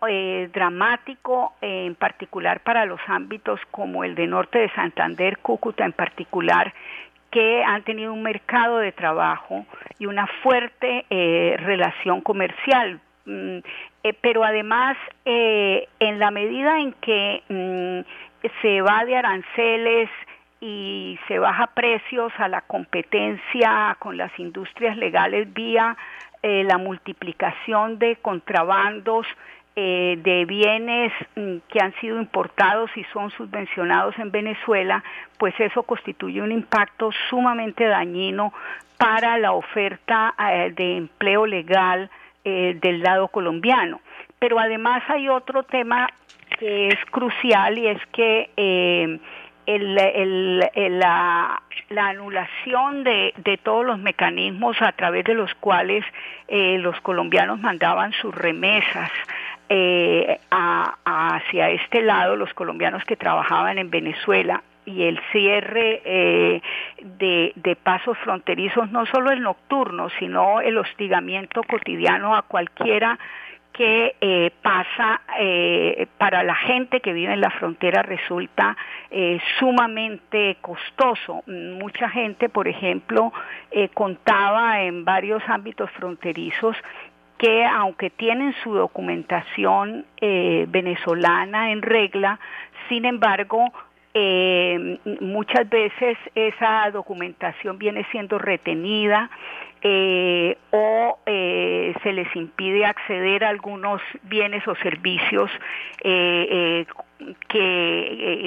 dramático, 0.55 1.53
en 1.61 1.95
particular 1.97 2.61
para 2.61 2.87
los 2.87 3.01
ámbitos 3.09 3.61
como 3.71 4.05
el 4.05 4.15
de 4.15 4.27
Norte 4.27 4.59
de 4.59 4.71
Santander, 4.71 5.37
Cúcuta 5.41 5.85
en 5.85 5.93
particular, 5.93 6.73
que 7.31 7.63
han 7.63 7.83
tenido 7.83 8.13
un 8.13 8.23
mercado 8.23 8.79
de 8.79 8.93
trabajo 8.93 9.67
y 9.99 10.07
una 10.07 10.27
fuerte 10.43 11.05
eh, 11.11 11.57
relación 11.59 12.21
comercial. 12.21 13.01
Mm, 13.27 13.59
eh, 14.05 14.15
pero 14.21 14.45
además, 14.45 14.97
eh, 15.25 15.89
en 16.01 16.19
la 16.19 16.31
medida 16.31 16.79
en 16.81 16.93
que 16.95 17.43
mm, 17.49 18.49
se 18.63 18.81
va 18.81 19.05
de 19.05 19.17
aranceles 19.17 20.09
y 20.61 21.19
se 21.29 21.39
baja 21.39 21.69
precios 21.69 22.33
a 22.39 22.49
la 22.49 22.63
competencia 22.63 23.97
con 23.99 24.17
las 24.17 24.37
industrias 24.39 24.97
legales 24.97 25.53
vía 25.53 25.97
la 26.41 26.79
multiplicación 26.79 27.99
de 27.99 28.15
contrabandos, 28.17 29.27
eh, 29.81 30.19
de 30.25 30.45
bienes 30.45 31.13
mm, 31.37 31.59
que 31.69 31.81
han 31.81 31.95
sido 32.01 32.19
importados 32.19 32.91
y 32.97 33.05
son 33.13 33.31
subvencionados 33.31 34.19
en 34.19 34.33
Venezuela, 34.33 35.05
pues 35.39 35.55
eso 35.61 35.85
constituye 35.85 36.43
un 36.43 36.51
impacto 36.51 37.11
sumamente 37.31 37.85
dañino 37.85 38.53
para 38.97 39.39
la 39.39 39.53
oferta 39.53 40.35
eh, 40.37 40.73
de 40.75 40.97
empleo 40.97 41.47
legal 41.47 42.11
eh, 42.45 42.77
del 42.81 43.05
lado 43.05 43.29
colombiano. 43.29 44.01
Pero 44.41 44.59
además 44.59 45.05
hay 45.07 45.29
otro 45.29 45.63
tema 45.63 46.09
que 46.59 46.89
es 46.89 46.99
crucial 47.13 47.79
y 47.79 47.87
es 47.87 48.05
que 48.07 48.51
la, 49.65 51.63
anulación 51.97 53.05
de, 53.05 53.61
todos 53.63 53.87
los 53.87 54.01
mecanismos 54.01 54.77
a 54.83 54.91
través 54.91 55.25
de 55.25 55.35
los 55.35 55.55
cuales 55.55 56.05
los 56.49 57.01
colombianos 57.03 57.61
mandaban 57.61 58.13
sus 58.15 58.35
remesas 58.35 59.13
eh, 59.71 60.41
hacia 60.51 61.71
este 61.71 62.01
lado 62.01 62.37
los 62.37 62.55
colombianos 62.55 63.05
que 63.05 63.17
trabajaban 63.17 63.77
en 63.77 63.91
Venezuela 63.91 64.63
y 64.87 65.03
el 65.03 65.21
cierre 65.31 66.01
eh, 66.07 66.63
de, 67.03 67.77
pasos 67.83 68.17
fronterizos, 68.19 68.91
no 68.91 69.05
solo 69.05 69.31
el 69.31 69.43
nocturno, 69.43 70.09
sino 70.19 70.63
el 70.63 70.79
hostigamiento 70.79 71.63
cotidiano 71.65 72.35
a 72.35 72.43
cualquiera 72.43 73.19
que 73.75 74.17
eh, 74.21 74.51
pasa 74.63 75.21
para 76.17 76.43
la 76.43 76.55
gente 76.55 77.01
que 77.01 77.13
vive 77.13 77.33
en 77.35 77.41
la 77.41 77.51
frontera 77.51 78.03
resulta 78.03 78.77
sumamente 79.61 80.57
costoso. 80.61 81.43
Mucha 81.47 82.09
gente, 82.09 82.49
por 82.49 82.67
ejemplo, 82.67 83.33
contaba 83.95 84.83
en 84.83 85.05
varios 85.05 85.43
ámbitos 85.49 85.91
fronterizos 85.93 86.77
que 87.39 87.65
aunque 87.65 88.11
tienen 88.11 88.55
su 88.63 88.75
documentación 88.75 90.05
eh, 90.21 90.67
venezolana 90.69 91.71
en 91.71 91.83
regla, 91.83 92.39
sin 92.89 93.05
embargo, 93.05 93.73
eh, 94.13 94.99
muchas 95.21 95.69
veces 95.69 96.19
esa 96.35 96.91
documentación 96.91 97.79
viene 97.79 98.05
siendo 98.11 98.39
retenida 98.39 99.31
eh, 99.81 100.57
o 100.73 101.19
se 101.25 102.13
les 102.13 102.35
impide 102.35 102.85
acceder 102.85 103.45
a 103.45 103.51
algunos 103.51 104.03
bienes 104.25 104.67
o 104.67 104.75
servicios 104.77 105.51
que, 106.03 106.87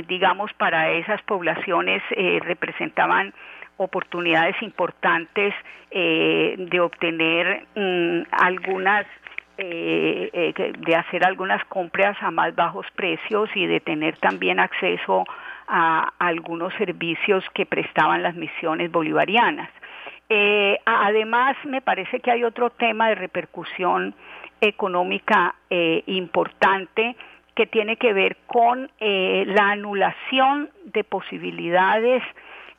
digamos, 0.07 0.51
para 0.53 0.91
esas 0.91 1.21
poblaciones 1.21 2.03
representaban 2.41 3.33
oportunidades 3.81 4.55
importantes 4.61 5.53
eh, 5.89 6.55
de 6.57 6.79
obtener 6.79 7.65
mm, 7.75 8.21
algunas 8.31 9.05
eh, 9.57 10.29
eh, 10.33 10.73
de 10.77 10.95
hacer 10.95 11.25
algunas 11.25 11.63
compras 11.65 12.17
a 12.21 12.31
más 12.31 12.55
bajos 12.55 12.85
precios 12.95 13.49
y 13.53 13.65
de 13.67 13.79
tener 13.79 14.17
también 14.17 14.59
acceso 14.59 15.25
a, 15.67 16.13
algunos 16.19 16.73
servicios 16.75 17.43
que 17.53 17.65
prestaban 17.65 18.23
las 18.23 18.35
misiones 18.35 18.91
bolivarianas. 18.91 19.69
además, 20.85 21.57
me 21.65 21.81
parece 21.81 22.21
que 22.21 22.31
hay 22.31 22.43
otro 22.43 22.69
tema 22.69 23.09
de 23.09 23.15
repercusión 23.15 24.15
económica 24.61 25.55
importante 26.05 27.15
que 27.55 27.65
tiene 27.67 27.97
que 27.97 28.13
ver 28.13 28.37
con 28.47 28.89
la 28.99 29.71
anulación 29.71 30.69
de 30.85 31.03
posibilidades 31.03 32.23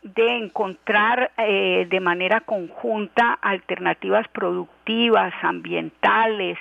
de 0.03 0.37
encontrar 0.37 1.31
eh, 1.37 1.87
de 1.89 2.01
manera 2.01 2.41
conjunta 2.41 3.39
alternativas 3.41 4.27
productivas, 4.29 5.33
ambientales, 5.43 6.59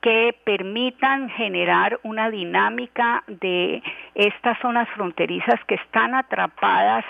que 0.00 0.34
permitan 0.44 1.28
generar 1.30 1.98
una 2.02 2.30
dinámica 2.30 3.24
de 3.26 3.82
estas 4.14 4.58
zonas 4.60 4.88
fronterizas 4.90 5.62
que 5.66 5.74
están 5.74 6.14
atrapadas 6.14 7.04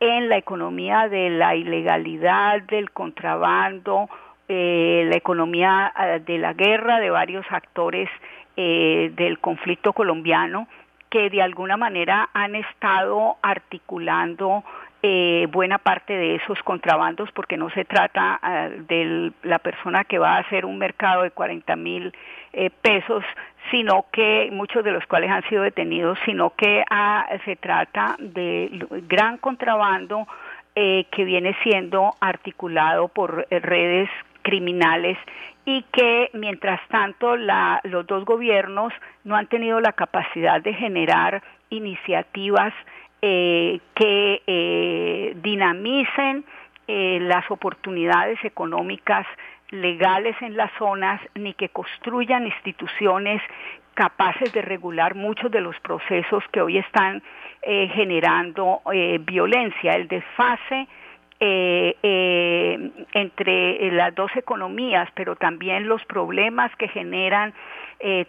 en 0.00 0.28
la 0.28 0.38
economía 0.38 1.08
de 1.08 1.30
la 1.30 1.54
ilegalidad, 1.54 2.62
del 2.62 2.90
contrabando, 2.90 4.08
eh, 4.48 5.04
la 5.08 5.16
economía 5.16 5.92
eh, 6.00 6.20
de 6.26 6.38
la 6.38 6.54
guerra 6.54 6.98
de 6.98 7.10
varios 7.10 7.46
actores 7.50 8.08
del 8.56 9.38
conflicto 9.38 9.94
colombiano 9.94 10.68
que 11.08 11.30
de 11.30 11.40
alguna 11.40 11.78
manera 11.78 12.28
han 12.34 12.54
estado 12.54 13.36
articulando 13.42 14.62
eh, 15.02 15.48
buena 15.50 15.78
parte 15.78 16.12
de 16.12 16.34
esos 16.34 16.62
contrabandos 16.62 17.30
porque 17.32 17.56
no 17.56 17.70
se 17.70 17.86
trata 17.86 18.38
ah, 18.42 18.68
de 18.68 19.32
la 19.42 19.58
persona 19.58 20.04
que 20.04 20.18
va 20.18 20.36
a 20.36 20.40
hacer 20.40 20.66
un 20.66 20.76
mercado 20.76 21.22
de 21.22 21.30
40 21.30 21.74
mil 21.76 22.12
eh, 22.52 22.68
pesos, 22.68 23.24
sino 23.70 24.04
que 24.12 24.50
muchos 24.52 24.84
de 24.84 24.92
los 24.92 25.06
cuales 25.06 25.30
han 25.30 25.42
sido 25.48 25.62
detenidos, 25.62 26.18
sino 26.26 26.50
que 26.50 26.84
ah, 26.90 27.26
se 27.46 27.56
trata 27.56 28.16
de 28.18 28.86
gran 29.08 29.38
contrabando 29.38 30.26
eh, 30.74 31.06
que 31.10 31.24
viene 31.24 31.56
siendo 31.62 32.10
articulado 32.20 33.08
por 33.08 33.46
redes 33.50 34.10
criminales 34.42 35.16
y 35.64 35.82
que 35.92 36.30
mientras 36.34 36.80
tanto 36.88 37.36
la, 37.36 37.80
los 37.84 38.06
dos 38.06 38.24
gobiernos 38.24 38.92
no 39.24 39.36
han 39.36 39.46
tenido 39.46 39.80
la 39.80 39.92
capacidad 39.92 40.60
de 40.60 40.74
generar 40.74 41.42
iniciativas 41.70 42.74
eh, 43.22 43.80
que 43.94 44.42
eh, 44.46 45.36
dinamicen 45.42 46.42
eh, 46.88 47.18
las 47.20 47.50
oportunidades 47.50 48.42
económicas 48.44 49.26
legales 49.70 50.34
en 50.40 50.56
las 50.56 50.70
zonas, 50.78 51.20
ni 51.34 51.52
que 51.52 51.68
construyan 51.68 52.46
instituciones 52.46 53.42
capaces 53.92 54.52
de 54.54 54.62
regular 54.62 55.14
muchos 55.14 55.50
de 55.50 55.60
los 55.60 55.78
procesos 55.80 56.42
que 56.50 56.62
hoy 56.62 56.78
están 56.78 57.22
generando 57.62 58.80
violencia. 59.20 59.92
El 59.92 60.08
desfase 60.08 60.88
entre 61.40 62.78
las 63.92 64.14
dos 64.14 64.30
economías, 64.36 65.08
pero 65.14 65.36
también 65.36 65.88
los 65.88 66.04
problemas 66.04 66.70
que 66.76 66.88
generan 66.88 67.54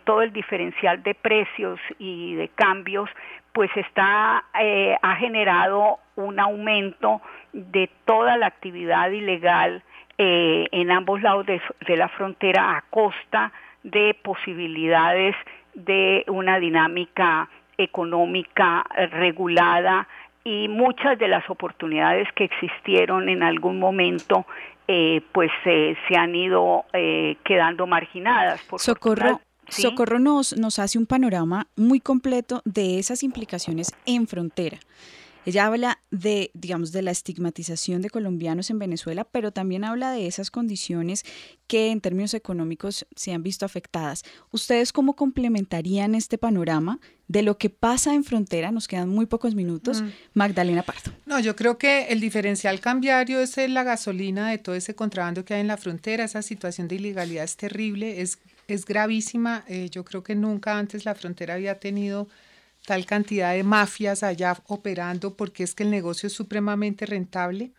todo 0.06 0.22
el 0.22 0.32
diferencial 0.32 1.04
de 1.04 1.14
precios 1.16 1.78
y 2.00 2.36
de 2.36 2.48
cambios, 2.50 3.10
pues 3.54 3.70
está, 3.76 4.44
eh, 4.60 4.96
ha 5.02 5.16
generado 5.16 6.00
un 6.16 6.40
aumento 6.40 7.22
de 7.54 7.90
toda 8.06 8.38
la 8.38 8.48
actividad 8.48 9.12
ilegal 9.12 9.84
eh, 10.18 10.68
en 10.72 10.92
ambos 10.92 11.22
lados 11.22 11.46
de, 11.46 11.62
la 11.98 12.10
frontera 12.10 12.78
a 12.78 12.82
costa 12.90 13.52
de 13.84 14.16
posibilidades 14.22 15.36
de 15.74 16.24
una 16.28 16.60
dinámica 16.60 17.50
económica 17.78 18.86
regulada 19.12 20.08
y 20.44 20.68
muchas 20.68 21.18
de 21.20 21.28
las 21.28 21.48
oportunidades 21.50 22.28
que 22.36 22.46
existieron 22.46 23.30
en 23.30 23.44
algún 23.44 23.80
momento 23.80 24.46
eh, 24.88 25.22
pues 25.32 25.52
se 25.64 26.18
han 26.18 26.36
ido 26.36 26.86
eh, 26.94 27.38
quedando 27.46 27.88
marginadas. 27.88 28.62
Por 28.64 28.80
Socorro, 28.80 29.40
Socorro 29.68 30.20
nos, 30.20 30.58
nos 30.58 30.80
hace 30.80 30.98
un 30.98 31.06
panorama 31.06 31.68
muy 31.78 32.00
completo 32.00 32.62
de 32.66 33.00
esas 33.00 33.24
implicaciones 33.24 33.96
en 34.06 34.28
frontera. 34.28 34.80
Ella 35.46 35.66
habla 35.66 36.00
de, 36.12 36.52
digamos, 36.54 36.92
de 36.92 37.02
la 37.02 37.12
estigmatización 37.12 38.02
de 38.02 38.10
colombianos 38.12 38.70
en 38.70 38.78
Venezuela, 38.78 39.24
pero 39.24 39.52
también 39.52 39.84
habla 39.84 40.12
de 40.12 40.28
esas 40.28 40.52
condiciones 40.52 41.24
que 41.68 41.90
en 41.90 42.00
términos 42.00 42.34
económicos 42.34 43.08
se 43.16 43.34
han 43.34 43.42
visto 43.42 43.66
afectadas. 43.66 44.24
¿Ustedes 44.52 44.94
cómo 44.94 45.16
complementarían 45.16 46.14
este 46.14 46.38
panorama 46.38 47.00
de 47.28 47.42
lo 47.42 47.58
que 47.58 47.72
pasa 47.72 48.14
en 48.14 48.24
frontera? 48.24 48.72
Nos 48.72 48.88
quedan 48.88 49.10
muy 49.10 49.26
pocos 49.26 49.56
minutos. 49.56 50.02
Mm. 50.02 50.10
Magdalena 50.34 50.84
Pardo. 50.84 51.12
No, 51.26 51.40
yo 51.40 51.56
creo 51.56 51.78
que 51.80 52.08
el 52.10 52.20
diferencial 52.20 52.80
cambiario 52.80 53.40
es 53.40 53.58
la 53.70 53.84
gasolina 53.84 54.50
de 54.50 54.60
todo 54.60 54.76
ese 54.76 54.94
contrabando 54.94 55.44
que 55.44 55.56
hay 55.56 55.62
en 55.62 55.68
la 55.68 55.78
frontera. 55.78 56.24
Esa 56.24 56.44
situación 56.44 56.88
de 56.88 56.96
ilegalidad 56.96 57.46
es 57.46 57.58
terrible, 57.58 58.22
es, 58.22 58.38
es 58.68 58.86
gravísima. 58.86 59.64
Eh, 59.68 59.90
yo 59.90 60.06
creo 60.06 60.24
que 60.24 60.36
nunca 60.36 60.78
antes 60.78 61.04
la 61.04 61.16
frontera 61.16 61.56
había 61.56 61.80
tenido 61.80 62.28
tal 62.86 63.06
cantidad 63.06 63.54
de 63.54 63.64
mafias 63.64 64.24
allá 64.24 64.58
operando 64.68 65.36
porque 65.36 65.64
es 65.64 65.76
que 65.76 65.84
el 65.84 65.92
negocio 65.92 66.28
es 66.28 66.34
supremamente 66.34 67.06
rentable. 67.06 67.72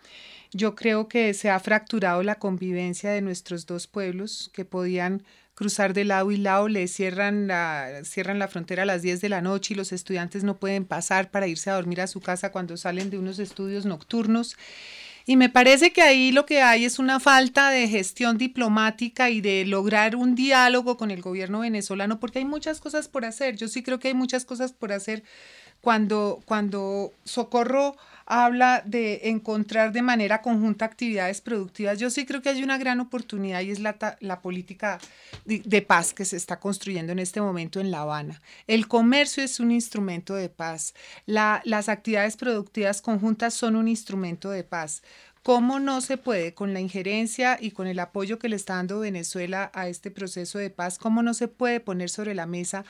Yo 0.52 0.74
creo 0.74 1.08
que 1.08 1.34
se 1.34 1.50
ha 1.50 1.58
fracturado 1.60 2.22
la 2.22 2.36
convivencia 2.36 3.10
de 3.10 3.22
nuestros 3.22 3.66
dos 3.66 3.86
pueblos 3.86 4.50
que 4.52 4.64
podían 4.64 5.22
cruzar 5.54 5.92
de 5.92 6.04
lado 6.04 6.30
y 6.30 6.36
lado, 6.38 6.68
le 6.68 6.88
cierran 6.88 7.46
la, 7.46 8.02
cierran 8.04 8.38
la 8.38 8.48
frontera 8.48 8.82
a 8.82 8.86
las 8.86 9.02
10 9.02 9.20
de 9.20 9.28
la 9.28 9.42
noche 9.42 9.74
y 9.74 9.76
los 9.76 9.92
estudiantes 9.92 10.44
no 10.44 10.58
pueden 10.58 10.84
pasar 10.84 11.30
para 11.30 11.46
irse 11.46 11.70
a 11.70 11.74
dormir 11.74 12.00
a 12.00 12.06
su 12.06 12.20
casa 12.20 12.52
cuando 12.52 12.76
salen 12.76 13.10
de 13.10 13.18
unos 13.18 13.38
estudios 13.38 13.84
nocturnos. 13.84 14.56
Y 15.24 15.36
me 15.36 15.48
parece 15.48 15.92
que 15.92 16.02
ahí 16.02 16.32
lo 16.32 16.46
que 16.46 16.62
hay 16.62 16.84
es 16.84 16.98
una 16.98 17.20
falta 17.20 17.70
de 17.70 17.88
gestión 17.88 18.38
diplomática 18.38 19.30
y 19.30 19.40
de 19.40 19.64
lograr 19.64 20.16
un 20.16 20.34
diálogo 20.34 20.96
con 20.96 21.10
el 21.10 21.22
gobierno 21.22 21.60
venezolano, 21.60 22.18
porque 22.18 22.40
hay 22.40 22.44
muchas 22.44 22.80
cosas 22.80 23.08
por 23.08 23.24
hacer. 23.24 23.56
Yo 23.56 23.68
sí 23.68 23.82
creo 23.82 23.98
que 23.98 24.08
hay 24.08 24.14
muchas 24.14 24.44
cosas 24.44 24.72
por 24.72 24.92
hacer 24.92 25.22
cuando, 25.82 26.40
cuando 26.46 27.12
Socorro 27.24 27.96
habla 28.24 28.82
de 28.86 29.28
encontrar 29.28 29.92
de 29.92 30.00
manera 30.00 30.40
conjunta 30.40 30.84
actividades 30.84 31.40
productivas. 31.40 31.98
Yo 31.98 32.08
sí 32.08 32.24
creo 32.24 32.40
que 32.40 32.48
hay 32.48 32.62
una 32.62 32.78
gran 32.78 33.00
oportunidad 33.00 33.60
y 33.60 33.72
es 33.72 33.80
la, 33.80 34.16
la 34.20 34.40
política 34.40 34.98
de, 35.44 35.82
paz 35.82 36.14
que 36.14 36.24
se 36.24 36.36
está 36.36 36.60
construyendo 36.60 37.12
en 37.12 37.18
este 37.18 37.40
momento 37.40 37.80
en 37.80 37.90
La 37.90 38.02
Habana. 38.02 38.40
El 38.66 38.88
comercio 38.88 39.42
es 39.42 39.60
un 39.60 39.70
instrumento 39.70 40.34
de 40.34 40.48
paz. 40.48 40.94
las 41.26 41.88
actividades 41.88 42.36
productivas 42.36 43.02
conjuntas 43.02 43.52
son 43.52 43.76
un 43.76 43.88
instrumento 43.88 44.50
de 44.50 44.64
paz. 44.64 45.02
¿Cómo 45.42 45.80
no 45.80 46.00
se 46.00 46.16
puede, 46.16 46.54
con 46.54 46.72
la 46.72 46.80
injerencia 46.80 47.58
y 47.60 47.72
con 47.72 47.88
el 47.88 47.98
apoyo 47.98 48.38
que 48.38 48.48
le 48.48 48.54
está 48.54 48.76
dando 48.76 49.00
Venezuela 49.00 49.72
a 49.74 49.88
este 49.88 50.12
proceso 50.12 50.58
de 50.58 50.70
paz, 50.70 50.98
cómo 50.98 51.24
no 51.24 51.34
se 51.34 51.48
puede 51.48 51.80
poner 51.80 52.10
sobre 52.10 52.36
la 52.36 52.46
mesa 52.46 52.84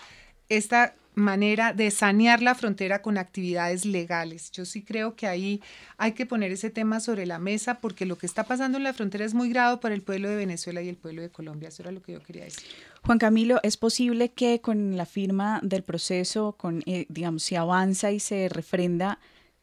esta 0.51 0.95
manera 1.15 1.73
de 1.73 1.91
sanear 1.91 2.43
la 2.43 2.55
frontera 2.55 3.03
con 3.03 3.19
actividades 3.19 3.85
legales. 3.85 4.51
Yo 4.51 4.65
sí 4.65 4.83
creo 4.83 5.15
que 5.15 5.27
ahí 5.27 5.61
hay 5.99 6.13
que 6.13 6.27
poner 6.27 6.53
ese 6.53 6.71
tema 6.71 7.01
sobre 7.01 7.27
la 7.27 7.39
mesa 7.39 7.81
porque 7.81 8.07
lo 8.07 8.17
que 8.17 8.27
está 8.27 8.45
pasando 8.45 8.79
en 8.79 8.85
la 8.85 8.95
frontera 8.95 9.25
es 9.25 9.35
muy 9.35 9.51
grave 9.51 9.79
para 9.79 9.95
el 9.95 10.03
pueblo 10.03 10.29
de 10.29 10.37
Venezuela 10.37 10.81
y 10.81 10.89
el 10.89 10.97
pueblo 10.97 11.23
de 11.23 11.31
Colombia. 11.31 11.69
Eso 11.69 11.83
era 11.83 11.93
lo 11.93 12.03
que 12.03 12.13
yo 12.13 12.23
quería 12.23 12.45
decir. 12.45 12.65
Juan 13.05 13.19
Camilo, 13.19 13.61
¿es 13.63 13.77
posible 13.77 14.31
que 14.31 14.61
con 14.61 14.97
la 14.97 15.07
firma 15.07 15.61
del 15.63 15.83
proceso, 15.83 16.53
con, 16.53 16.83
eh, 16.87 17.07
digamos, 17.09 17.43
si 17.43 17.57
avanza 17.57 18.11
y 18.11 18.21
se 18.21 18.49
refrenda, 18.49 19.19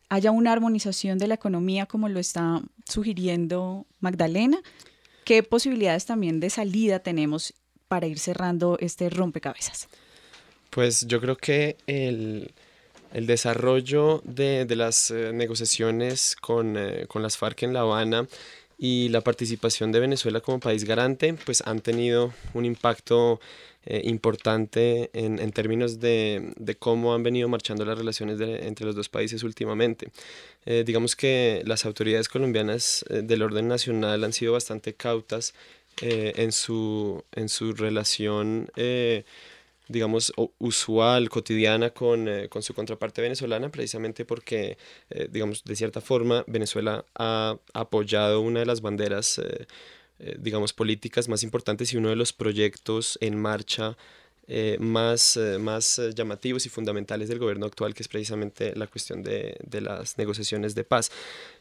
haya 0.09 0.31
una 0.31 0.51
armonización 0.51 1.17
de 1.17 1.27
la 1.27 1.35
economía 1.35 1.85
como 1.85 2.09
lo 2.09 2.19
está 2.19 2.61
sugiriendo 2.85 3.87
Magdalena? 3.99 4.59
¿Qué 5.25 5.41
posibilidades 5.43 6.05
también 6.05 6.39
de 6.39 6.49
salida 6.49 6.99
tenemos 6.99 7.53
para 7.87 8.07
ir 8.07 8.19
cerrando 8.19 8.77
este 8.79 9.09
rompecabezas? 9.09 9.87
Pues 10.69 11.07
yo 11.07 11.19
creo 11.19 11.35
que 11.35 11.77
el, 11.87 12.51
desarrollo 13.11 14.21
de, 14.23 14.67
las 14.75 15.09
eh, 15.09 15.31
negociaciones 15.33 16.35
con, 16.39 16.77
eh, 16.77 17.05
con, 17.07 17.23
las 17.23 17.37
FARC 17.37 17.63
en 17.63 17.73
La 17.73 17.81
Habana 17.81 18.27
y 18.77 19.09
la 19.09 19.21
participación 19.21 19.91
de 19.91 19.99
Venezuela 19.99 20.41
como 20.41 20.59
país 20.59 20.83
garante, 20.85 21.33
pues 21.33 21.63
han 21.65 21.81
tenido 21.81 22.33
un 22.53 22.65
impacto 22.65 23.41
eh, 23.85 24.01
importante 24.05 25.09
en, 25.13 25.39
en 25.39 25.51
términos 25.51 25.99
de, 25.99 26.53
de, 26.55 26.75
cómo 26.75 27.15
han 27.15 27.23
venido 27.23 27.49
marchando 27.49 27.83
las 27.83 27.97
relaciones 27.97 28.39
entre 28.39 28.85
los 28.85 28.95
dos 28.95 29.09
países 29.09 29.43
últimamente. 29.43 30.09
digamos 30.85 31.15
que 31.15 31.63
las 31.65 31.85
autoridades 31.85 32.29
colombianas 32.29 33.03
del 33.09 33.41
orden 33.41 33.67
nacional 33.67 34.23
han 34.23 34.33
sido 34.33 34.53
bastante 34.53 34.93
cautas 34.93 35.53
en, 36.01 36.51
su, 36.51 37.23
en 37.33 37.49
su 37.49 37.73
relación 37.73 38.69
digamos, 39.89 40.31
usual, 40.59 41.29
cotidiana 41.29 41.89
con, 41.89 42.27
eh, 42.27 42.47
con, 42.47 42.61
su 42.61 42.73
contraparte 42.73 43.21
venezolana, 43.21 43.69
precisamente 43.69 44.23
porque, 44.23 44.77
eh, 45.09 45.27
digamos, 45.29 45.63
de 45.63 45.75
cierta 45.75 45.99
forma, 45.99 46.45
Venezuela 46.47 47.03
ha 47.15 47.57
apoyado 47.73 48.39
una 48.41 48.59
de 48.59 48.67
las 48.67 48.81
banderas, 48.81 49.39
eh, 49.39 49.65
digamos, 50.37 50.73
políticas 50.73 51.27
más 51.27 51.41
importantes 51.43 51.91
y 51.91 51.97
uno 51.97 52.09
de 52.09 52.15
los 52.15 52.31
proyectos 52.31 53.17
en 53.19 53.37
marcha 53.37 53.97
más, 54.79 55.39
más 55.59 56.01
llamativos 56.15 56.65
y 56.65 56.69
fundamentales 56.69 57.29
del 57.29 57.37
gobierno 57.37 57.67
actual, 57.67 57.93
que 57.93 58.01
es 58.01 58.07
precisamente 58.07 58.75
la 58.75 58.87
cuestión 58.87 59.21
de, 59.21 59.55
de 59.63 59.79
las 59.79 60.17
negociaciones 60.17 60.73
de 60.73 60.83
paz. 60.83 61.11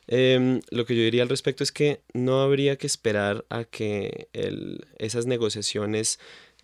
Em, 0.06 0.62
lo 0.70 0.86
que 0.86 0.96
yo 0.96 1.02
diría 1.02 1.22
al 1.22 1.28
respecto 1.28 1.62
es 1.62 1.70
que 1.70 2.00
no 2.14 2.40
habría 2.40 2.76
que 2.76 2.86
esperar 2.86 3.44
a 3.50 3.64
que 3.64 4.28
el, 4.32 4.86
esas 4.96 5.26
negociaciones 5.26 6.18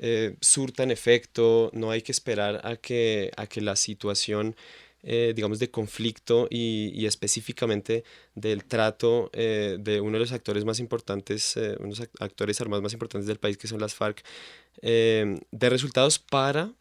eh, 0.07 0.37
surtan 0.43 0.91
efecto, 0.91 1.71
no 1.73 1.91
hay 1.91 2.03
que 2.03 2.13
esperar 2.13 2.61
a 2.63 2.77
que, 2.77 3.31
a 3.39 3.47
que 3.47 3.63
la 3.63 3.75
situación, 3.75 4.55
eh, 5.03 5.33
digamos, 5.35 5.59
de 5.59 5.71
conflicto 5.71 6.47
y, 6.51 7.07
específicamente 7.07 8.05
del 8.35 8.67
trato 8.67 9.31
eh, 9.33 9.79
de 9.81 10.03
uno 10.03 10.13
de 10.13 10.19
los 10.19 10.33
actores 10.33 10.67
más 10.67 10.79
importantes, 10.79 11.57
unos 11.81 12.03
actores 12.21 12.61
armados 12.61 12.83
más 12.83 12.93
importantes 12.93 13.27
del 13.27 13.39
país, 13.39 13.57
que 13.57 13.67
son 13.67 13.81
las 13.81 13.95
FARC, 13.95 14.23
de 14.83 15.71
resultados 15.71 16.19
para 16.19 16.75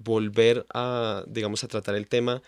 volver 0.00 0.66
a, 0.74 1.22
digamos, 1.28 1.62
a 1.62 1.68
tratar 1.68 1.94
el 1.94 2.08
tema 2.08 2.42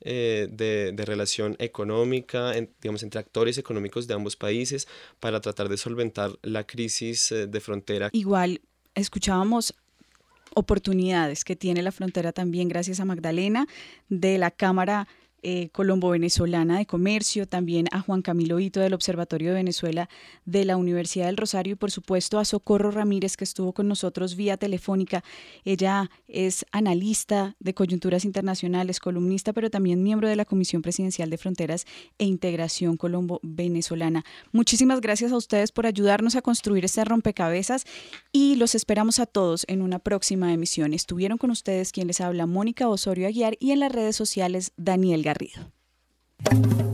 de, 0.00 0.90
de, 0.92 1.04
relación 1.06 1.56
económica, 1.58 2.52
digamos, 2.82 3.02
entre 3.02 3.18
actores 3.18 3.56
económicos 3.56 4.06
de 4.06 4.12
ambos 4.12 4.36
países 4.36 4.88
para 5.20 5.40
tratar 5.40 5.70
de 5.70 5.78
solventar 5.78 6.32
la 6.42 6.66
crisis 6.66 7.32
de 7.48 7.60
frontera. 7.60 8.10
Igual, 8.12 8.60
escuchábamos 8.94 9.74
oportunidades 10.54 11.44
que 11.44 11.56
tiene 11.56 11.82
la 11.82 11.92
frontera 11.92 12.32
también 12.32 12.68
gracias 12.68 13.00
a 13.00 13.04
Magdalena 13.04 13.66
de 14.08 14.38
la 14.38 14.50
Cámara 14.50 15.08
eh, 15.46 15.68
colombo-venezolana 15.72 16.78
de 16.78 16.86
Comercio, 16.86 17.46
también 17.46 17.86
a 17.92 18.00
Juan 18.00 18.22
Camilo 18.22 18.58
Hito 18.60 18.80
del 18.80 18.94
Observatorio 18.94 19.50
de 19.50 19.56
Venezuela 19.56 20.08
de 20.46 20.64
la 20.64 20.78
Universidad 20.78 21.26
del 21.26 21.36
Rosario 21.36 21.74
y 21.74 21.76
por 21.76 21.90
supuesto 21.90 22.38
a 22.38 22.46
Socorro 22.46 22.90
Ramírez 22.90 23.36
que 23.36 23.44
estuvo 23.44 23.74
con 23.74 23.86
nosotros 23.86 24.36
vía 24.36 24.56
telefónica. 24.56 25.22
Ella 25.66 26.10
es 26.28 26.64
analista 26.72 27.56
de 27.60 27.74
coyunturas 27.74 28.24
internacionales, 28.24 29.00
columnista, 29.00 29.52
pero 29.52 29.68
también 29.68 30.02
miembro 30.02 30.28
de 30.28 30.36
la 30.36 30.46
Comisión 30.46 30.80
Presidencial 30.80 31.28
de 31.28 31.36
Fronteras 31.36 31.84
e 32.16 32.24
Integración 32.24 32.96
Colombo-Venezolana. 32.96 34.24
Muchísimas 34.52 35.02
gracias 35.02 35.30
a 35.32 35.36
ustedes 35.36 35.72
por 35.72 35.86
ayudarnos 35.86 36.36
a 36.36 36.42
construir 36.42 36.86
este 36.86 37.04
rompecabezas 37.04 37.84
y 38.32 38.56
los 38.56 38.74
esperamos 38.74 39.18
a 39.18 39.26
todos 39.26 39.66
en 39.68 39.82
una 39.82 39.98
próxima 39.98 40.54
emisión. 40.54 40.94
Estuvieron 40.94 41.36
con 41.36 41.50
ustedes 41.50 41.92
quien 41.92 42.06
les 42.06 42.22
habla 42.22 42.46
Mónica 42.46 42.88
Osorio 42.88 43.26
Aguiar 43.26 43.58
y 43.60 43.72
en 43.72 43.80
las 43.80 43.92
redes 43.92 44.16
sociales 44.16 44.72
Daniel. 44.78 45.33
Garrido. 45.34 46.93